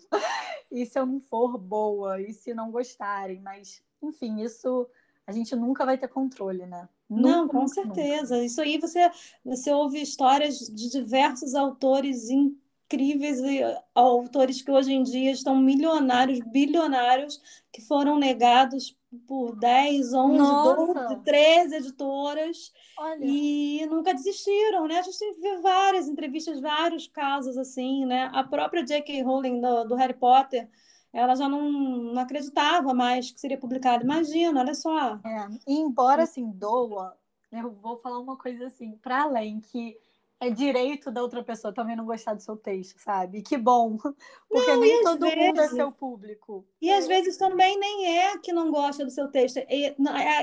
e 0.70 0.84
se 0.86 0.98
eu 0.98 1.06
não 1.06 1.20
for 1.20 1.56
boa, 1.58 2.20
e 2.20 2.32
se 2.32 2.54
não 2.54 2.70
gostarem, 2.70 3.40
mas 3.40 3.82
enfim, 4.02 4.42
isso 4.42 4.88
a 5.26 5.32
gente 5.32 5.54
nunca 5.56 5.84
vai 5.84 5.98
ter 5.98 6.08
controle, 6.08 6.66
né? 6.66 6.88
Nunca, 7.08 7.28
não, 7.28 7.48
com 7.48 7.60
nunca, 7.60 7.74
certeza. 7.74 8.34
Nunca. 8.34 8.46
Isso 8.46 8.60
aí 8.60 8.78
você, 8.78 9.10
você 9.44 9.72
ouve 9.72 10.00
histórias 10.00 10.58
de 10.58 10.90
diversos 10.90 11.54
autores 11.54 12.28
incríveis 12.30 12.65
e 12.92 13.62
autores 13.94 14.62
que 14.62 14.70
hoje 14.70 14.92
em 14.92 15.02
dia 15.02 15.32
estão 15.32 15.56
milionários, 15.56 16.40
bilionários, 16.40 17.40
que 17.72 17.82
foram 17.82 18.18
negados 18.18 18.96
por 19.26 19.56
10, 19.56 20.12
11, 20.12 20.38
Nossa. 20.38 21.02
12, 21.08 21.16
13 21.22 21.76
editoras 21.76 22.72
Olha. 22.98 23.18
e 23.24 23.86
nunca 23.86 24.14
desistiram, 24.14 24.86
né? 24.86 24.98
A 24.98 25.02
gente 25.02 25.40
vê 25.40 25.58
várias 25.58 26.08
entrevistas, 26.08 26.60
vários 26.60 27.06
casos 27.08 27.56
assim, 27.56 28.04
né? 28.04 28.30
A 28.32 28.44
própria 28.44 28.84
J.K. 28.84 29.22
Rowling 29.22 29.60
do, 29.60 29.84
do 29.84 29.94
Harry 29.94 30.14
Potter, 30.14 30.68
ela 31.12 31.34
já 31.34 31.48
não, 31.48 31.70
não, 31.70 32.20
acreditava 32.20 32.92
mais 32.92 33.30
que 33.30 33.40
seria 33.40 33.58
publicado. 33.58 34.04
Imagina, 34.04 34.60
olha 34.60 34.74
só. 34.74 35.14
É, 35.24 35.48
embora 35.66 36.24
assim 36.24 36.50
doa, 36.50 37.16
eu 37.50 37.70
vou 37.70 37.98
falar 37.98 38.18
uma 38.18 38.36
coisa 38.36 38.66
assim, 38.66 38.96
para 38.98 39.22
além 39.22 39.60
que 39.60 39.96
é 40.40 40.50
direito 40.50 41.10
da 41.10 41.22
outra 41.22 41.42
pessoa 41.42 41.72
também 41.72 41.96
não 41.96 42.04
gostar 42.04 42.34
do 42.34 42.42
seu 42.42 42.56
texto, 42.56 42.98
sabe? 42.98 43.42
Que 43.42 43.56
bom, 43.56 43.96
porque 44.48 44.72
não, 44.72 44.80
nem 44.80 45.02
todo 45.02 45.20
vezes, 45.20 45.38
mundo 45.38 45.60
é 45.60 45.68
seu 45.68 45.92
público. 45.92 46.66
E 46.80 46.92
às 46.92 47.06
vezes 47.06 47.36
também 47.36 47.78
nem 47.78 48.18
é 48.18 48.38
que 48.38 48.52
não 48.52 48.70
gosta 48.70 49.04
do 49.04 49.10
seu 49.10 49.28
texto, 49.28 49.58
é, 49.58 49.94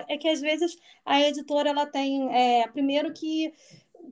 é 0.07 0.17
que 0.17 0.27
às 0.27 0.41
vezes 0.41 0.75
a 1.05 1.21
editora 1.21 1.69
ela 1.69 1.85
tem, 1.85 2.33
é, 2.33 2.67
primeiro 2.67 3.13
que 3.13 3.53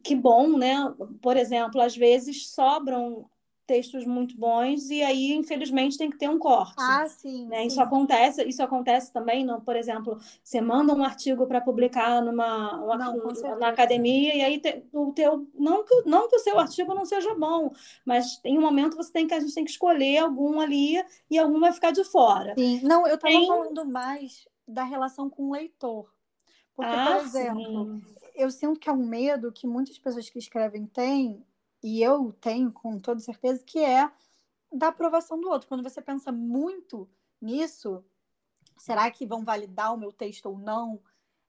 que 0.04 0.16
bom, 0.16 0.58
né? 0.58 0.76
Por 1.22 1.38
exemplo, 1.38 1.82
às 1.82 1.96
vezes 1.96 2.50
sobram 2.50 3.30
textos 3.72 4.06
muito 4.06 4.36
bons 4.36 4.90
e 4.90 5.02
aí 5.02 5.32
infelizmente 5.32 5.98
tem 5.98 6.10
que 6.10 6.18
ter 6.18 6.30
um 6.30 6.38
corte. 6.38 6.76
Ah, 6.78 7.08
sim. 7.08 7.48
Né? 7.48 7.62
sim. 7.62 7.68
Isso 7.68 7.82
acontece, 7.82 8.44
isso 8.44 8.62
acontece 8.62 9.14
também, 9.14 9.46
no, 9.46 9.62
por 9.62 9.78
exemplo, 9.78 10.20
você 10.44 10.60
manda 10.60 10.94
um 10.94 11.02
artigo 11.02 11.48
para 11.48 11.62
publicar 11.62 12.22
numa 12.22 12.76
uma, 12.84 12.98
não, 12.98 13.58
na 13.58 13.70
academia 13.70 14.36
e 14.36 14.42
aí 14.42 14.60
te, 14.60 14.84
o 14.92 15.14
teu 15.14 15.48
não 15.58 15.86
que 15.86 16.02
não 16.06 16.28
que 16.28 16.36
o 16.36 16.40
seu 16.40 16.60
artigo 16.60 16.94
não 16.94 17.06
seja 17.06 17.34
bom, 17.34 17.72
mas 18.04 18.36
tem 18.40 18.58
um 18.58 18.62
momento 18.62 18.98
você 18.98 19.14
tem 19.14 19.26
que 19.26 19.34
a 19.34 19.40
gente 19.40 19.56
tem 19.56 19.64
que 19.64 19.72
escolher 19.72 20.18
algum 20.18 20.60
ali 20.60 21.02
e 21.30 21.40
algum 21.40 21.62
vai 21.62 21.72
ficar 21.72 21.92
de 21.92 22.04
fora. 22.04 22.54
Sim. 22.58 22.82
Não, 22.84 23.08
eu 23.08 23.16
estava 23.16 23.34
tem... 23.34 23.48
falando 23.48 23.86
mais 23.86 24.46
da 24.68 24.84
relação 24.84 25.30
com 25.30 25.44
o 25.48 25.54
leitor. 25.54 26.12
Porque, 26.76 26.92
ah, 26.92 27.06
por 27.06 27.26
exemplo, 27.26 27.86
sim. 27.86 28.16
eu 28.36 28.52
sinto 28.52 28.80
que 28.80 28.90
é 28.90 28.92
um 28.92 29.06
medo 29.06 29.52
que 29.52 29.66
muitas 29.66 29.98
pessoas 29.98 30.30
que 30.30 30.40
escrevem 30.40 30.86
têm 30.86 31.46
e 31.84 32.02
eu 32.02 32.34
tenho 32.40 32.72
com 32.72 33.00
toda 33.00 33.20
certeza, 33.20 33.64
que 33.64 33.80
é 33.80 34.12
da 34.72 34.88
aprovação 34.88 35.40
do 35.40 35.50
outro. 35.50 35.68
Quando 35.68 35.84
você 35.84 36.02
pensa 36.02 36.32
muito 36.32 37.10
nisso, 37.42 38.04
será 38.78 39.10
que 39.10 39.26
vão 39.26 39.44
validar 39.44 39.94
o 39.94 39.98
meu 39.98 40.12
texto 40.12 40.48
ou 40.48 40.58
não? 40.58 41.02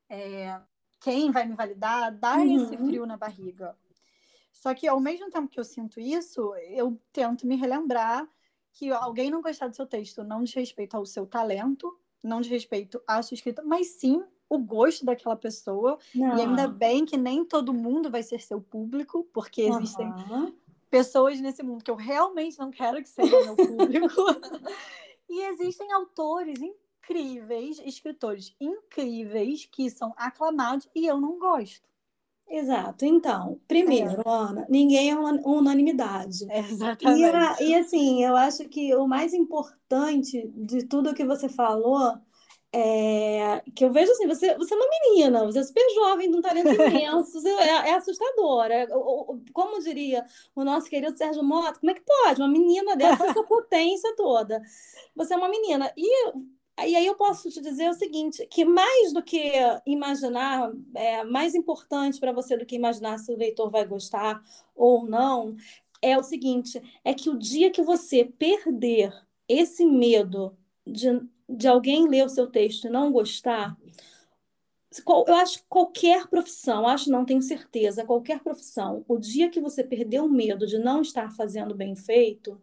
É, 0.08 0.60
quem 1.00 1.30
vai 1.30 1.46
me 1.46 1.54
validar? 1.54 2.12
Dá 2.16 2.36
uhum. 2.36 2.56
esse 2.56 2.76
frio 2.76 3.06
na 3.06 3.16
barriga. 3.16 3.76
Só 4.52 4.74
que 4.74 4.86
ao 4.86 5.00
mesmo 5.00 5.30
tempo 5.30 5.48
que 5.48 5.58
eu 5.58 5.64
sinto 5.64 5.98
isso, 5.98 6.54
eu 6.56 7.00
tento 7.12 7.46
me 7.46 7.56
relembrar 7.56 8.28
que 8.72 8.90
alguém 8.90 9.30
não 9.30 9.42
gostar 9.42 9.68
do 9.68 9.76
seu 9.76 9.86
texto 9.86 10.24
não 10.24 10.42
diz 10.42 10.54
respeito 10.54 10.96
ao 10.96 11.04
seu 11.04 11.26
talento, 11.26 11.98
não 12.22 12.40
diz 12.40 12.50
respeito 12.50 13.02
à 13.06 13.22
sua 13.22 13.34
escrita, 13.34 13.62
mas 13.62 13.88
sim 13.88 14.24
o 14.52 14.58
gosto 14.58 15.04
daquela 15.04 15.34
pessoa. 15.34 15.98
Não. 16.14 16.36
E 16.36 16.42
ainda 16.42 16.68
bem 16.68 17.06
que 17.06 17.16
nem 17.16 17.44
todo 17.44 17.72
mundo 17.72 18.10
vai 18.10 18.22
ser 18.22 18.40
seu 18.40 18.60
público, 18.60 19.26
porque 19.32 19.62
existem 19.62 20.06
uhum. 20.06 20.52
pessoas 20.90 21.40
nesse 21.40 21.62
mundo 21.62 21.82
que 21.82 21.90
eu 21.90 21.96
realmente 21.96 22.58
não 22.58 22.70
quero 22.70 23.02
que 23.02 23.08
sejam 23.08 23.44
meu 23.44 23.56
público. 23.56 24.14
e 25.28 25.42
existem 25.44 25.90
autores 25.92 26.60
incríveis, 26.60 27.80
escritores 27.84 28.54
incríveis 28.60 29.64
que 29.64 29.88
são 29.88 30.12
aclamados 30.16 30.86
e 30.94 31.06
eu 31.06 31.18
não 31.18 31.38
gosto. 31.38 31.90
Exato. 32.46 33.06
Então, 33.06 33.58
primeiro, 33.66 34.10
é. 34.10 34.22
Ana, 34.26 34.66
ninguém 34.68 35.10
é 35.10 35.16
unanimidade. 35.16 36.46
Exatamente. 36.52 37.62
E, 37.62 37.70
e, 37.70 37.74
assim, 37.74 38.22
eu 38.22 38.36
acho 38.36 38.68
que 38.68 38.94
o 38.94 39.06
mais 39.06 39.32
importante 39.32 40.52
de 40.54 40.84
tudo 40.84 41.14
que 41.14 41.24
você 41.24 41.48
falou 41.48 42.20
é, 42.74 43.62
que 43.74 43.84
eu 43.84 43.92
vejo 43.92 44.10
assim, 44.12 44.26
você, 44.26 44.56
você 44.56 44.72
é 44.72 44.76
uma 44.76 44.88
menina, 44.88 45.44
você 45.44 45.58
é 45.58 45.62
super 45.62 45.84
jovem, 45.94 46.30
de 46.30 46.36
um 46.38 46.40
talento 46.40 46.68
imenso, 46.72 47.46
é, 47.46 47.90
é 47.90 47.94
assustador. 47.94 48.70
É, 48.70 48.86
como 49.52 49.82
diria 49.82 50.24
o 50.54 50.64
nosso 50.64 50.88
querido 50.88 51.16
Sérgio 51.16 51.42
Mota, 51.42 51.78
como 51.78 51.90
é 51.90 51.94
que 51.94 52.02
pode? 52.02 52.40
Uma 52.40 52.48
menina 52.48 52.96
dessa, 52.96 53.26
essa 53.26 53.42
potência 53.44 54.14
toda. 54.16 54.62
Você 55.14 55.34
é 55.34 55.36
uma 55.36 55.50
menina. 55.50 55.92
E, 55.94 56.32
e 56.86 56.96
aí 56.96 57.06
eu 57.06 57.14
posso 57.14 57.50
te 57.50 57.60
dizer 57.60 57.90
o 57.90 57.94
seguinte, 57.94 58.46
que 58.46 58.64
mais 58.64 59.12
do 59.12 59.22
que 59.22 59.52
imaginar, 59.84 60.72
é, 60.94 61.24
mais 61.24 61.54
importante 61.54 62.18
para 62.18 62.32
você 62.32 62.56
do 62.56 62.64
que 62.64 62.74
imaginar 62.74 63.18
se 63.18 63.30
o 63.30 63.36
leitor 63.36 63.70
vai 63.70 63.84
gostar 63.84 64.42
ou 64.74 65.06
não, 65.06 65.54
é 66.00 66.16
o 66.16 66.22
seguinte, 66.22 66.82
é 67.04 67.12
que 67.12 67.28
o 67.28 67.38
dia 67.38 67.70
que 67.70 67.82
você 67.82 68.24
perder 68.24 69.12
esse 69.46 69.84
medo 69.84 70.56
de 70.86 71.20
de 71.56 71.68
alguém 71.68 72.08
ler 72.08 72.24
o 72.24 72.28
seu 72.28 72.46
texto 72.46 72.86
e 72.86 72.90
não 72.90 73.12
gostar, 73.12 73.76
eu 75.06 75.34
acho 75.36 75.58
que 75.60 75.64
qualquer 75.68 76.26
profissão, 76.28 76.86
acho 76.86 77.10
não 77.10 77.24
tenho 77.24 77.40
certeza, 77.40 78.04
qualquer 78.04 78.40
profissão, 78.40 79.04
o 79.08 79.16
dia 79.18 79.48
que 79.48 79.60
você 79.60 79.82
perder 79.82 80.20
o 80.20 80.28
medo 80.28 80.66
de 80.66 80.78
não 80.78 81.00
estar 81.00 81.30
fazendo 81.32 81.74
bem 81.74 81.96
feito, 81.96 82.60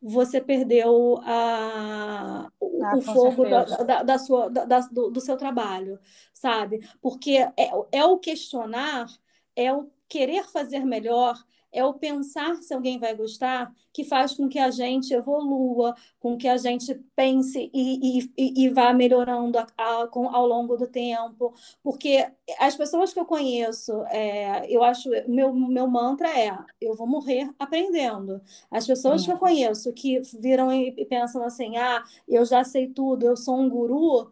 você 0.00 0.40
perdeu 0.40 1.20
a, 1.22 2.50
o, 2.58 2.84
ah, 2.84 2.96
o 2.96 3.02
fogo 3.02 3.44
da, 3.44 3.64
da, 3.64 4.02
da, 4.02 4.18
sua, 4.18 4.48
da, 4.48 4.80
do, 4.80 5.10
do 5.10 5.20
seu 5.20 5.36
trabalho, 5.36 5.98
sabe? 6.32 6.80
Porque 7.00 7.36
é, 7.56 7.70
é 7.92 8.04
o 8.04 8.18
questionar, 8.18 9.06
é 9.54 9.72
o 9.72 9.88
querer 10.08 10.44
fazer 10.48 10.84
melhor, 10.84 11.38
é 11.72 11.84
o 11.84 11.94
pensar 11.94 12.56
se 12.56 12.74
alguém 12.74 12.98
vai 12.98 13.14
gostar 13.14 13.72
que 13.92 14.04
faz 14.04 14.34
com 14.34 14.48
que 14.48 14.58
a 14.58 14.70
gente 14.70 15.12
evolua, 15.12 15.94
com 16.20 16.36
que 16.36 16.48
a 16.48 16.56
gente 16.56 16.94
pense 17.16 17.70
e, 17.72 18.28
e, 18.36 18.64
e 18.64 18.68
vá 18.68 18.92
melhorando 18.92 19.58
a, 19.58 19.66
a, 19.76 20.06
com, 20.06 20.28
ao 20.28 20.46
longo 20.46 20.76
do 20.76 20.86
tempo. 20.86 21.54
Porque 21.82 22.26
as 22.58 22.76
pessoas 22.76 23.12
que 23.12 23.20
eu 23.20 23.24
conheço, 23.24 23.92
é, 24.06 24.66
eu 24.70 24.82
acho, 24.82 25.08
meu, 25.28 25.52
meu 25.54 25.86
mantra 25.86 26.28
é: 26.28 26.56
eu 26.80 26.94
vou 26.94 27.06
morrer 27.06 27.50
aprendendo. 27.58 28.40
As 28.70 28.86
pessoas 28.86 29.24
que 29.24 29.32
eu 29.32 29.38
conheço 29.38 29.92
que 29.92 30.20
viram 30.38 30.72
e, 30.72 30.94
e 30.96 31.04
pensam 31.06 31.42
assim: 31.44 31.76
ah, 31.76 32.02
eu 32.28 32.44
já 32.44 32.64
sei 32.64 32.88
tudo, 32.88 33.26
eu 33.26 33.36
sou 33.36 33.58
um 33.58 33.68
guru 33.68 34.30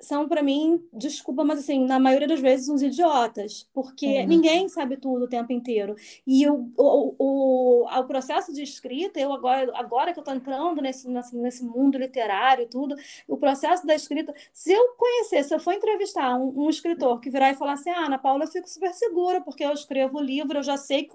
são 0.00 0.28
para 0.28 0.42
mim, 0.42 0.82
desculpa, 0.92 1.44
mas 1.44 1.60
assim, 1.60 1.84
na 1.84 1.98
maioria 1.98 2.26
das 2.26 2.40
vezes 2.40 2.68
uns 2.68 2.82
idiotas, 2.82 3.68
porque 3.72 4.20
uhum. 4.20 4.26
ninguém 4.26 4.68
sabe 4.68 4.96
tudo 4.96 5.24
o 5.24 5.28
tempo 5.28 5.52
inteiro. 5.52 5.94
E 6.26 6.48
o, 6.48 6.70
o, 6.76 7.14
o, 7.18 7.86
o 7.86 8.04
processo 8.04 8.52
de 8.52 8.62
escrita, 8.62 9.20
eu 9.20 9.32
agora, 9.32 9.70
agora 9.74 10.12
que 10.12 10.18
eu 10.18 10.22
estou 10.22 10.34
entrando 10.34 10.80
nesse, 10.80 11.08
nesse, 11.08 11.36
nesse 11.36 11.64
mundo 11.64 11.98
literário 11.98 12.64
e 12.64 12.66
tudo, 12.68 12.96
o 13.28 13.36
processo 13.36 13.86
da 13.86 13.94
escrita, 13.94 14.34
se 14.52 14.72
eu 14.72 14.94
conhecer, 14.96 15.44
se 15.44 15.54
eu 15.54 15.60
for 15.60 15.72
entrevistar 15.72 16.34
um, 16.36 16.64
um 16.64 16.70
escritor 16.70 17.20
que 17.20 17.30
virar 17.30 17.50
e 17.50 17.54
falar 17.54 17.74
assim, 17.74 17.90
ah, 17.90 18.06
Ana 18.06 18.18
Paula, 18.18 18.44
eu 18.44 18.48
fico 18.48 18.68
super 18.68 18.92
segura, 18.94 19.40
porque 19.40 19.64
eu 19.64 19.72
escrevo 19.72 20.18
o 20.18 20.22
livro, 20.22 20.58
eu 20.58 20.62
já 20.62 20.76
sei 20.76 21.04
que 21.04 21.12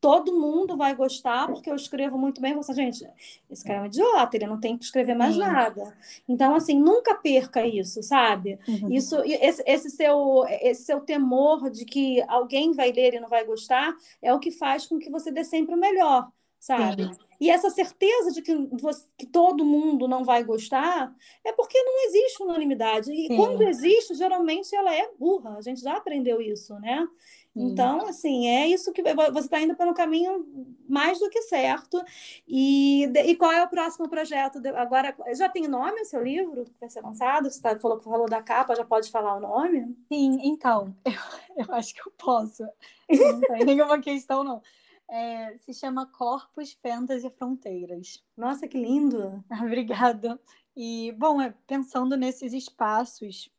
todo 0.00 0.38
mundo 0.38 0.76
vai 0.76 0.94
gostar, 0.94 1.48
porque 1.48 1.70
eu 1.70 1.74
escrevo 1.74 2.18
muito 2.18 2.40
bem. 2.40 2.54
Você, 2.54 2.72
gente, 2.74 3.08
esse 3.50 3.64
cara 3.64 3.80
é 3.80 3.82
um 3.82 3.86
idiota, 3.86 4.36
ele 4.36 4.46
não 4.46 4.60
tem 4.60 4.76
que 4.76 4.84
escrever 4.84 5.14
mais 5.14 5.34
Sim. 5.34 5.40
nada. 5.40 5.96
Então, 6.28 6.54
assim, 6.54 6.78
nunca 6.78 7.14
perca 7.14 7.66
isso, 7.66 8.02
sabe? 8.02 8.27
Sabe? 8.28 8.58
Uhum. 8.68 8.92
Isso, 8.92 9.16
esse, 9.24 9.62
esse, 9.66 9.90
seu, 9.90 10.44
esse 10.60 10.84
seu 10.84 11.00
temor 11.00 11.70
de 11.70 11.84
que 11.84 12.22
alguém 12.28 12.72
vai 12.72 12.92
ler 12.92 13.14
e 13.14 13.20
não 13.20 13.28
vai 13.28 13.44
gostar 13.44 13.94
é 14.20 14.32
o 14.32 14.38
que 14.38 14.50
faz 14.50 14.86
com 14.86 14.98
que 14.98 15.10
você 15.10 15.30
dê 15.30 15.44
sempre 15.44 15.74
o 15.74 15.78
melhor, 15.78 16.28
sabe? 16.58 17.04
Sim. 17.04 17.28
E 17.40 17.50
essa 17.50 17.70
certeza 17.70 18.32
de 18.32 18.42
que, 18.42 18.54
você, 18.72 19.04
que 19.16 19.24
todo 19.24 19.64
mundo 19.64 20.08
não 20.08 20.24
vai 20.24 20.42
gostar 20.42 21.14
é 21.44 21.52
porque 21.52 21.80
não 21.80 22.06
existe 22.06 22.42
unanimidade. 22.42 23.12
E 23.12 23.28
Sim. 23.28 23.36
quando 23.36 23.62
existe, 23.62 24.14
geralmente 24.14 24.74
ela 24.74 24.92
é 24.92 25.08
burra. 25.16 25.56
A 25.56 25.60
gente 25.60 25.80
já 25.80 25.96
aprendeu 25.96 26.40
isso, 26.40 26.74
né? 26.80 27.06
Então, 27.54 28.06
assim, 28.06 28.48
é 28.48 28.68
isso 28.68 28.92
que 28.92 29.02
você 29.02 29.38
está 29.40 29.60
indo 29.60 29.74
pelo 29.74 29.94
caminho 29.94 30.46
mais 30.88 31.18
do 31.18 31.28
que 31.28 31.42
certo. 31.42 32.00
E, 32.46 33.04
e 33.04 33.34
qual 33.36 33.50
é 33.50 33.62
o 33.64 33.68
próximo 33.68 34.08
projeto? 34.08 34.60
Agora, 34.76 35.14
já 35.34 35.48
tem 35.48 35.66
nome 35.66 36.00
o 36.00 36.04
seu 36.04 36.22
livro 36.22 36.64
que 36.64 36.74
vai 36.80 36.88
ser 36.88 37.00
lançado? 37.00 37.50
Você 37.50 37.60
tá, 37.60 37.76
falou 37.78 38.00
falou 38.00 38.28
da 38.28 38.42
capa, 38.42 38.76
já 38.76 38.84
pode 38.84 39.10
falar 39.10 39.36
o 39.36 39.40
nome? 39.40 39.96
Sim, 40.08 40.38
então, 40.42 40.94
eu, 41.04 41.66
eu 41.66 41.74
acho 41.74 41.94
que 41.94 42.00
eu 42.00 42.12
posso. 42.16 42.62
Não 43.10 43.40
tem 43.40 43.64
nenhuma 43.64 44.00
questão, 44.00 44.44
não. 44.44 44.62
É, 45.08 45.56
se 45.58 45.72
chama 45.72 46.06
Corpos, 46.06 46.72
Fendas 46.72 47.24
e 47.24 47.30
Fronteiras. 47.30 48.22
Nossa, 48.36 48.68
que 48.68 48.78
lindo! 48.78 49.42
Obrigada. 49.62 50.38
E, 50.76 51.12
bom, 51.12 51.40
é, 51.40 51.54
pensando 51.66 52.16
nesses 52.16 52.52
espaços, 52.52 53.50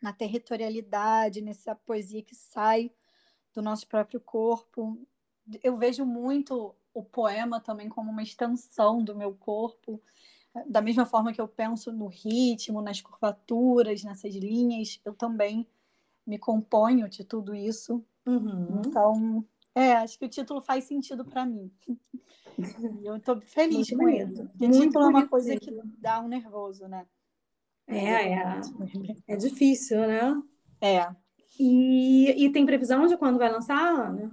na 0.00 0.12
territorialidade, 0.12 1.42
nessa 1.42 1.74
poesia 1.74 2.22
que 2.22 2.34
sai 2.34 2.90
do 3.54 3.60
nosso 3.60 3.86
próprio 3.86 4.20
corpo. 4.20 4.98
Eu 5.62 5.76
vejo 5.76 6.04
muito 6.06 6.74
o 6.94 7.02
poema 7.02 7.60
também 7.60 7.88
como 7.88 8.10
uma 8.10 8.22
extensão 8.22 9.02
do 9.02 9.14
meu 9.14 9.34
corpo, 9.34 10.00
da 10.66 10.82
mesma 10.82 11.06
forma 11.06 11.32
que 11.32 11.40
eu 11.40 11.48
penso 11.48 11.92
no 11.92 12.06
ritmo, 12.06 12.82
nas 12.82 13.00
curvaturas, 13.00 14.04
nessas 14.04 14.34
linhas, 14.34 15.00
eu 15.04 15.14
também 15.14 15.66
me 16.26 16.38
componho 16.38 17.08
de 17.08 17.24
tudo 17.24 17.54
isso. 17.54 18.04
Uhum. 18.26 18.82
Então, 18.84 19.44
é, 19.74 19.92
acho 19.94 20.18
que 20.18 20.26
o 20.26 20.28
título 20.28 20.60
faz 20.60 20.84
sentido 20.84 21.24
para 21.24 21.46
mim. 21.46 21.70
eu 23.04 23.16
estou 23.16 23.40
feliz 23.40 23.90
Muito 23.90 23.96
com 23.96 24.08
ele. 24.08 24.34
Porque 24.34 24.68
Muito 24.68 24.80
título 24.80 25.04
é 25.04 25.08
uma 25.08 25.28
coisa 25.28 25.56
que 25.56 25.70
dá 25.98 26.20
um 26.20 26.28
nervoso, 26.28 26.86
né? 26.86 27.06
É, 27.86 28.32
é. 28.32 28.60
É 29.28 29.36
difícil, 29.36 30.00
né? 30.00 30.42
É. 30.80 31.08
E, 31.58 32.44
e 32.44 32.52
tem 32.52 32.66
previsão 32.66 33.06
de 33.06 33.16
quando 33.16 33.38
vai 33.38 33.50
lançar, 33.50 33.76
Ana? 33.76 34.30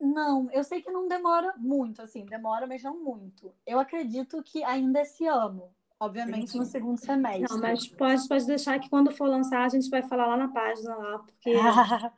Não, 0.00 0.48
eu 0.52 0.62
sei 0.62 0.80
que 0.80 0.90
não 0.90 1.08
demora 1.08 1.54
muito, 1.58 2.00
assim, 2.00 2.24
demora, 2.24 2.66
mas 2.66 2.82
não 2.82 3.02
muito. 3.02 3.52
Eu 3.66 3.80
acredito 3.80 4.40
que 4.44 4.62
ainda 4.62 5.00
esse 5.00 5.26
ano, 5.26 5.70
obviamente 5.98 6.56
no 6.56 6.64
segundo 6.64 6.98
semestre. 6.98 7.46
Não, 7.50 7.60
mas 7.60 7.88
pode, 7.88 8.28
pode 8.28 8.46
deixar 8.46 8.78
que 8.78 8.88
quando 8.88 9.10
for 9.10 9.28
lançar 9.28 9.64
a 9.64 9.68
gente 9.68 9.90
vai 9.90 10.02
falar 10.02 10.26
lá 10.26 10.36
na 10.36 10.48
página 10.48 10.94
lá, 10.94 11.18
porque 11.18 11.52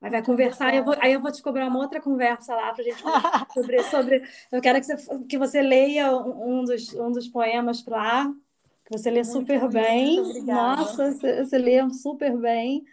Aí 0.00 0.10
vai 0.10 0.22
conversar, 0.22 0.74
eu 0.74 0.84
vou, 0.84 0.94
aí 1.00 1.12
eu 1.12 1.20
vou 1.20 1.32
te 1.32 1.42
cobrar 1.42 1.66
uma 1.66 1.80
outra 1.80 2.00
conversa 2.00 2.54
lá 2.54 2.72
para 2.72 2.82
a 2.82 2.84
gente 2.84 3.02
sobre, 3.52 3.82
sobre. 3.84 4.22
Eu 4.52 4.60
quero 4.60 4.80
que 4.80 4.86
você, 4.86 5.24
que 5.28 5.38
você 5.38 5.60
leia 5.60 6.16
um 6.16 6.62
dos, 6.64 6.94
um 6.94 7.10
dos 7.10 7.26
poemas 7.26 7.84
lá, 7.84 8.32
que 8.84 8.96
você 8.96 9.10
lê 9.10 9.22
muito 9.22 9.32
super 9.32 9.68
bem. 9.68 10.42
Nossa, 10.44 11.12
você, 11.12 11.44
você 11.44 11.58
lê 11.58 11.90
super 11.90 12.36
bem. 12.36 12.84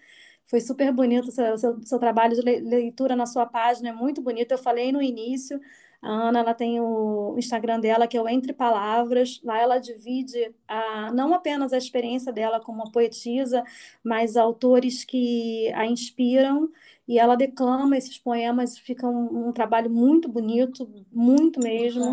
Foi 0.45 0.59
super 0.59 0.91
bonito 0.91 1.29
o 1.29 1.31
seu, 1.31 1.57
seu, 1.57 1.83
seu, 1.83 1.99
trabalho 1.99 2.35
de 2.35 2.41
leitura 2.41 3.15
na 3.15 3.25
sua 3.25 3.45
página, 3.45 3.89
é 3.89 3.93
muito 3.93 4.21
bonito. 4.21 4.51
Eu 4.51 4.57
falei 4.57 4.91
no 4.91 5.01
início, 5.01 5.59
a 6.05 6.09
Ana 6.09 6.39
ela 6.39 6.53
tem 6.53 6.79
o 6.79 7.35
Instagram 7.37 7.79
dela, 7.79 8.07
que 8.07 8.15
é 8.15 8.21
o 8.21 8.29
Entre 8.29 8.53
Palavras. 8.53 9.41
Lá 9.43 9.59
ela 9.59 9.79
divide 9.79 10.53
a, 10.67 11.11
não 11.11 11.33
apenas 11.33 11.73
a 11.73 11.77
experiência 11.77 12.31
dela 12.31 12.59
como 12.59 12.91
poetisa, 12.91 13.63
mas 14.03 14.37
autores 14.37 15.03
que 15.03 15.71
a 15.73 15.85
inspiram. 15.87 16.69
E 17.07 17.19
ela 17.19 17.35
declama 17.35 17.97
esses 17.97 18.17
poemas, 18.17 18.77
fica 18.77 19.07
um, 19.07 19.49
um 19.49 19.51
trabalho 19.51 19.89
muito 19.89 20.27
bonito, 20.29 20.89
muito 21.11 21.59
mesmo, 21.59 22.03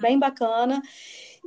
bem 0.00 0.18
bacana. 0.18 0.82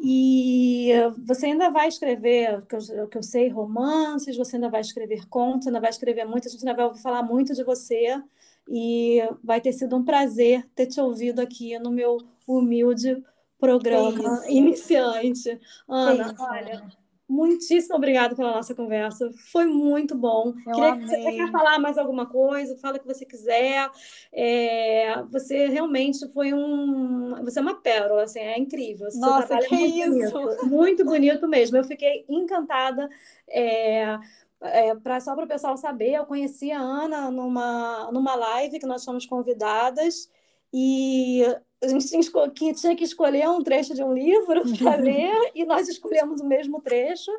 E 0.02 0.91
você 1.26 1.47
ainda 1.47 1.70
vai 1.70 1.89
escrever, 1.89 2.62
que, 2.66 2.76
eu, 2.76 3.08
que 3.08 3.18
eu 3.18 3.24
sei, 3.24 3.50
romances, 3.50 4.38
você 4.38 4.56
ainda 4.56 4.70
vai 4.70 4.82
escrever 4.82 5.28
contos, 5.28 5.68
ainda 5.68 5.80
vai 5.82 5.89
escrever 5.89 6.26
muito, 6.26 6.47
a 6.47 6.52
gente 6.52 6.62
ainda 6.62 6.76
vai 6.76 6.86
ouvir 6.86 7.02
falar 7.02 7.24
muito 7.24 7.54
de 7.54 7.64
você. 7.64 8.22
E 8.70 9.20
vai 9.43 9.59
ter 9.59 9.74
sido 9.74 9.95
um 9.95 10.05
prazer 10.05 10.67
ter 10.76 10.86
te 10.86 11.01
ouvido 11.01 11.39
aqui 11.39 11.78
no 11.80 11.89
meu 11.91 12.17
humilde 12.47 13.24
programa 13.59 14.43
iniciante. 14.47 15.59
Ana, 15.88 16.34
olha, 16.38 16.84
Muitíssimo 17.30 17.95
obrigada 17.95 18.36
pela 18.36 18.53
nossa 18.53 18.74
conversa. 18.74 19.30
Foi 19.51 19.67
muito 19.67 20.15
bom. 20.15 20.51
Eu 20.65 20.74
Queria 20.74 20.97
que 20.97 21.07
você 21.07 21.32
quer 21.32 21.51
falar 21.51 21.78
mais 21.78 21.95
alguma 21.95 22.26
coisa, 22.26 22.76
fala 22.78 22.97
o 22.97 22.99
que 22.99 23.05
você 23.05 23.24
quiser. 23.24 23.88
É, 24.34 25.22
você 25.30 25.67
realmente 25.67 26.28
foi 26.30 26.55
um. 26.55 27.36
Você 27.43 27.59
é 27.59 27.61
uma 27.61 27.76
pérola, 27.76 28.24
assim, 28.24 28.39
é 28.39 28.57
incrível. 28.57 29.07
nossa, 29.13 29.59
que 29.59 29.76
é 29.76 29.78
muito 29.78 30.26
isso! 30.26 30.34
Bonito, 30.34 30.65
muito 30.65 31.05
bonito 31.05 31.47
mesmo. 31.47 31.78
Eu 31.78 31.84
fiquei 31.84 32.26
encantada. 32.28 33.07
É, 33.47 34.17
é, 34.62 34.93
pra, 34.95 35.20
só 35.20 35.36
para 35.36 35.45
o 35.45 35.47
pessoal 35.47 35.78
saber, 35.78 36.14
eu 36.14 36.26
conheci 36.26 36.72
a 36.72 36.80
Ana 36.80 37.32
numa, 37.32 38.12
numa 38.12 38.36
live 38.36 38.80
que 38.80 38.86
nós 38.86 39.03
fomos 39.03 39.26
convidadas. 39.26 40.30
E 40.74 41.43
a 41.82 41.88
gente 41.88 42.07
tinha, 42.07 42.74
tinha 42.74 42.95
que 42.95 43.03
escolher 43.03 43.49
um 43.49 43.64
trecho 43.64 43.93
de 43.93 44.03
um 44.03 44.14
livro 44.14 44.64
para 44.78 44.95
ler 44.95 45.34
e 45.55 45.66
nós 45.66 45.88
escolhemos 45.88 46.41
o 46.41 46.45
mesmo 46.45 46.82
trecho. 46.82 47.32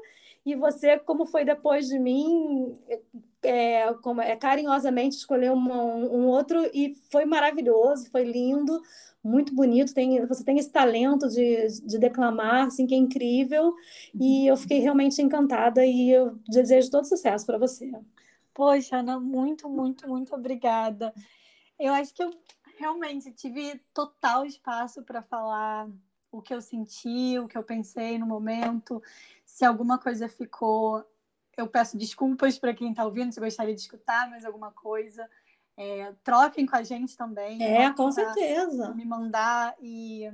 E 0.44 0.54
você, 0.54 0.98
como 0.98 1.26
foi 1.26 1.44
depois 1.44 1.88
de 1.88 1.98
mim, 1.98 2.74
é, 3.42 3.92
como, 4.02 4.20
é, 4.20 4.36
carinhosamente 4.36 5.16
escolheu 5.16 5.54
uma, 5.54 5.82
um 5.82 6.26
outro 6.26 6.58
e 6.74 6.94
foi 7.10 7.24
maravilhoso, 7.24 8.10
foi 8.10 8.24
lindo, 8.24 8.80
muito 9.22 9.54
bonito. 9.54 9.94
Tem, 9.94 10.24
você 10.26 10.44
tem 10.44 10.58
esse 10.58 10.70
talento 10.70 11.28
de, 11.28 11.66
de 11.82 11.98
declamar, 11.98 12.66
assim, 12.66 12.86
que 12.86 12.94
é 12.94 12.98
incrível. 12.98 13.74
E 14.14 14.46
eu 14.46 14.56
fiquei 14.56 14.80
realmente 14.80 15.20
encantada 15.22 15.84
e 15.84 16.10
eu 16.10 16.38
desejo 16.48 16.90
todo 16.90 17.08
sucesso 17.08 17.46
para 17.46 17.58
você. 17.58 17.90
Poxa, 18.52 18.98
Ana, 18.98 19.18
muito, 19.18 19.68
muito, 19.68 20.08
muito 20.08 20.34
obrigada. 20.34 21.14
Eu 21.78 21.92
acho 21.94 22.14
que 22.14 22.22
eu 22.22 22.30
realmente 22.78 23.30
tive 23.32 23.80
total 23.94 24.44
espaço 24.44 25.02
para 25.02 25.22
falar 25.22 25.88
o 26.32 26.40
que 26.40 26.54
eu 26.54 26.60
senti, 26.60 27.38
o 27.38 27.48
que 27.48 27.58
eu 27.58 27.62
pensei 27.62 28.18
no 28.18 28.26
momento. 28.26 29.02
Se 29.44 29.64
alguma 29.64 29.98
coisa 29.98 30.28
ficou, 30.28 31.04
eu 31.60 31.68
peço 31.68 31.96
desculpas 31.96 32.58
para 32.58 32.74
quem 32.74 32.90
está 32.90 33.04
ouvindo, 33.04 33.32
se 33.32 33.40
gostaria 33.40 33.74
de 33.74 33.80
escutar 33.80 34.28
mais 34.28 34.44
alguma 34.44 34.70
coisa. 34.72 35.28
É, 35.76 36.12
troquem 36.22 36.66
com 36.66 36.76
a 36.76 36.82
gente 36.82 37.16
também. 37.16 37.62
É, 37.62 37.92
com 37.92 38.10
certeza. 38.10 38.94
Me 38.94 39.04
mandar 39.04 39.74
e. 39.80 40.30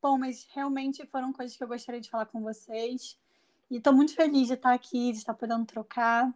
Bom, 0.00 0.18
mas 0.18 0.46
realmente 0.54 1.06
foram 1.06 1.32
coisas 1.32 1.56
que 1.56 1.64
eu 1.64 1.68
gostaria 1.68 2.00
de 2.00 2.10
falar 2.10 2.26
com 2.26 2.42
vocês. 2.42 3.18
E 3.70 3.76
estou 3.76 3.92
muito 3.92 4.14
feliz 4.14 4.48
de 4.48 4.54
estar 4.54 4.74
aqui, 4.74 5.12
de 5.12 5.18
estar 5.18 5.34
podendo 5.34 5.64
trocar. 5.64 6.32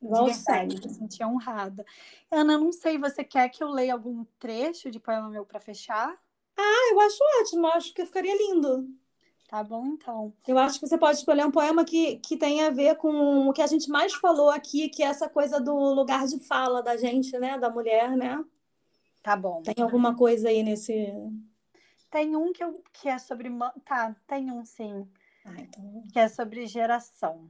Igual 0.00 0.32
sempre. 0.32 0.78
Me 0.78 0.88
senti 0.88 1.24
honrada. 1.24 1.84
Ana, 2.30 2.56
não 2.56 2.70
sei, 2.70 2.96
você 2.96 3.24
quer 3.24 3.48
que 3.48 3.62
eu 3.62 3.68
leia 3.68 3.92
algum 3.92 4.24
trecho 4.38 4.90
de 4.90 5.00
poema 5.00 5.28
meu 5.28 5.44
para 5.44 5.58
fechar? 5.58 6.16
Ah, 6.56 6.90
eu 6.92 7.00
acho 7.00 7.18
ótimo, 7.40 7.66
acho 7.68 7.92
que 7.92 8.06
ficaria 8.06 8.36
lindo. 8.36 8.88
Tá 9.48 9.62
bom, 9.62 9.86
então. 9.86 10.32
Eu 10.46 10.58
acho 10.58 10.80
que 10.80 10.86
você 10.86 10.98
pode 10.98 11.18
escolher 11.18 11.46
um 11.46 11.52
poema 11.52 11.84
que, 11.84 12.16
que 12.16 12.36
tenha 12.36 12.66
a 12.66 12.70
ver 12.70 12.96
com 12.96 13.48
o 13.48 13.52
que 13.52 13.62
a 13.62 13.66
gente 13.66 13.88
mais 13.88 14.12
falou 14.14 14.50
aqui, 14.50 14.88
que 14.88 15.04
é 15.04 15.06
essa 15.06 15.28
coisa 15.28 15.60
do 15.60 15.74
lugar 15.94 16.26
de 16.26 16.40
fala 16.40 16.82
da 16.82 16.96
gente, 16.96 17.38
né? 17.38 17.56
Da 17.56 17.70
mulher, 17.70 18.16
né? 18.16 18.44
Tá 19.22 19.36
bom. 19.36 19.62
Tem 19.62 19.82
alguma 19.82 20.16
coisa 20.16 20.48
aí 20.48 20.64
nesse. 20.64 21.12
Tem 22.10 22.34
um 22.34 22.52
que, 22.52 22.62
eu, 22.62 22.82
que 22.92 23.08
é 23.08 23.18
sobre. 23.18 23.48
Tá, 23.84 24.16
tem 24.26 24.50
um 24.50 24.64
sim. 24.64 25.08
Ah, 25.44 25.60
então... 25.60 26.02
Que 26.12 26.18
é 26.18 26.28
sobre 26.28 26.66
geração. 26.66 27.48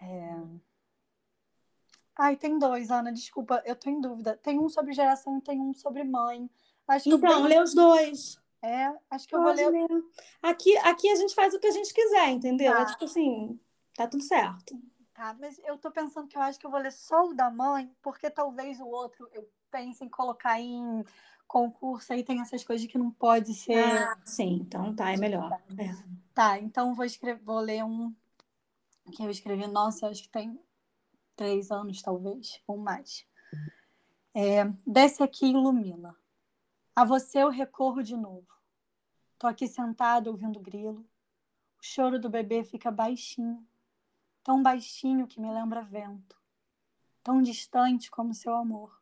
É... 0.00 0.40
Ai, 2.16 2.36
tem 2.36 2.58
dois, 2.58 2.90
Ana, 2.90 3.12
desculpa, 3.12 3.62
eu 3.66 3.76
tô 3.76 3.90
em 3.90 4.00
dúvida. 4.00 4.38
Tem 4.42 4.58
um 4.58 4.68
sobre 4.68 4.92
geração 4.92 5.38
e 5.38 5.42
tem 5.42 5.60
um 5.60 5.74
sobre 5.74 6.02
mãe. 6.04 6.50
Acho 6.86 7.04
que 7.04 7.10
então, 7.14 7.42
lê 7.42 7.58
os 7.58 7.74
dois. 7.74 8.38
É, 8.62 8.92
acho 9.10 9.26
que 9.26 9.34
eu 9.34 9.42
Pode 9.42 9.62
vou 9.62 9.72
ler. 9.72 9.88
Aqui, 10.42 10.76
aqui 10.78 11.08
a 11.10 11.14
gente 11.14 11.34
faz 11.34 11.54
o 11.54 11.58
que 11.58 11.66
a 11.66 11.70
gente 11.70 11.92
quiser, 11.94 12.28
entendeu? 12.30 12.72
Tá. 12.72 12.82
É 12.82 12.84
tipo 12.86 13.04
assim, 13.04 13.58
tá 13.94 14.06
tudo 14.06 14.22
certo. 14.22 14.78
Tá, 15.14 15.36
mas 15.38 15.58
eu 15.64 15.78
tô 15.78 15.90
pensando 15.90 16.28
que 16.28 16.36
eu 16.36 16.42
acho 16.42 16.58
que 16.58 16.66
eu 16.66 16.70
vou 16.70 16.80
ler 16.80 16.92
só 16.92 17.26
o 17.26 17.34
da 17.34 17.50
mãe, 17.50 17.90
porque 18.02 18.30
talvez 18.30 18.80
o 18.80 18.86
outro 18.86 19.28
eu 19.32 19.48
pense 19.70 20.04
em 20.04 20.08
colocar 20.08 20.60
em 20.60 21.04
concurso, 21.46 22.12
aí 22.12 22.22
tem 22.22 22.40
essas 22.40 22.62
coisas 22.62 22.86
que 22.86 22.96
não 22.96 23.10
pode 23.10 23.52
ser. 23.54 23.74
Ah, 23.74 24.16
sim, 24.24 24.60
então 24.60 24.94
tá, 24.94 25.10
é 25.10 25.16
melhor. 25.16 25.50
É. 25.78 25.90
Tá, 26.32 26.58
então 26.58 26.94
vou 26.94 27.04
escrever, 27.04 27.42
vou 27.42 27.58
ler 27.58 27.84
um 27.84 28.14
que 29.10 29.22
eu 29.22 29.30
escrevi, 29.30 29.66
nossa, 29.66 30.08
acho 30.08 30.22
que 30.22 30.28
tem 30.28 30.58
três 31.34 31.70
anos, 31.70 32.00
talvez, 32.00 32.62
ou 32.66 32.76
mais. 32.76 33.26
É, 34.34 34.64
desce 34.86 35.22
aqui 35.22 35.46
e 35.46 35.50
ilumina. 35.50 36.16
A 36.94 37.04
você 37.04 37.38
eu 37.38 37.48
recorro 37.48 38.02
de 38.02 38.16
novo. 38.16 38.46
Tô 39.38 39.46
aqui 39.46 39.68
sentado 39.68 40.26
ouvindo 40.26 40.60
grilo. 40.60 41.08
O 41.78 41.82
choro 41.82 42.18
do 42.18 42.28
bebê 42.28 42.62
fica 42.62 42.90
baixinho, 42.90 43.66
tão 44.42 44.62
baixinho 44.62 45.26
que 45.26 45.40
me 45.40 45.50
lembra 45.50 45.82
vento, 45.82 46.36
tão 47.22 47.40
distante 47.40 48.10
como 48.10 48.34
seu 48.34 48.54
amor. 48.54 49.00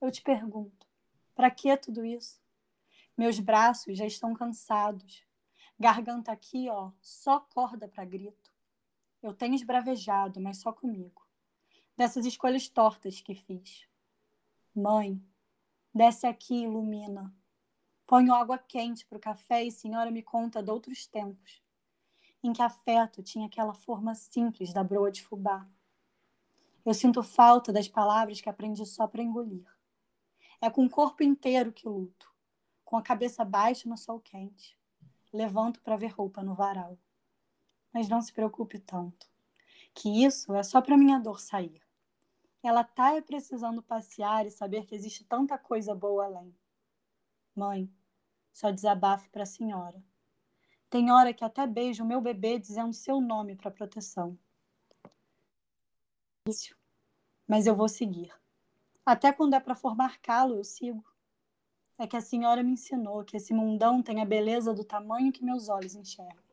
Eu 0.00 0.10
te 0.10 0.22
pergunto, 0.22 0.86
para 1.34 1.50
que 1.50 1.76
tudo 1.76 2.04
isso? 2.04 2.40
Meus 3.16 3.38
braços 3.38 3.98
já 3.98 4.06
estão 4.06 4.32
cansados. 4.32 5.22
Garganta 5.78 6.32
aqui, 6.32 6.70
ó, 6.70 6.92
só 7.00 7.40
corda 7.40 7.88
para 7.88 8.04
grito. 8.04 8.50
Eu 9.22 9.34
tenho 9.34 9.54
esbravejado, 9.54 10.40
mas 10.40 10.58
só 10.58 10.72
comigo. 10.72 11.26
Dessas 11.96 12.24
escolhas 12.24 12.68
tortas 12.68 13.20
que 13.20 13.34
fiz. 13.34 13.86
Mãe, 14.74 15.22
Desce 15.94 16.26
aqui 16.26 16.62
ilumina. 16.62 17.34
Ponho 18.06 18.32
água 18.32 18.56
quente 18.56 19.04
para 19.04 19.18
o 19.18 19.20
café 19.20 19.62
e 19.62 19.70
senhora 19.70 20.10
me 20.10 20.22
conta 20.22 20.62
de 20.62 20.70
outros 20.70 21.06
tempos, 21.06 21.62
em 22.42 22.50
que 22.50 22.62
afeto 22.62 23.22
tinha 23.22 23.46
aquela 23.46 23.74
forma 23.74 24.14
simples 24.14 24.72
da 24.72 24.82
broa 24.82 25.12
de 25.12 25.22
fubá. 25.22 25.68
Eu 26.82 26.94
sinto 26.94 27.22
falta 27.22 27.70
das 27.70 27.88
palavras 27.88 28.40
que 28.40 28.48
aprendi 28.48 28.86
só 28.86 29.06
para 29.06 29.22
engolir. 29.22 29.66
É 30.62 30.70
com 30.70 30.86
o 30.86 30.90
corpo 30.90 31.22
inteiro 31.22 31.70
que 31.70 31.86
luto, 31.86 32.32
com 32.86 32.96
a 32.96 33.02
cabeça 33.02 33.44
baixa 33.44 33.86
no 33.86 33.98
sol 33.98 34.18
quente. 34.18 34.78
Levanto 35.30 35.82
para 35.82 35.96
ver 35.96 36.12
roupa 36.12 36.42
no 36.42 36.54
varal. 36.54 36.98
Mas 37.92 38.08
não 38.08 38.22
se 38.22 38.32
preocupe 38.32 38.78
tanto, 38.78 39.30
que 39.92 40.24
isso 40.24 40.54
é 40.54 40.62
só 40.62 40.80
para 40.80 40.96
minha 40.96 41.18
dor 41.18 41.38
sair. 41.38 41.81
Ela 42.62 42.84
tá 42.84 43.20
precisando 43.22 43.82
passear 43.82 44.46
e 44.46 44.50
saber 44.50 44.86
que 44.86 44.94
existe 44.94 45.24
tanta 45.24 45.58
coisa 45.58 45.94
boa 45.94 46.24
além. 46.24 46.54
Mãe, 47.54 47.92
só 48.52 48.70
desabafo 48.70 49.28
para 49.30 49.42
a 49.42 49.46
senhora. 49.46 50.02
Tem 50.88 51.10
hora 51.10 51.32
que 51.32 51.44
até 51.44 51.66
beijo 51.66 52.04
o 52.04 52.06
meu 52.06 52.20
bebê 52.20 52.58
dizendo 52.58 52.92
seu 52.92 53.20
nome 53.20 53.56
para 53.56 53.70
proteção. 53.70 54.38
Mas 57.48 57.66
eu 57.66 57.74
vou 57.74 57.88
seguir. 57.88 58.32
Até 59.04 59.32
quando 59.32 59.54
é 59.54 59.60
para 59.60 59.74
formar 59.74 60.20
calo, 60.20 60.54
eu 60.54 60.64
sigo. 60.64 61.04
É 61.98 62.06
que 62.06 62.16
a 62.16 62.20
senhora 62.20 62.62
me 62.62 62.72
ensinou 62.72 63.24
que 63.24 63.36
esse 63.36 63.52
mundão 63.52 64.02
tem 64.02 64.20
a 64.20 64.24
beleza 64.24 64.72
do 64.72 64.84
tamanho 64.84 65.32
que 65.32 65.44
meus 65.44 65.68
olhos 65.68 65.94
enxergam. 65.94 66.44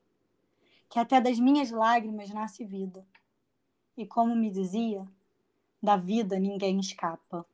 Que 0.89 0.99
até 0.99 1.21
das 1.21 1.39
minhas 1.39 1.69
lágrimas 1.69 2.29
nasce 2.29 2.65
vida. 2.65 3.05
E 3.95 4.05
como 4.05 4.35
me 4.35 4.49
dizia, 4.49 5.07
da 5.81 5.95
vida 5.95 6.39
ninguém 6.39 6.79
escapa. 6.79 7.45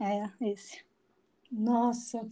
É 0.00 0.50
esse. 0.50 0.82
Nossa, 1.50 2.26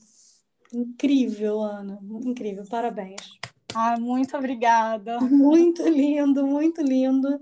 incrível, 0.73 1.61
Ana. 1.61 1.99
Incrível, 2.25 2.65
parabéns. 2.69 3.39
Ah, 3.75 3.99
muito 3.99 4.37
obrigada. 4.37 5.21
Muito 5.21 5.87
lindo, 5.87 6.47
muito 6.47 6.83
lindo. 6.83 7.41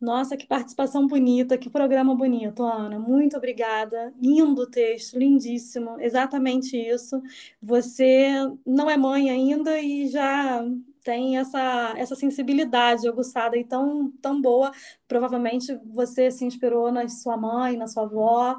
Nossa, 0.00 0.36
que 0.36 0.46
participação 0.46 1.06
bonita, 1.06 1.56
que 1.56 1.70
programa 1.70 2.14
bonito, 2.14 2.62
Ana. 2.62 2.98
Muito 2.98 3.36
obrigada. 3.36 4.12
Lindo 4.20 4.62
o 4.62 4.66
texto, 4.66 5.18
lindíssimo. 5.18 5.98
Exatamente 6.00 6.76
isso. 6.76 7.22
Você 7.62 8.28
não 8.66 8.90
é 8.90 8.96
mãe 8.96 9.30
ainda 9.30 9.80
e 9.80 10.08
já 10.08 10.62
tem 11.06 11.38
essa, 11.38 11.94
essa 11.96 12.16
sensibilidade 12.16 13.06
aguçada 13.06 13.56
e 13.56 13.62
tão, 13.62 14.10
tão 14.20 14.42
boa. 14.42 14.72
Provavelmente 15.06 15.72
você 15.94 16.32
se 16.32 16.44
inspirou 16.44 16.90
na 16.90 17.08
sua 17.08 17.36
mãe, 17.36 17.76
na 17.76 17.86
sua 17.86 18.02
avó. 18.02 18.58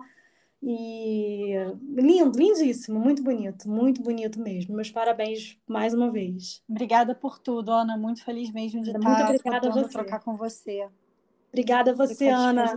E 0.64 1.54
lindo, 1.94 2.40
lindíssimo, 2.40 3.00
muito 3.00 3.22
bonito, 3.22 3.70
muito 3.70 4.02
bonito 4.02 4.40
mesmo. 4.40 4.74
Meus 4.74 4.90
parabéns 4.90 5.60
mais 5.68 5.94
uma 5.94 6.10
vez. 6.10 6.64
Obrigada 6.70 7.14
por 7.14 7.38
tudo, 7.38 7.70
Ana. 7.70 7.98
Muito 7.98 8.24
feliz 8.24 8.50
mesmo 8.52 8.82
de 8.82 8.94
muito 8.94 9.08
estar 9.10 9.26
obrigada 9.26 9.70
você. 9.70 9.90
trocar 9.90 10.20
com 10.22 10.36
você. 10.36 10.88
Obrigada 11.50 11.92
a 11.92 11.94
você, 11.94 12.30
Ana. 12.30 12.76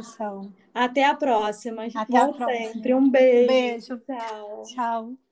Até 0.74 1.04
a 1.04 1.14
próxima. 1.14 1.86
Até 1.94 2.18
a 2.18 2.28
próxima. 2.28 2.72
sempre. 2.72 2.92
Um 2.92 3.08
beijo. 3.08 3.46
Beijo. 3.46 3.98
Tchau. 3.98 4.62
Tchau. 4.64 5.29